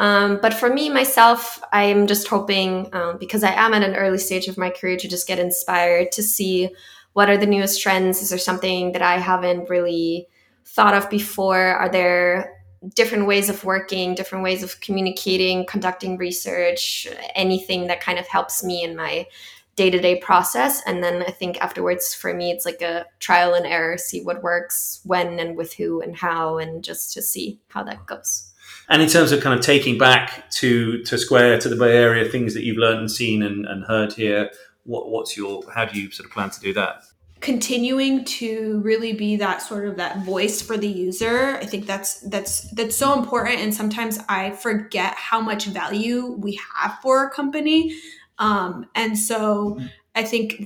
Um, 0.00 0.40
but 0.42 0.52
for 0.52 0.68
me 0.68 0.90
myself, 0.90 1.62
I'm 1.72 2.08
just 2.08 2.26
hoping 2.26 2.92
um, 2.92 3.18
because 3.18 3.44
I 3.44 3.52
am 3.52 3.74
at 3.74 3.84
an 3.84 3.94
early 3.94 4.18
stage 4.18 4.48
of 4.48 4.58
my 4.58 4.70
career 4.70 4.96
to 4.96 5.06
just 5.06 5.28
get 5.28 5.38
inspired 5.38 6.10
to 6.12 6.22
see 6.22 6.70
what 7.12 7.30
are 7.30 7.38
the 7.38 7.46
newest 7.46 7.80
trends. 7.80 8.20
Is 8.22 8.30
there 8.30 8.40
something 8.40 8.90
that 8.90 9.02
I 9.02 9.18
haven't 9.18 9.70
really 9.70 10.26
thought 10.64 10.94
of 10.94 11.08
before? 11.08 11.56
Are 11.76 11.88
there 11.88 12.56
different 12.96 13.28
ways 13.28 13.48
of 13.48 13.62
working, 13.62 14.16
different 14.16 14.42
ways 14.42 14.64
of 14.64 14.80
communicating, 14.80 15.64
conducting 15.64 16.18
research, 16.18 17.06
anything 17.36 17.86
that 17.86 18.00
kind 18.00 18.18
of 18.18 18.26
helps 18.26 18.64
me 18.64 18.82
in 18.82 18.96
my 18.96 19.28
day 19.76 19.90
to 19.90 19.98
day 19.98 20.16
process. 20.16 20.82
And 20.86 21.04
then 21.04 21.22
I 21.22 21.30
think 21.30 21.58
afterwards, 21.60 22.14
for 22.14 22.34
me, 22.34 22.50
it's 22.50 22.64
like 22.64 22.82
a 22.82 23.06
trial 23.18 23.54
and 23.54 23.66
error, 23.66 23.98
see 23.98 24.22
what 24.22 24.42
works, 24.42 25.00
when 25.04 25.38
and 25.38 25.56
with 25.56 25.74
who 25.74 26.00
and 26.00 26.16
how, 26.16 26.58
and 26.58 26.82
just 26.82 27.12
to 27.14 27.22
see 27.22 27.60
how 27.68 27.84
that 27.84 28.06
goes. 28.06 28.52
And 28.88 29.02
in 29.02 29.08
terms 29.08 29.32
of 29.32 29.42
kind 29.42 29.58
of 29.58 29.64
taking 29.64 29.98
back 29.98 30.50
to 30.52 31.02
to 31.04 31.18
Square 31.18 31.60
to 31.60 31.68
the 31.68 31.76
Bay 31.76 31.96
Area, 31.96 32.28
things 32.28 32.54
that 32.54 32.64
you've 32.64 32.78
learned 32.78 33.00
and 33.00 33.10
seen 33.10 33.42
and, 33.42 33.66
and 33.66 33.84
heard 33.84 34.14
here, 34.14 34.50
what, 34.84 35.10
what's 35.10 35.36
your 35.36 35.62
how 35.72 35.84
do 35.84 36.00
you 36.00 36.10
sort 36.10 36.26
of 36.26 36.32
plan 36.32 36.50
to 36.50 36.60
do 36.60 36.72
that? 36.74 37.02
continuing 37.40 38.24
to 38.24 38.80
really 38.82 39.12
be 39.12 39.36
that 39.36 39.60
sort 39.60 39.86
of 39.86 39.96
that 39.96 40.24
voice 40.24 40.62
for 40.62 40.78
the 40.78 40.88
user 40.88 41.58
i 41.58 41.66
think 41.66 41.84
that's 41.86 42.20
that's 42.30 42.62
that's 42.70 42.96
so 42.96 43.16
important 43.16 43.60
and 43.60 43.74
sometimes 43.74 44.18
i 44.30 44.50
forget 44.52 45.14
how 45.14 45.38
much 45.38 45.66
value 45.66 46.32
we 46.38 46.58
have 46.74 46.98
for 47.02 47.26
a 47.26 47.30
company 47.30 47.94
um, 48.38 48.86
and 48.94 49.18
so 49.18 49.78
I 50.14 50.24
think 50.24 50.62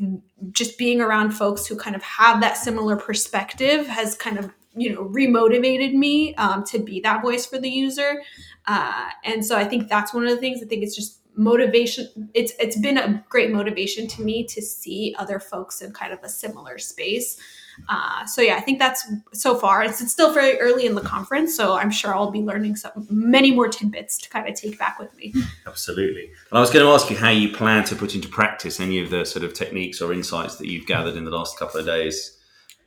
just 0.52 0.78
being 0.78 1.00
around 1.00 1.32
folks 1.32 1.66
who 1.66 1.76
kind 1.76 1.96
of 1.96 2.02
have 2.02 2.40
that 2.40 2.56
similar 2.56 2.96
perspective 2.96 3.86
has 3.86 4.14
kind 4.14 4.38
of 4.38 4.50
you 4.74 4.92
know 4.92 5.04
remotivated 5.04 5.92
me 5.94 6.34
um, 6.36 6.64
to 6.64 6.78
be 6.78 7.00
that 7.00 7.22
voice 7.22 7.46
for 7.46 7.58
the 7.58 7.68
user. 7.68 8.22
Uh, 8.66 9.08
and 9.24 9.44
so 9.44 9.56
i 9.56 9.64
think 9.64 9.88
that's 9.88 10.12
one 10.14 10.24
of 10.24 10.30
the 10.30 10.36
things. 10.36 10.62
I 10.62 10.66
think 10.66 10.82
it's 10.82 10.94
just 10.94 11.20
motivation 11.36 12.30
it's 12.34 12.52
it's 12.58 12.78
been 12.78 12.98
a 12.98 13.24
great 13.28 13.50
motivation 13.50 14.06
to 14.08 14.22
me 14.22 14.44
to 14.44 14.60
see 14.60 15.14
other 15.18 15.38
folks 15.38 15.80
in 15.80 15.92
kind 15.92 16.12
of 16.12 16.18
a 16.22 16.28
similar 16.28 16.76
space 16.76 17.40
Uh, 17.88 18.26
so 18.26 18.42
yeah, 18.42 18.56
I 18.56 18.60
think 18.60 18.78
that's 18.78 19.06
so 19.32 19.56
far. 19.56 19.82
It's, 19.82 20.00
it's 20.00 20.12
still 20.12 20.32
very 20.32 20.58
early 20.60 20.86
in 20.86 20.94
the 20.94 21.00
conference, 21.00 21.56
so 21.56 21.74
I'm 21.74 21.90
sure 21.90 22.14
I'll 22.14 22.30
be 22.30 22.40
learning 22.40 22.76
some 22.76 23.06
many 23.10 23.50
more 23.52 23.68
tidbits 23.68 24.18
to 24.18 24.30
kind 24.30 24.48
of 24.48 24.54
take 24.54 24.78
back 24.78 24.98
with 24.98 25.14
me. 25.16 25.34
Absolutely. 25.66 26.24
And 26.50 26.58
I 26.58 26.60
was 26.60 26.70
going 26.70 26.84
to 26.84 26.90
ask 26.90 27.10
you 27.10 27.16
how 27.16 27.30
you 27.30 27.48
plan 27.50 27.84
to 27.84 27.96
put 27.96 28.14
into 28.14 28.28
practice 28.28 28.80
any 28.80 29.00
of 29.00 29.10
the 29.10 29.24
sort 29.24 29.44
of 29.44 29.54
techniques 29.54 30.00
or 30.00 30.12
insights 30.12 30.56
that 30.56 30.68
you've 30.68 30.86
gathered 30.86 31.16
in 31.16 31.24
the 31.24 31.30
last 31.30 31.58
couple 31.58 31.80
of 31.80 31.86
days. 31.86 32.36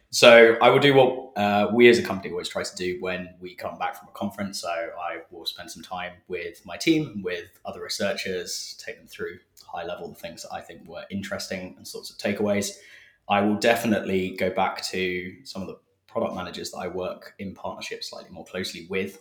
So 0.10 0.58
I 0.62 0.70
will 0.70 0.80
do 0.80 0.94
what 0.94 1.32
uh, 1.36 1.72
we 1.74 1.90
as 1.90 1.98
a 1.98 2.04
company 2.04 2.30
always 2.30 2.48
try 2.48 2.62
to 2.62 2.76
do 2.76 2.98
when 3.02 3.34
we 3.40 3.56
come 3.56 3.80
back 3.80 3.96
from 3.98 4.10
a 4.10 4.12
conference. 4.12 4.62
So 4.62 4.70
I 4.70 5.22
will 5.32 5.46
spend 5.46 5.72
some 5.72 5.82
time 5.82 6.14
with 6.28 6.64
my 6.66 6.78
team, 6.78 7.24
with 7.24 7.46
other 7.66 7.82
researchers, 7.82 8.80
take 8.86 9.00
them 9.00 9.08
through 9.08 9.40
high 9.74 9.84
level 9.84 10.08
the 10.08 10.16
things 10.16 10.44
that 10.44 10.54
I 10.54 10.62
think 10.62 10.88
were 10.88 11.04
interesting 11.10 11.74
and 11.78 11.88
sorts 11.88 12.12
of 12.12 12.18
takeaways. 12.18 12.74
I 13.30 13.42
will 13.42 13.56
definitely 13.56 14.36
go 14.38 14.50
back 14.50 14.84
to 14.88 15.34
some 15.44 15.62
of 15.62 15.68
the 15.68 15.80
product 16.08 16.36
managers 16.36 16.72
that 16.72 16.78
I 16.78 16.88
work 16.88 17.34
in 17.40 17.54
partnership 17.54 18.04
slightly 18.04 18.32
more 18.32 18.46
closely 18.46 18.88
with 18.90 19.20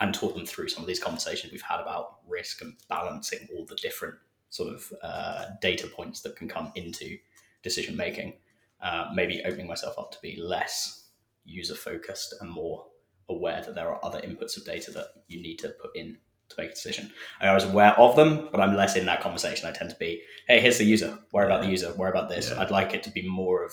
and 0.00 0.14
talk 0.14 0.34
them 0.34 0.46
through 0.46 0.68
some 0.68 0.82
of 0.82 0.86
these 0.86 0.98
conversations 0.98 1.52
we've 1.52 1.62
had 1.62 1.80
about 1.80 2.18
risk 2.26 2.62
and 2.62 2.74
balancing 2.88 3.46
all 3.54 3.66
the 3.66 3.76
different 3.76 4.14
sort 4.50 4.74
of 4.74 4.92
uh, 5.02 5.46
data 5.60 5.86
points 5.86 6.20
that 6.22 6.36
can 6.36 6.48
come 6.48 6.72
into 6.74 7.18
decision 7.62 7.96
making. 7.96 8.34
Uh, 8.80 9.10
maybe 9.14 9.42
opening 9.44 9.66
myself 9.66 9.98
up 9.98 10.12
to 10.12 10.18
be 10.20 10.36
less 10.40 11.08
user 11.44 11.74
focused 11.74 12.34
and 12.40 12.50
more 12.50 12.86
aware 13.28 13.62
that 13.62 13.74
there 13.74 13.88
are 13.88 14.04
other 14.04 14.20
inputs 14.20 14.56
of 14.56 14.64
data 14.64 14.90
that 14.90 15.06
you 15.26 15.40
need 15.40 15.58
to 15.58 15.68
put 15.80 15.94
in 15.96 16.18
to 16.50 16.54
make 16.58 16.70
a 16.70 16.74
decision. 16.74 17.10
I 17.40 17.52
was 17.54 17.64
aware 17.64 17.98
of 17.98 18.16
them, 18.16 18.48
but 18.52 18.60
I'm 18.60 18.76
less 18.76 18.96
in 18.96 19.06
that 19.06 19.20
conversation. 19.20 19.68
I 19.68 19.72
tend 19.72 19.90
to 19.90 19.96
be, 19.96 20.22
hey, 20.48 20.60
here's 20.60 20.78
the 20.78 20.84
user. 20.84 21.18
Where 21.30 21.46
about 21.46 21.62
the 21.62 21.68
user? 21.68 21.88
Where 21.92 22.10
about 22.10 22.28
this? 22.28 22.50
Yeah. 22.50 22.60
I'd 22.60 22.70
like 22.70 22.94
it 22.94 23.02
to 23.04 23.10
be 23.10 23.26
more 23.28 23.64
of 23.64 23.72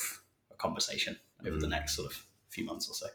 a 0.51 0.55
conversation 0.55 1.17
over 1.45 1.57
the 1.57 1.67
Mm. 1.67 1.71
next 1.71 1.95
sort 1.95 2.11
of 2.11 2.25
few 2.49 2.63
months 2.65 2.89
or 2.89 2.93
so. 2.95 3.07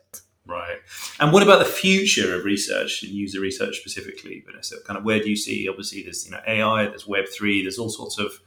Right. 0.47 0.79
And 1.19 1.33
what 1.33 1.43
about 1.43 1.59
the 1.59 1.65
future 1.65 2.37
of 2.39 2.45
research 2.45 3.03
and 3.03 3.11
user 3.13 3.41
research 3.41 3.79
specifically, 3.81 4.45
Vanessa? 4.47 4.77
Kind 4.87 4.97
of 4.99 5.05
where 5.05 5.19
do 5.21 5.29
you 5.29 5.37
see? 5.37 5.69
Obviously, 5.69 6.03
there's 6.05 6.25
you 6.25 6.31
know 6.31 6.41
AI, 6.47 6.87
there's 6.87 7.07
Web 7.07 7.25
three, 7.29 7.63
there's 7.63 7.79
all 7.79 7.91
sorts 7.91 8.17
of 8.19 8.39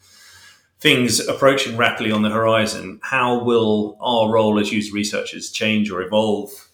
things 0.79 1.19
approaching 1.27 1.75
rapidly 1.75 2.11
on 2.11 2.21
the 2.21 2.29
horizon. 2.29 2.99
How 3.03 3.43
will 3.43 3.97
our 3.99 4.31
role 4.31 4.57
as 4.59 4.71
user 4.71 4.93
researchers 4.93 5.51
change 5.51 5.91
or 5.91 6.01
evolve? 6.01 6.69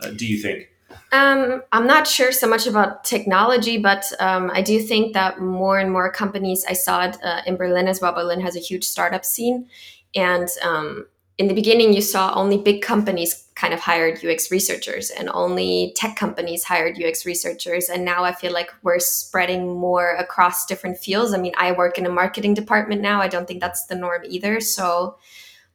Uh, 0.00 0.10
do 0.10 0.26
you 0.26 0.38
think? 0.42 0.67
Um, 1.12 1.62
I'm 1.72 1.86
not 1.86 2.06
sure 2.06 2.32
so 2.32 2.46
much 2.46 2.66
about 2.66 3.04
technology, 3.04 3.78
but 3.78 4.04
um, 4.20 4.50
I 4.52 4.62
do 4.62 4.80
think 4.80 5.14
that 5.14 5.40
more 5.40 5.78
and 5.78 5.90
more 5.90 6.10
companies, 6.12 6.64
I 6.68 6.74
saw 6.74 7.04
it 7.04 7.16
uh, 7.22 7.42
in 7.46 7.56
Berlin 7.56 7.88
as 7.88 8.00
well. 8.00 8.12
Berlin 8.12 8.40
has 8.40 8.56
a 8.56 8.60
huge 8.60 8.84
startup 8.84 9.24
scene. 9.24 9.68
And 10.14 10.48
um, 10.62 11.06
in 11.38 11.48
the 11.48 11.54
beginning, 11.54 11.92
you 11.92 12.02
saw 12.02 12.34
only 12.34 12.58
big 12.58 12.82
companies 12.82 13.48
kind 13.54 13.72
of 13.72 13.80
hired 13.80 14.24
UX 14.24 14.50
researchers 14.50 15.10
and 15.10 15.28
only 15.30 15.92
tech 15.96 16.16
companies 16.16 16.64
hired 16.64 17.00
UX 17.02 17.24
researchers. 17.24 17.88
And 17.88 18.04
now 18.04 18.24
I 18.24 18.32
feel 18.32 18.52
like 18.52 18.70
we're 18.82 18.98
spreading 18.98 19.78
more 19.78 20.14
across 20.16 20.66
different 20.66 20.98
fields. 20.98 21.32
I 21.32 21.38
mean, 21.38 21.54
I 21.56 21.72
work 21.72 21.98
in 21.98 22.06
a 22.06 22.10
marketing 22.10 22.54
department 22.54 23.02
now. 23.02 23.20
I 23.20 23.28
don't 23.28 23.48
think 23.48 23.60
that's 23.60 23.86
the 23.86 23.96
norm 23.96 24.22
either. 24.28 24.60
So 24.60 25.16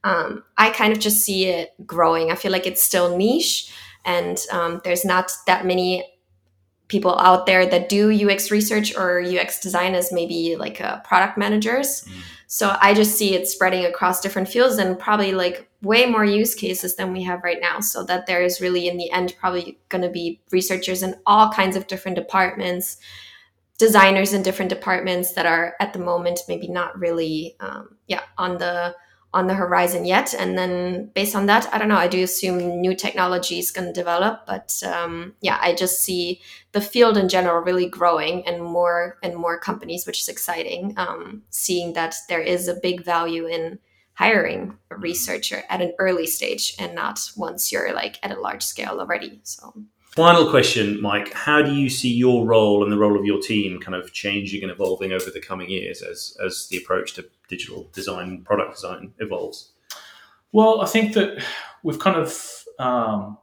um, 0.04 0.44
I 0.58 0.70
kind 0.70 0.92
of 0.92 0.98
just 0.98 1.24
see 1.24 1.46
it 1.46 1.74
growing. 1.86 2.30
I 2.30 2.34
feel 2.34 2.52
like 2.52 2.66
it's 2.66 2.82
still 2.82 3.16
niche 3.16 3.72
and 4.04 4.38
um, 4.52 4.80
there's 4.84 5.04
not 5.04 5.32
that 5.46 5.66
many 5.66 6.04
people 6.88 7.18
out 7.18 7.46
there 7.46 7.66
that 7.66 7.88
do 7.88 8.28
UX 8.28 8.50
research 8.50 8.94
or 8.94 9.22
UX 9.22 9.60
design 9.60 9.94
as 9.94 10.12
maybe 10.12 10.56
like 10.56 10.80
uh, 10.80 11.00
product 11.00 11.38
managers. 11.38 12.04
Mm. 12.04 12.20
So 12.46 12.76
I 12.80 12.92
just 12.92 13.16
see 13.16 13.34
it 13.34 13.48
spreading 13.48 13.86
across 13.86 14.20
different 14.20 14.48
fields 14.48 14.76
and 14.76 14.98
probably 14.98 15.32
like 15.32 15.68
way 15.82 16.06
more 16.06 16.24
use 16.24 16.54
cases 16.54 16.94
than 16.96 17.12
we 17.12 17.22
have 17.22 17.42
right 17.42 17.58
now. 17.60 17.80
So 17.80 18.04
that 18.04 18.26
there 18.26 18.42
is 18.42 18.60
really 18.60 18.86
in 18.86 18.98
the 18.98 19.10
end 19.10 19.34
probably 19.40 19.78
going 19.88 20.02
to 20.02 20.10
be 20.10 20.40
researchers 20.50 21.02
in 21.02 21.16
all 21.24 21.50
kinds 21.50 21.74
of 21.74 21.86
different 21.86 22.16
departments, 22.16 22.98
designers 23.78 24.32
in 24.32 24.42
different 24.42 24.68
departments 24.68 25.32
that 25.32 25.46
are 25.46 25.74
at 25.80 25.92
the 25.92 25.98
moment 25.98 26.40
maybe 26.48 26.68
not 26.68 26.98
really 26.98 27.56
um, 27.60 27.96
yeah 28.06 28.22
on 28.38 28.56
the 28.58 28.94
on 29.34 29.48
the 29.48 29.54
horizon 29.54 30.06
yet. 30.06 30.32
And 30.32 30.56
then 30.56 31.10
based 31.12 31.34
on 31.34 31.46
that, 31.46 31.68
I 31.74 31.78
don't 31.78 31.88
know. 31.88 31.96
I 31.96 32.06
do 32.06 32.22
assume 32.22 32.80
new 32.80 32.94
technology 32.94 33.58
is 33.58 33.72
going 33.72 33.88
to 33.88 33.92
develop, 33.92 34.46
but 34.46 34.72
um, 34.86 35.34
yeah, 35.40 35.58
I 35.60 35.74
just 35.74 35.98
see 35.98 36.40
the 36.70 36.80
field 36.80 37.18
in 37.18 37.28
general 37.28 37.60
really 37.60 37.88
growing 37.88 38.46
and 38.46 38.62
more 38.62 39.18
and 39.22 39.34
more 39.34 39.58
companies, 39.58 40.06
which 40.06 40.20
is 40.20 40.28
exciting. 40.28 40.94
Um, 40.96 41.42
seeing 41.50 41.94
that 41.94 42.14
there 42.28 42.40
is 42.40 42.68
a 42.68 42.80
big 42.80 43.04
value 43.04 43.46
in 43.46 43.80
hiring 44.14 44.78
a 44.92 44.96
researcher 44.96 45.64
at 45.68 45.82
an 45.82 45.92
early 45.98 46.26
stage 46.26 46.76
and 46.78 46.94
not 46.94 47.18
once 47.36 47.72
you're 47.72 47.92
like 47.92 48.20
at 48.22 48.30
a 48.30 48.40
large 48.40 48.62
scale 48.62 49.00
already. 49.00 49.40
So 49.42 49.74
Final 50.14 50.48
question, 50.48 51.02
Mike. 51.02 51.32
How 51.32 51.60
do 51.60 51.74
you 51.74 51.90
see 51.90 52.12
your 52.12 52.46
role 52.46 52.84
and 52.84 52.92
the 52.92 52.96
role 52.96 53.18
of 53.18 53.24
your 53.24 53.40
team 53.40 53.80
kind 53.80 53.96
of 53.96 54.12
changing 54.12 54.62
and 54.62 54.70
evolving 54.70 55.10
over 55.10 55.28
the 55.28 55.40
coming 55.40 55.68
years 55.68 56.02
as, 56.02 56.36
as 56.44 56.68
the 56.68 56.76
approach 56.76 57.14
to 57.14 57.28
digital 57.48 57.90
design, 57.92 58.42
product 58.44 58.76
design 58.76 59.12
evolves? 59.18 59.72
Well, 60.52 60.80
I 60.82 60.86
think 60.86 61.14
that 61.14 61.44
we've 61.82 61.98
kind 61.98 62.16
of, 62.16 62.64
um, 62.78 63.38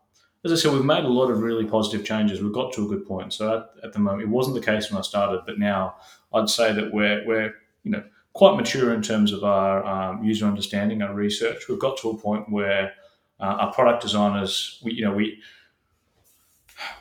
as 0.46 0.54
I 0.54 0.56
said, 0.56 0.72
we've 0.72 0.86
made 0.86 1.04
a 1.04 1.10
lot 1.10 1.30
of 1.30 1.42
really 1.42 1.66
positive 1.66 2.06
changes. 2.06 2.42
We've 2.42 2.54
got 2.54 2.72
to 2.76 2.86
a 2.86 2.88
good 2.88 3.06
point. 3.06 3.34
So 3.34 3.54
at, 3.54 3.86
at 3.88 3.92
the 3.92 4.00
moment, 4.00 4.24
it 4.24 4.30
wasn't 4.30 4.56
the 4.56 4.66
case 4.66 4.90
when 4.90 4.98
I 4.98 5.02
started, 5.02 5.42
but 5.46 5.60
now 5.60 5.96
I'd 6.34 6.48
say 6.48 6.72
that 6.72 6.94
we're 6.94 7.28
we're 7.28 7.54
you 7.84 7.92
know 7.92 8.04
quite 8.32 8.56
mature 8.56 8.94
in 8.94 9.02
terms 9.02 9.34
of 9.34 9.44
our 9.44 9.84
um, 9.86 10.24
user 10.24 10.46
understanding, 10.46 11.02
our 11.02 11.14
research. 11.14 11.68
We've 11.68 11.78
got 11.78 11.98
to 11.98 12.12
a 12.12 12.18
point 12.18 12.50
where 12.50 12.94
uh, 13.42 13.58
our 13.60 13.74
product 13.74 14.02
designers, 14.02 14.80
we 14.86 14.94
you 14.94 15.04
know 15.04 15.12
we 15.12 15.38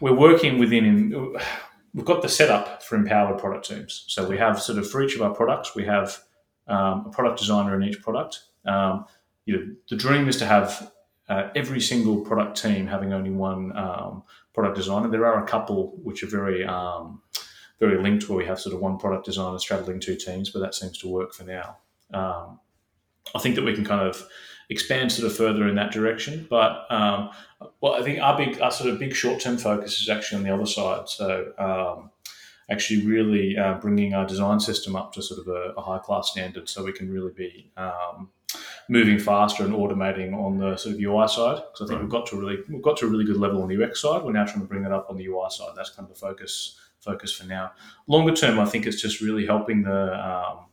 we're 0.00 0.14
working 0.14 0.58
within. 0.58 1.36
We've 1.92 2.04
got 2.04 2.22
the 2.22 2.28
setup 2.28 2.82
for 2.82 2.94
empowered 2.94 3.38
product 3.38 3.68
teams. 3.68 4.04
So 4.06 4.28
we 4.28 4.38
have 4.38 4.62
sort 4.62 4.78
of 4.78 4.88
for 4.88 5.02
each 5.02 5.16
of 5.16 5.22
our 5.22 5.34
products, 5.34 5.74
we 5.74 5.84
have 5.86 6.18
um, 6.68 7.06
a 7.06 7.10
product 7.10 7.40
designer 7.40 7.74
in 7.74 7.82
each 7.82 8.00
product. 8.00 8.44
Um, 8.64 9.06
you 9.44 9.56
know, 9.56 9.74
the 9.88 9.96
dream 9.96 10.28
is 10.28 10.36
to 10.36 10.46
have 10.46 10.92
uh, 11.28 11.48
every 11.56 11.80
single 11.80 12.20
product 12.20 12.60
team 12.60 12.86
having 12.86 13.12
only 13.12 13.30
one 13.30 13.76
um, 13.76 14.22
product 14.54 14.76
designer. 14.76 15.08
There 15.08 15.26
are 15.26 15.42
a 15.42 15.46
couple 15.46 15.98
which 16.02 16.22
are 16.22 16.28
very 16.28 16.64
um, 16.64 17.22
very 17.80 18.00
linked 18.00 18.28
where 18.28 18.38
we 18.38 18.44
have 18.44 18.60
sort 18.60 18.74
of 18.74 18.80
one 18.80 18.98
product 18.98 19.24
designer 19.24 19.58
straddling 19.58 20.00
two 20.00 20.16
teams, 20.16 20.50
but 20.50 20.60
that 20.60 20.74
seems 20.74 20.98
to 20.98 21.08
work 21.08 21.32
for 21.32 21.44
now. 21.44 21.78
Um, 22.12 22.60
I 23.34 23.38
think 23.38 23.54
that 23.54 23.64
we 23.64 23.74
can 23.74 23.84
kind 23.84 24.06
of 24.06 24.26
expand 24.70 25.12
sort 25.12 25.30
of 25.30 25.36
further 25.36 25.68
in 25.68 25.74
that 25.74 25.92
direction, 25.92 26.46
but 26.48 26.86
um, 26.90 27.30
well, 27.80 27.94
I 27.94 28.02
think 28.02 28.20
our 28.20 28.36
big 28.36 28.60
our 28.60 28.70
sort 28.70 28.90
of 28.90 28.98
big 28.98 29.14
short 29.14 29.40
term 29.40 29.58
focus 29.58 30.00
is 30.00 30.08
actually 30.08 30.38
on 30.38 30.44
the 30.44 30.54
other 30.54 30.66
side. 30.66 31.08
So 31.08 31.52
um, 31.58 32.10
actually 32.70 33.04
really 33.04 33.58
uh, 33.58 33.74
bringing 33.74 34.14
our 34.14 34.24
design 34.26 34.60
system 34.60 34.94
up 34.96 35.12
to 35.12 35.22
sort 35.22 35.40
of 35.40 35.48
a, 35.48 35.72
a 35.76 35.82
high 35.82 35.98
class 35.98 36.30
standard 36.30 36.68
so 36.68 36.84
we 36.84 36.92
can 36.92 37.10
really 37.12 37.32
be 37.32 37.70
um, 37.76 38.30
moving 38.88 39.18
faster 39.18 39.64
and 39.64 39.72
automating 39.74 40.32
on 40.34 40.58
the 40.58 40.76
sort 40.76 40.94
of 40.94 41.00
UI 41.00 41.26
side 41.26 41.56
because 41.72 41.80
I 41.82 41.86
think 41.86 41.90
Right. 41.98 42.02
we've 42.02 42.10
got 42.10 42.26
to 42.26 42.36
a 42.36 42.38
really 42.38 42.58
we've 42.68 42.82
got 42.82 42.96
to 42.98 43.06
a 43.06 43.08
really 43.08 43.24
good 43.24 43.38
level 43.38 43.62
on 43.62 43.68
the 43.68 43.82
UX 43.84 44.00
side. 44.00 44.22
We're 44.22 44.32
now 44.32 44.44
trying 44.44 44.60
to 44.60 44.66
bring 44.68 44.82
that 44.84 44.92
up 44.92 45.06
on 45.10 45.16
the 45.16 45.26
UI 45.26 45.50
side. 45.50 45.70
That's 45.76 45.90
kind 45.90 46.08
of 46.08 46.14
the 46.14 46.20
focus 46.20 46.78
focus 47.00 47.32
for 47.32 47.44
now. 47.46 47.72
Longer 48.06 48.34
term, 48.34 48.58
I 48.60 48.66
think 48.66 48.86
it's 48.86 49.00
just 49.02 49.20
really 49.20 49.46
helping 49.46 49.82
the 49.82 50.14
um, 50.28 50.66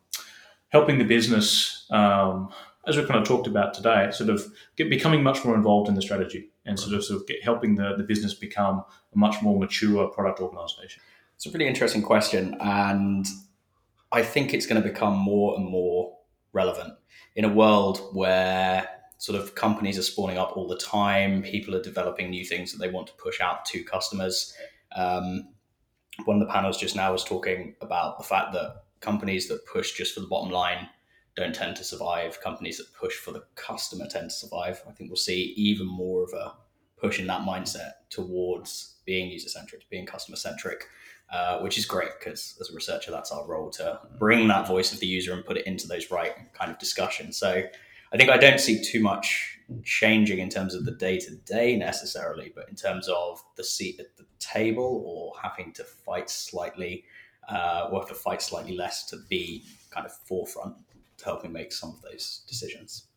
helping 0.69 0.97
the 0.99 1.05
business. 1.05 1.85
Um, 1.89 2.49
as 2.87 2.95
we've 2.95 3.07
kind 3.07 3.19
of 3.19 3.27
talked 3.27 3.47
about 3.47 3.73
today, 3.73 4.09
sort 4.11 4.29
of 4.29 4.45
get, 4.77 4.89
becoming 4.89 5.21
much 5.21 5.43
more 5.43 5.55
involved 5.55 5.89
in 5.89 5.95
the 5.95 6.01
strategy 6.01 6.49
and 6.65 6.79
sort 6.79 6.93
of 6.93 7.03
sort 7.03 7.21
of 7.21 7.27
get, 7.27 7.43
helping 7.43 7.75
the, 7.75 7.95
the 7.97 8.03
business 8.03 8.33
become 8.33 8.83
a 9.13 9.17
much 9.17 9.41
more 9.41 9.59
mature 9.59 10.07
product 10.07 10.39
organization. 10.39 11.01
It's 11.35 11.45
a 11.45 11.49
pretty 11.49 11.67
interesting 11.67 12.01
question, 12.01 12.57
and 12.61 13.25
I 14.11 14.23
think 14.23 14.53
it's 14.53 14.65
going 14.65 14.81
to 14.81 14.87
become 14.87 15.15
more 15.15 15.55
and 15.55 15.65
more 15.65 16.17
relevant 16.53 16.93
in 17.35 17.45
a 17.45 17.53
world 17.53 17.99
where 18.13 18.87
sort 19.17 19.39
of 19.39 19.53
companies 19.53 19.99
are 19.99 20.03
spawning 20.03 20.37
up 20.37 20.55
all 20.55 20.67
the 20.67 20.77
time. 20.77 21.43
People 21.43 21.75
are 21.75 21.81
developing 21.81 22.29
new 22.29 22.45
things 22.45 22.71
that 22.71 22.79
they 22.79 22.89
want 22.89 23.07
to 23.07 23.13
push 23.13 23.41
out 23.41 23.65
to 23.65 23.83
customers. 23.83 24.53
Um, 24.95 25.49
one 26.25 26.41
of 26.41 26.47
the 26.47 26.51
panels 26.51 26.77
just 26.77 26.95
now 26.95 27.11
was 27.11 27.23
talking 27.23 27.75
about 27.81 28.17
the 28.17 28.23
fact 28.23 28.53
that 28.53 28.83
companies 29.01 29.47
that 29.49 29.65
push 29.65 29.93
just 29.93 30.15
for 30.15 30.21
the 30.21 30.27
bottom 30.27 30.51
line 30.51 30.89
don't 31.37 31.55
tend 31.55 31.75
to 31.77 31.83
survive. 31.83 32.41
Companies 32.41 32.77
that 32.77 32.93
push 32.93 33.15
for 33.15 33.31
the 33.31 33.43
customer 33.55 34.07
tend 34.09 34.29
to 34.29 34.35
survive. 34.35 34.81
I 34.87 34.91
think 34.91 35.09
we'll 35.09 35.17
see 35.17 35.53
even 35.55 35.87
more 35.87 36.23
of 36.23 36.33
a 36.33 36.53
push 36.99 37.19
in 37.19 37.27
that 37.27 37.41
mindset 37.41 37.91
towards 38.09 38.95
being 39.05 39.31
user 39.31 39.49
centric, 39.49 39.89
being 39.89 40.05
customer 40.05 40.35
centric 40.35 40.87
uh, 41.29 41.59
which 41.59 41.77
is 41.77 41.85
great 41.85 42.09
because 42.19 42.57
as 42.61 42.69
a 42.69 42.73
researcher, 42.73 43.11
that's 43.11 43.31
our 43.31 43.45
role 43.45 43.69
to 43.69 43.99
bring 44.17 44.47
that 44.47 44.67
voice 44.67 44.93
of 44.93 44.99
the 44.99 45.07
user 45.07 45.33
and 45.33 45.43
put 45.43 45.57
it 45.57 45.67
into 45.67 45.87
those 45.87 46.09
right 46.09 46.33
kind 46.53 46.71
of 46.71 46.79
discussions. 46.79 47.37
So 47.37 47.63
I 48.13 48.17
think 48.17 48.29
I 48.29 48.37
don't 48.37 48.59
see 48.59 48.81
too 48.81 49.01
much 49.01 49.59
changing 49.83 50.39
in 50.39 50.49
terms 50.49 50.73
of 50.73 50.85
the 50.85 50.93
day 50.93 51.19
to 51.19 51.35
day 51.35 51.75
necessarily, 51.75 52.53
but 52.55 52.69
in 52.69 52.75
terms 52.75 53.09
of 53.09 53.43
the 53.57 53.63
seat 53.63 53.99
at 53.99 54.15
the 54.15 54.25
table 54.39 55.03
or 55.05 55.33
having 55.41 55.73
to 55.73 55.83
fight 55.83 56.29
slightly, 56.29 57.03
uh, 57.49 57.89
or 57.91 57.99
have 57.99 58.09
to 58.09 58.15
fight 58.15 58.41
slightly 58.41 58.77
less 58.77 59.05
to 59.07 59.17
be 59.29 59.63
kind 59.89 60.05
of 60.05 60.13
forefront 60.13 60.75
to 61.17 61.25
help 61.25 61.43
me 61.43 61.49
make 61.49 61.71
some 61.73 61.89
of 61.89 62.01
those 62.01 62.43
decisions. 62.47 63.07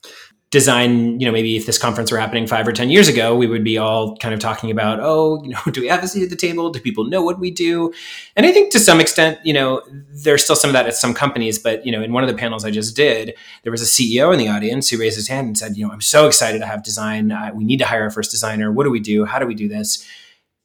design, 0.50 1.20
you 1.20 1.26
know, 1.26 1.30
maybe 1.30 1.56
if 1.56 1.64
this 1.64 1.78
conference 1.78 2.10
were 2.10 2.18
happening 2.18 2.44
five 2.44 2.66
or 2.66 2.72
10 2.72 2.90
years 2.90 3.06
ago, 3.06 3.36
we 3.36 3.46
would 3.46 3.62
be 3.62 3.78
all 3.78 4.16
kind 4.16 4.34
of 4.34 4.40
talking 4.40 4.68
about, 4.68 4.98
oh, 5.00 5.40
you 5.44 5.50
know, 5.50 5.60
do 5.70 5.80
we 5.80 5.86
have 5.86 6.02
a 6.02 6.08
seat 6.08 6.24
at 6.24 6.30
the 6.30 6.34
table? 6.34 6.70
Do 6.70 6.80
people 6.80 7.04
know 7.04 7.22
what 7.22 7.38
we 7.38 7.52
do? 7.52 7.92
And 8.34 8.44
I 8.44 8.50
think 8.50 8.72
to 8.72 8.80
some 8.80 9.00
extent, 9.00 9.38
you 9.44 9.52
know, 9.52 9.80
there's 10.10 10.42
still 10.42 10.56
some 10.56 10.68
of 10.68 10.72
that 10.72 10.86
at 10.86 10.96
some 10.96 11.14
companies. 11.14 11.58
But, 11.58 11.86
you 11.86 11.92
know, 11.92 12.02
in 12.02 12.12
one 12.12 12.24
of 12.24 12.28
the 12.28 12.36
panels 12.36 12.64
I 12.64 12.72
just 12.72 12.96
did, 12.96 13.34
there 13.62 13.70
was 13.70 13.82
a 13.82 13.84
CEO 13.84 14.32
in 14.32 14.40
the 14.40 14.48
audience 14.48 14.88
who 14.88 14.98
raised 14.98 15.16
his 15.16 15.28
hand 15.28 15.46
and 15.46 15.56
said, 15.56 15.76
you 15.76 15.86
know, 15.86 15.92
I'm 15.92 16.00
so 16.00 16.26
excited 16.26 16.58
to 16.58 16.66
have 16.66 16.82
design. 16.82 17.30
Uh, 17.30 17.52
we 17.54 17.64
need 17.64 17.78
to 17.78 17.86
hire 17.86 18.02
our 18.02 18.10
first 18.10 18.32
designer. 18.32 18.72
What 18.72 18.84
do 18.84 18.90
we 18.90 19.00
do? 19.00 19.24
How 19.24 19.38
do 19.38 19.46
we 19.46 19.54
do 19.54 19.68
this? 19.68 20.04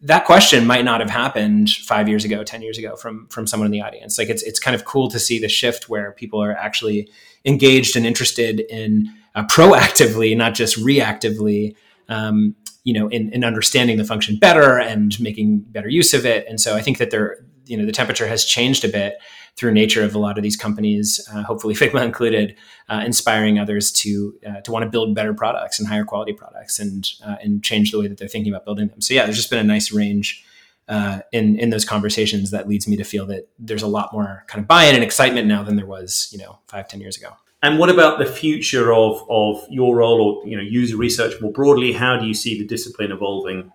That 0.01 0.25
question 0.25 0.65
might 0.67 0.85
not 0.85 0.99
have 0.99 1.09
happened 1.09 1.69
five 1.69 2.07
years 2.07 2.25
ago, 2.25 2.43
ten 2.43 2.61
years 2.61 2.77
ago 2.77 2.95
from 2.95 3.27
from 3.29 3.47
someone 3.47 3.65
in 3.65 3.71
the 3.71 3.81
audience. 3.81 4.17
Like 4.17 4.29
it's 4.29 4.43
it's 4.43 4.59
kind 4.59 4.75
of 4.75 4.85
cool 4.85 5.09
to 5.09 5.19
see 5.19 5.39
the 5.39 5.49
shift 5.49 5.89
where 5.89 6.11
people 6.11 6.41
are 6.41 6.51
actually 6.51 7.09
engaged 7.45 7.95
and 7.95 8.05
interested 8.05 8.59
in 8.59 9.09
uh, 9.35 9.43
proactively, 9.45 10.35
not 10.35 10.53
just 10.53 10.77
reactively. 10.77 11.75
Um, 12.07 12.55
you 12.83 12.93
know, 12.93 13.07
in, 13.07 13.33
in 13.33 13.43
understanding 13.43 13.97
the 13.97 14.03
function 14.03 14.37
better 14.37 14.77
and 14.77 15.19
making 15.19 15.61
better 15.69 15.89
use 15.89 16.13
of 16.13 16.23
it. 16.23 16.45
And 16.47 16.61
so 16.61 16.75
I 16.75 16.81
think 16.81 16.99
that 16.99 17.09
there, 17.09 17.43
you 17.66 17.78
know, 17.78 17.86
the 17.86 17.91
temperature 17.91 18.28
has 18.28 18.45
changed 18.45 18.84
a 18.86 18.89
bit 18.89 19.18
through 19.55 19.72
nature 19.72 20.03
of 20.03 20.13
a 20.13 20.20
lot 20.20 20.38
of 20.38 20.43
these 20.43 20.57
companies, 20.57 21.26
uh, 21.34 21.43
hopefully 21.43 21.74
Figma 21.76 22.03
included, 22.03 22.55
uh, 22.89 23.03
inspiring 23.05 23.57
others 23.59 23.91
to 23.91 24.36
uh, 24.47 24.61
to 24.61 24.72
want 24.72 24.84
to 24.84 24.89
build 24.89 25.16
better 25.16 25.34
products 25.34 25.80
and 25.80 25.88
higher 25.88 26.03
quality 26.03 26.34
products 26.34 26.80
and 26.80 27.09
uh, 27.26 27.36
and 27.41 27.63
change 27.63 27.91
the 27.91 27.99
way 27.99 28.07
that 28.07 28.18
they're 28.18 28.28
thinking 28.28 28.51
about 28.51 28.66
building 28.66 28.88
them. 28.88 29.01
So 29.01 29.13
yeah, 29.13 29.26
there's 29.26 29.38
just 29.38 29.49
been 29.49 29.59
a 29.59 29.63
nice 29.63 29.91
range 29.91 30.43
uh, 30.88 31.20
in 31.32 31.57
in 31.57 31.70
those 31.70 31.86
conversations 31.86 32.51
that 32.51 32.68
leads 32.68 32.88
me 32.88 32.97
to 32.97 33.03
feel 33.03 33.26
that 33.28 33.49
there's 33.57 33.84
a 33.84 33.88
lot 33.88 34.13
more 34.13 34.43
kind 34.47 34.61
of 34.61 34.68
buy-in 34.68 34.95
and 34.95 35.03
excitement 35.03 35.47
now 35.47 35.63
than 35.63 35.76
there 35.76 35.86
was 35.86 36.30
you 36.32 36.38
know 36.38 36.59
five 36.68 36.88
ten 36.88 36.99
years 36.99 37.18
ago. 37.18 37.30
And 37.63 37.80
what 37.80 37.89
about 37.89 38.20
the 38.20 38.28
future 38.28 38.93
of, 38.93 39.26
of 39.28 39.66
your 39.70 39.95
role 39.95 40.22
or 40.22 40.47
you 40.47 40.55
know 40.55 40.61
user 40.61 40.97
research 40.97 41.41
more 41.41 41.51
broadly? 41.51 41.93
How 41.93 42.18
do 42.18 42.28
you 42.28 42.34
see 42.34 42.59
the 42.59 42.66
discipline 42.66 43.11
evolving? 43.11 43.72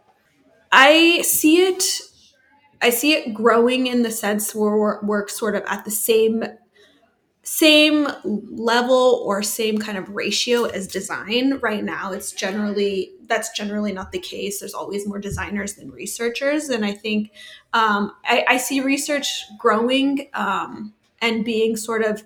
I 0.70 1.22
see 1.22 1.66
it 1.66 1.82
I 2.82 2.90
see 2.90 3.12
it 3.12 3.34
growing 3.34 3.86
in 3.86 4.02
the 4.02 4.10
sense 4.10 4.54
where 4.54 5.00
we're, 5.02 5.28
sort 5.28 5.54
of 5.54 5.62
at 5.66 5.84
the 5.84 5.90
same 5.90 6.44
same 7.42 8.06
level 8.24 9.22
or 9.24 9.42
same 9.42 9.78
kind 9.78 9.96
of 9.96 10.10
ratio 10.10 10.64
as 10.64 10.86
design. 10.86 11.58
Right 11.58 11.82
now 11.82 12.12
it's 12.12 12.32
generally 12.32 13.12
that's 13.26 13.50
generally 13.50 13.92
not 13.92 14.12
the 14.12 14.18
case. 14.18 14.60
There's 14.60 14.74
always 14.74 15.06
more 15.06 15.18
designers 15.18 15.74
than 15.74 15.90
researchers. 15.90 16.68
And 16.68 16.84
i 16.84 16.92
think 16.92 17.32
um, 17.72 18.12
I, 18.24 18.44
I, 18.48 18.56
see 18.56 18.80
research 18.80 19.44
growing 19.58 20.28
um, 20.34 20.92
and 21.22 21.44
being 21.44 21.76
sort 21.76 22.02
of 22.02 22.22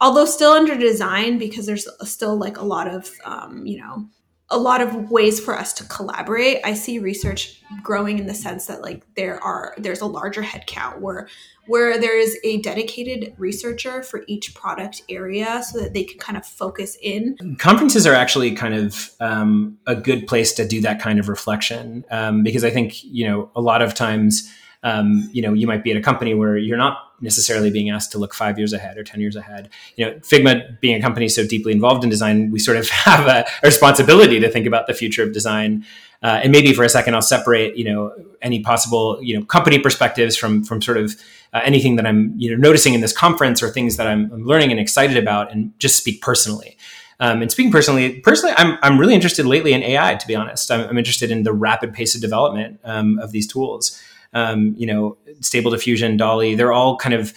although 0.00 0.24
still 0.24 0.52
under 0.52 0.76
design 0.76 1.38
because 1.38 1.66
there's 1.66 1.88
still 2.04 2.36
like 2.36 2.56
a 2.56 2.64
lot 2.64 2.88
of 2.88 3.10
um, 3.24 3.66
you 3.66 3.78
know 3.78 4.08
a 4.50 4.58
lot 4.58 4.80
of 4.80 5.10
ways 5.10 5.38
for 5.38 5.56
us 5.56 5.72
to 5.74 5.84
collaborate. 5.84 6.60
I 6.64 6.72
see 6.72 6.98
research 6.98 7.62
growing 7.82 8.18
in 8.18 8.26
the 8.26 8.34
sense 8.34 8.66
that 8.66 8.80
like 8.80 9.02
there 9.14 9.42
are 9.42 9.74
there's 9.76 10.00
a 10.00 10.06
larger 10.06 10.42
headcount 10.42 11.00
where 11.00 11.28
where 11.66 12.00
there 12.00 12.18
is 12.18 12.38
a 12.44 12.60
dedicated 12.62 13.34
researcher 13.36 14.02
for 14.02 14.24
each 14.26 14.54
product 14.54 15.02
area 15.10 15.62
so 15.62 15.78
that 15.78 15.92
they 15.92 16.02
can 16.02 16.18
kind 16.18 16.38
of 16.38 16.46
focus 16.46 16.96
in. 17.02 17.56
Conferences 17.58 18.06
are 18.06 18.14
actually 18.14 18.52
kind 18.52 18.74
of 18.74 19.10
um, 19.20 19.76
a 19.86 19.94
good 19.94 20.26
place 20.26 20.54
to 20.54 20.66
do 20.66 20.80
that 20.80 20.98
kind 20.98 21.18
of 21.18 21.28
reflection 21.28 22.06
um, 22.10 22.42
because 22.42 22.64
I 22.64 22.70
think 22.70 23.04
you 23.04 23.28
know 23.28 23.50
a 23.54 23.60
lot 23.60 23.82
of 23.82 23.94
times 23.94 24.50
um, 24.82 25.28
you 25.32 25.42
know 25.42 25.52
you 25.52 25.66
might 25.66 25.84
be 25.84 25.90
at 25.90 25.96
a 25.98 26.02
company 26.02 26.32
where 26.32 26.56
you're 26.56 26.78
not 26.78 27.07
necessarily 27.20 27.70
being 27.70 27.90
asked 27.90 28.12
to 28.12 28.18
look 28.18 28.34
five 28.34 28.58
years 28.58 28.72
ahead 28.72 28.96
or 28.96 29.04
10 29.04 29.20
years 29.20 29.36
ahead. 29.36 29.68
You 29.96 30.06
know, 30.06 30.12
Figma 30.16 30.80
being 30.80 30.96
a 30.96 31.00
company 31.00 31.28
so 31.28 31.46
deeply 31.46 31.72
involved 31.72 32.04
in 32.04 32.10
design, 32.10 32.50
we 32.50 32.58
sort 32.58 32.76
of 32.76 32.88
have 32.90 33.26
a, 33.26 33.46
responsibility 33.62 34.40
to 34.40 34.50
think 34.50 34.66
about 34.66 34.86
the 34.86 34.94
future 34.94 35.22
of 35.22 35.32
design. 35.32 35.84
Uh, 36.22 36.40
and 36.42 36.52
maybe 36.52 36.72
for 36.72 36.84
a 36.84 36.88
second, 36.88 37.14
I'll 37.14 37.22
separate, 37.22 37.76
you 37.76 37.84
know, 37.84 38.12
any 38.42 38.60
possible, 38.60 39.18
you 39.22 39.38
know, 39.38 39.44
company 39.44 39.78
perspectives 39.78 40.36
from, 40.36 40.64
from 40.64 40.82
sort 40.82 40.98
of 40.98 41.14
uh, 41.52 41.60
anything 41.62 41.96
that 41.96 42.06
I'm, 42.06 42.34
you 42.36 42.50
know, 42.50 42.56
noticing 42.56 42.94
in 42.94 43.00
this 43.00 43.16
conference 43.16 43.62
or 43.62 43.70
things 43.70 43.96
that 43.96 44.06
I'm, 44.06 44.30
I'm 44.32 44.44
learning 44.44 44.70
and 44.70 44.80
excited 44.80 45.16
about 45.16 45.52
and 45.52 45.78
just 45.78 45.96
speak 45.96 46.20
personally. 46.20 46.76
Um, 47.20 47.42
and 47.42 47.50
speaking 47.50 47.72
personally, 47.72 48.20
personally, 48.20 48.54
I'm, 48.56 48.78
I'm 48.82 48.98
really 48.98 49.14
interested 49.14 49.44
lately 49.44 49.72
in 49.72 49.82
AI, 49.82 50.14
to 50.14 50.26
be 50.26 50.36
honest. 50.36 50.70
I'm, 50.70 50.88
I'm 50.88 50.98
interested 50.98 51.30
in 51.30 51.42
the 51.42 51.52
rapid 51.52 51.92
pace 51.92 52.14
of 52.14 52.20
development 52.20 52.78
um, 52.84 53.18
of 53.18 53.32
these 53.32 53.46
tools 53.46 54.00
um, 54.32 54.74
you 54.76 54.86
know, 54.86 55.16
Stable 55.40 55.70
Diffusion, 55.70 56.16
DALL-E, 56.16 56.54
they're 56.54 56.72
all 56.72 56.96
kind 56.96 57.14
of 57.14 57.32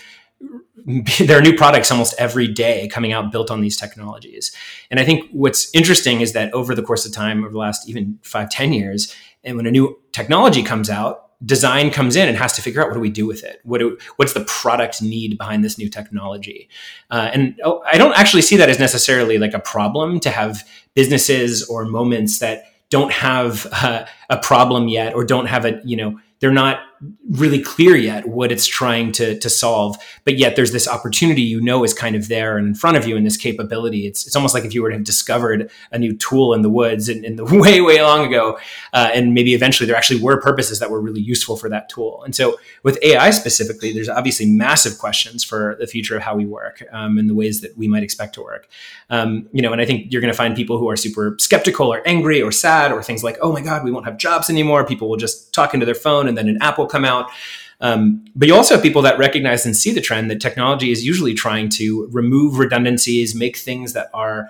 there 1.19 1.37
are 1.37 1.41
new 1.41 1.55
products 1.55 1.91
almost 1.91 2.15
every 2.17 2.47
day 2.47 2.87
coming 2.87 3.11
out 3.11 3.31
built 3.31 3.51
on 3.51 3.61
these 3.61 3.77
technologies. 3.77 4.51
And 4.89 4.99
I 4.99 5.05
think 5.05 5.29
what's 5.31 5.73
interesting 5.75 6.21
is 6.21 6.33
that 6.33 6.51
over 6.53 6.73
the 6.73 6.81
course 6.81 7.05
of 7.05 7.13
time, 7.13 7.43
over 7.43 7.51
the 7.51 7.57
last 7.57 7.87
even 7.87 8.19
five, 8.23 8.49
ten 8.49 8.73
years, 8.73 9.15
and 9.43 9.57
when 9.57 9.67
a 9.67 9.71
new 9.71 9.99
technology 10.11 10.63
comes 10.63 10.89
out, 10.89 11.29
design 11.43 11.89
comes 11.89 12.15
in 12.15 12.27
and 12.27 12.37
has 12.37 12.53
to 12.53 12.61
figure 12.61 12.81
out 12.81 12.87
what 12.87 12.93
do 12.93 12.99
we 12.99 13.09
do 13.09 13.25
with 13.25 13.43
it? 13.43 13.61
What 13.63 13.79
do, 13.79 13.97
what's 14.17 14.33
the 14.33 14.45
product 14.45 15.01
need 15.01 15.37
behind 15.37 15.63
this 15.63 15.77
new 15.77 15.89
technology? 15.89 16.69
Uh, 17.09 17.31
and 17.33 17.59
oh, 17.63 17.83
I 17.85 17.97
don't 17.97 18.17
actually 18.17 18.43
see 18.43 18.57
that 18.57 18.69
as 18.69 18.79
necessarily 18.79 19.37
like 19.37 19.53
a 19.53 19.59
problem 19.59 20.19
to 20.21 20.29
have 20.29 20.67
businesses 20.93 21.63
or 21.67 21.85
moments 21.85 22.39
that 22.39 22.65
don't 22.89 23.11
have 23.11 23.65
uh, 23.71 24.05
a 24.29 24.37
problem 24.37 24.87
yet 24.87 25.15
or 25.15 25.23
don't 25.23 25.47
have 25.47 25.65
a 25.65 25.81
you 25.83 25.95
know 25.95 26.19
they're 26.41 26.51
not 26.51 26.81
really 27.29 27.61
clear 27.61 27.95
yet 27.95 28.27
what 28.27 28.51
it's 28.51 28.65
trying 28.65 29.11
to, 29.11 29.37
to 29.39 29.49
solve 29.49 29.97
but 30.23 30.37
yet 30.37 30.55
there's 30.55 30.71
this 30.71 30.87
opportunity 30.87 31.41
you 31.41 31.61
know 31.61 31.83
is 31.83 31.93
kind 31.93 32.15
of 32.15 32.27
there 32.27 32.57
and 32.57 32.67
in 32.67 32.75
front 32.75 32.97
of 32.97 33.07
you 33.07 33.15
in 33.15 33.23
this 33.23 33.37
capability. 33.37 34.07
It's, 34.07 34.25
it's 34.25 34.35
almost 34.35 34.53
like 34.53 34.65
if 34.65 34.73
you 34.73 34.81
were 34.81 34.89
to 34.89 34.95
have 34.95 35.03
discovered 35.03 35.69
a 35.91 35.99
new 35.99 36.15
tool 36.15 36.53
in 36.53 36.61
the 36.61 36.69
woods 36.69 37.09
in, 37.09 37.25
in 37.25 37.35
the 37.35 37.45
way 37.63 37.81
way 37.81 38.01
long 38.01 38.25
ago 38.25 38.57
uh, 38.93 39.09
and 39.13 39.33
maybe 39.33 39.53
eventually 39.53 39.87
there 39.87 39.95
actually 39.95 40.21
were 40.21 40.39
purposes 40.39 40.79
that 40.79 40.89
were 40.89 41.01
really 41.01 41.21
useful 41.21 41.57
for 41.57 41.69
that 41.69 41.89
tool. 41.89 42.23
And 42.23 42.35
so 42.35 42.57
with 42.83 42.97
ai 43.03 43.31
specifically 43.31 43.93
there's 43.93 44.09
obviously 44.09 44.45
massive 44.45 44.97
questions 44.97 45.43
for 45.43 45.75
the 45.79 45.87
future 45.87 46.15
of 46.15 46.23
how 46.23 46.35
we 46.35 46.45
work 46.45 46.83
um, 46.91 47.17
and 47.17 47.29
the 47.29 47.35
ways 47.35 47.61
that 47.61 47.77
we 47.77 47.87
might 47.87 48.03
expect 48.03 48.35
to 48.35 48.41
work. 48.41 48.67
Um, 49.09 49.49
you 49.51 49.61
know 49.61 49.71
and 49.73 49.81
i 49.81 49.85
think 49.85 50.11
you're 50.11 50.21
going 50.21 50.31
to 50.31 50.37
find 50.37 50.55
people 50.55 50.77
who 50.77 50.89
are 50.89 50.95
super 50.95 51.35
skeptical 51.39 51.93
or 51.93 52.01
angry 52.07 52.41
or 52.41 52.51
sad 52.51 52.91
or 52.91 53.03
things 53.03 53.23
like 53.23 53.37
oh 53.41 53.51
my 53.51 53.61
god 53.61 53.83
we 53.83 53.91
won't 53.91 54.05
have 54.05 54.17
jobs 54.17 54.49
anymore. 54.49 54.85
People 54.85 55.09
will 55.09 55.17
just 55.17 55.53
talk 55.53 55.73
into 55.73 55.85
their 55.85 55.95
phone 55.95 56.27
and 56.27 56.37
then 56.37 56.47
an 56.47 56.57
app 56.61 56.79
come 56.91 57.05
out. 57.05 57.31
Um, 57.79 58.23
but 58.35 58.47
you 58.47 58.55
also 58.55 58.75
have 58.75 58.83
people 58.83 59.01
that 59.01 59.17
recognize 59.17 59.65
and 59.65 59.75
see 59.75 59.91
the 59.91 60.01
trend 60.01 60.29
that 60.29 60.39
technology 60.39 60.91
is 60.91 61.03
usually 61.03 61.33
trying 61.33 61.69
to 61.69 62.07
remove 62.11 62.59
redundancies, 62.59 63.33
make 63.33 63.57
things 63.57 63.93
that 63.93 64.09
are 64.13 64.49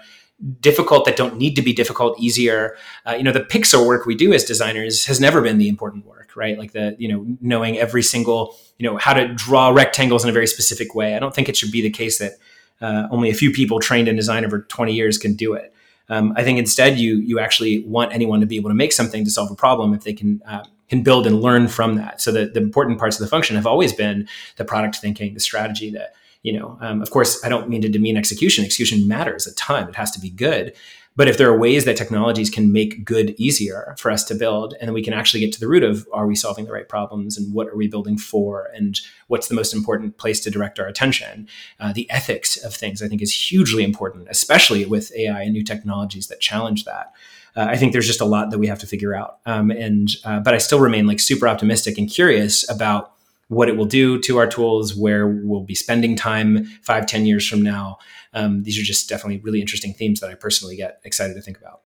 difficult 0.59 1.05
that 1.05 1.15
don't 1.15 1.37
need 1.37 1.55
to 1.55 1.61
be 1.61 1.71
difficult 1.71 2.19
easier. 2.19 2.75
Uh, 3.05 3.13
you 3.13 3.23
know, 3.23 3.31
the 3.31 3.41
pixel 3.41 3.87
work 3.87 4.05
we 4.05 4.15
do 4.15 4.33
as 4.33 4.43
designers 4.43 5.05
has 5.05 5.19
never 5.19 5.41
been 5.41 5.57
the 5.57 5.69
important 5.69 6.05
work, 6.05 6.31
right? 6.35 6.57
Like 6.57 6.73
the 6.73 6.95
you 6.99 7.07
know 7.07 7.25
knowing 7.39 7.77
every 7.77 8.03
single 8.03 8.57
you 8.77 8.89
know 8.89 8.97
how 8.97 9.13
to 9.13 9.27
draw 9.33 9.69
rectangles 9.69 10.23
in 10.23 10.29
a 10.29 10.33
very 10.33 10.47
specific 10.47 10.93
way. 10.95 11.15
I 11.15 11.19
don't 11.19 11.33
think 11.33 11.47
it 11.47 11.55
should 11.55 11.71
be 11.71 11.81
the 11.81 11.89
case 11.89 12.17
that 12.17 12.33
uh, 12.81 13.07
only 13.11 13.29
a 13.29 13.33
few 13.33 13.51
people 13.51 13.79
trained 13.79 14.07
in 14.07 14.15
design 14.15 14.43
over 14.43 14.61
20 14.63 14.93
years 14.93 15.17
can 15.17 15.35
do 15.35 15.53
it. 15.53 15.73
Um, 16.09 16.33
I 16.35 16.43
think 16.43 16.59
instead 16.59 16.97
you 16.97 17.17
you 17.17 17.39
actually 17.39 17.83
want 17.83 18.13
anyone 18.13 18.41
to 18.41 18.45
be 18.45 18.57
able 18.57 18.69
to 18.69 18.75
make 18.75 18.91
something 18.91 19.23
to 19.23 19.31
solve 19.31 19.51
a 19.51 19.55
problem 19.55 19.93
if 19.93 20.03
they 20.03 20.13
can 20.13 20.41
uh, 20.45 20.63
can 20.91 21.03
build 21.03 21.25
and 21.25 21.39
learn 21.39 21.69
from 21.69 21.95
that. 21.95 22.19
So 22.19 22.33
the, 22.33 22.47
the 22.47 22.59
important 22.59 22.99
parts 22.99 23.17
of 23.17 23.21
the 23.21 23.29
function 23.29 23.55
have 23.55 23.65
always 23.65 23.93
been 23.93 24.27
the 24.57 24.65
product 24.65 24.97
thinking, 24.97 25.33
the 25.33 25.39
strategy, 25.39 25.89
that 25.91 26.13
you 26.43 26.51
know. 26.51 26.77
Um, 26.81 27.01
of 27.01 27.11
course, 27.11 27.41
I 27.45 27.49
don't 27.49 27.69
mean 27.69 27.81
to 27.83 27.87
demean 27.87 28.17
execution. 28.17 28.65
Execution 28.65 29.07
matters 29.07 29.47
a 29.47 29.55
ton. 29.55 29.87
It 29.87 29.95
has 29.95 30.11
to 30.11 30.19
be 30.19 30.29
good. 30.29 30.73
But 31.15 31.29
if 31.29 31.37
there 31.37 31.49
are 31.49 31.57
ways 31.57 31.85
that 31.85 31.95
technologies 31.95 32.49
can 32.49 32.73
make 32.73 33.05
good 33.05 33.35
easier 33.37 33.95
for 33.97 34.11
us 34.11 34.23
to 34.25 34.35
build, 34.35 34.75
and 34.79 34.87
then 34.89 34.93
we 34.93 35.03
can 35.03 35.13
actually 35.13 35.39
get 35.39 35.53
to 35.53 35.59
the 35.61 35.67
root 35.67 35.83
of 35.83 36.05
are 36.11 36.27
we 36.27 36.35
solving 36.35 36.65
the 36.65 36.73
right 36.73 36.87
problems 36.87 37.37
and 37.37 37.53
what 37.53 37.67
are 37.67 37.75
we 37.77 37.87
building 37.87 38.17
for 38.17 38.69
and 38.75 38.99
what's 39.27 39.47
the 39.47 39.55
most 39.55 39.73
important 39.73 40.17
place 40.17 40.41
to 40.41 40.51
direct 40.51 40.77
our 40.77 40.87
attention, 40.87 41.47
uh, 41.79 41.93
the 41.93 42.09
ethics 42.09 42.57
of 42.57 42.73
things 42.73 43.01
I 43.01 43.07
think 43.07 43.21
is 43.21 43.49
hugely 43.49 43.83
important, 43.83 44.27
especially 44.29 44.83
with 44.85 45.13
AI 45.15 45.43
and 45.43 45.53
new 45.53 45.63
technologies 45.63 46.27
that 46.27 46.41
challenge 46.41 46.83
that. 46.83 47.13
Uh, 47.55 47.67
I 47.69 47.77
think 47.77 47.91
there's 47.91 48.07
just 48.07 48.21
a 48.21 48.25
lot 48.25 48.49
that 48.51 48.59
we 48.59 48.67
have 48.67 48.79
to 48.79 48.87
figure 48.87 49.13
out. 49.13 49.39
Um, 49.45 49.71
and 49.71 50.09
uh, 50.23 50.39
but 50.39 50.53
I 50.53 50.57
still 50.57 50.79
remain 50.79 51.07
like 51.07 51.19
super 51.19 51.47
optimistic 51.47 51.97
and 51.97 52.09
curious 52.09 52.69
about 52.69 53.13
what 53.47 53.67
it 53.67 53.75
will 53.75 53.85
do 53.85 54.19
to 54.21 54.37
our 54.37 54.47
tools, 54.47 54.95
where 54.95 55.27
we'll 55.27 55.63
be 55.63 55.75
spending 55.75 56.15
time 56.15 56.65
five, 56.83 57.05
ten 57.05 57.25
years 57.25 57.47
from 57.47 57.61
now. 57.61 57.97
Um, 58.33 58.63
these 58.63 58.79
are 58.79 58.83
just 58.83 59.09
definitely 59.09 59.39
really 59.39 59.59
interesting 59.59 59.93
themes 59.93 60.21
that 60.21 60.29
I 60.29 60.35
personally 60.35 60.77
get 60.77 61.01
excited 61.03 61.33
to 61.33 61.41
think 61.41 61.57
about. 61.57 61.81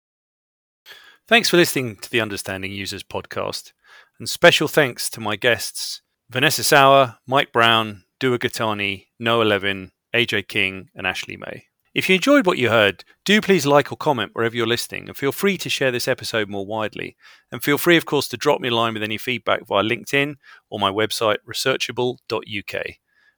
Thanks 1.27 1.49
for 1.49 1.57
listening 1.57 1.97
to 1.97 2.09
the 2.09 2.19
Understanding 2.19 2.71
Users 2.71 3.03
podcast. 3.03 3.73
And 4.19 4.29
special 4.29 4.67
thanks 4.67 5.09
to 5.11 5.21
my 5.21 5.35
guests, 5.35 6.01
Vanessa 6.29 6.63
Sauer, 6.63 7.17
Mike 7.27 7.51
Brown, 7.51 8.03
Dua 8.19 8.37
Ghatani, 8.37 9.07
Noah 9.19 9.43
Levin, 9.43 9.91
AJ 10.13 10.47
King, 10.47 10.89
and 10.95 11.07
Ashley 11.07 11.37
May. 11.37 11.65
If 11.93 12.07
you 12.07 12.15
enjoyed 12.15 12.45
what 12.45 12.57
you 12.57 12.69
heard, 12.69 13.03
do 13.25 13.41
please 13.41 13.65
like 13.65 13.91
or 13.91 13.97
comment 13.97 14.31
wherever 14.33 14.55
you're 14.55 14.65
listening 14.65 15.09
and 15.09 15.17
feel 15.17 15.33
free 15.33 15.57
to 15.57 15.69
share 15.69 15.91
this 15.91 16.07
episode 16.07 16.47
more 16.47 16.65
widely. 16.65 17.17
And 17.51 17.61
feel 17.61 17.77
free, 17.77 17.97
of 17.97 18.05
course, 18.05 18.29
to 18.29 18.37
drop 18.37 18.61
me 18.61 18.69
a 18.69 18.73
line 18.73 18.93
with 18.93 19.03
any 19.03 19.17
feedback 19.17 19.67
via 19.67 19.83
LinkedIn 19.83 20.35
or 20.69 20.79
my 20.79 20.89
website, 20.89 21.37
researchable.uk. 21.45 22.85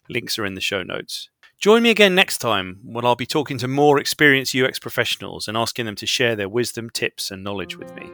Links 0.07 0.37
are 0.37 0.45
in 0.45 0.53
the 0.53 0.61
show 0.61 0.83
notes. 0.83 1.29
Join 1.57 1.81
me 1.81 1.89
again 1.89 2.13
next 2.13 2.39
time 2.39 2.79
when 2.83 3.05
I'll 3.05 3.15
be 3.15 3.25
talking 3.25 3.57
to 3.57 3.67
more 3.67 3.99
experienced 3.99 4.55
UX 4.55 4.77
professionals 4.77 5.47
and 5.47 5.57
asking 5.57 5.85
them 5.85 5.95
to 5.95 6.05
share 6.05 6.35
their 6.35 6.49
wisdom, 6.49 6.91
tips, 6.91 7.31
and 7.31 7.43
knowledge 7.43 7.77
with 7.77 7.95
me. 7.95 8.11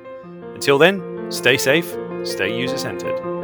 Until 0.54 0.78
then, 0.78 1.32
stay 1.32 1.58
safe, 1.58 1.98
stay 2.24 2.58
user 2.58 2.78
centered. 2.78 3.39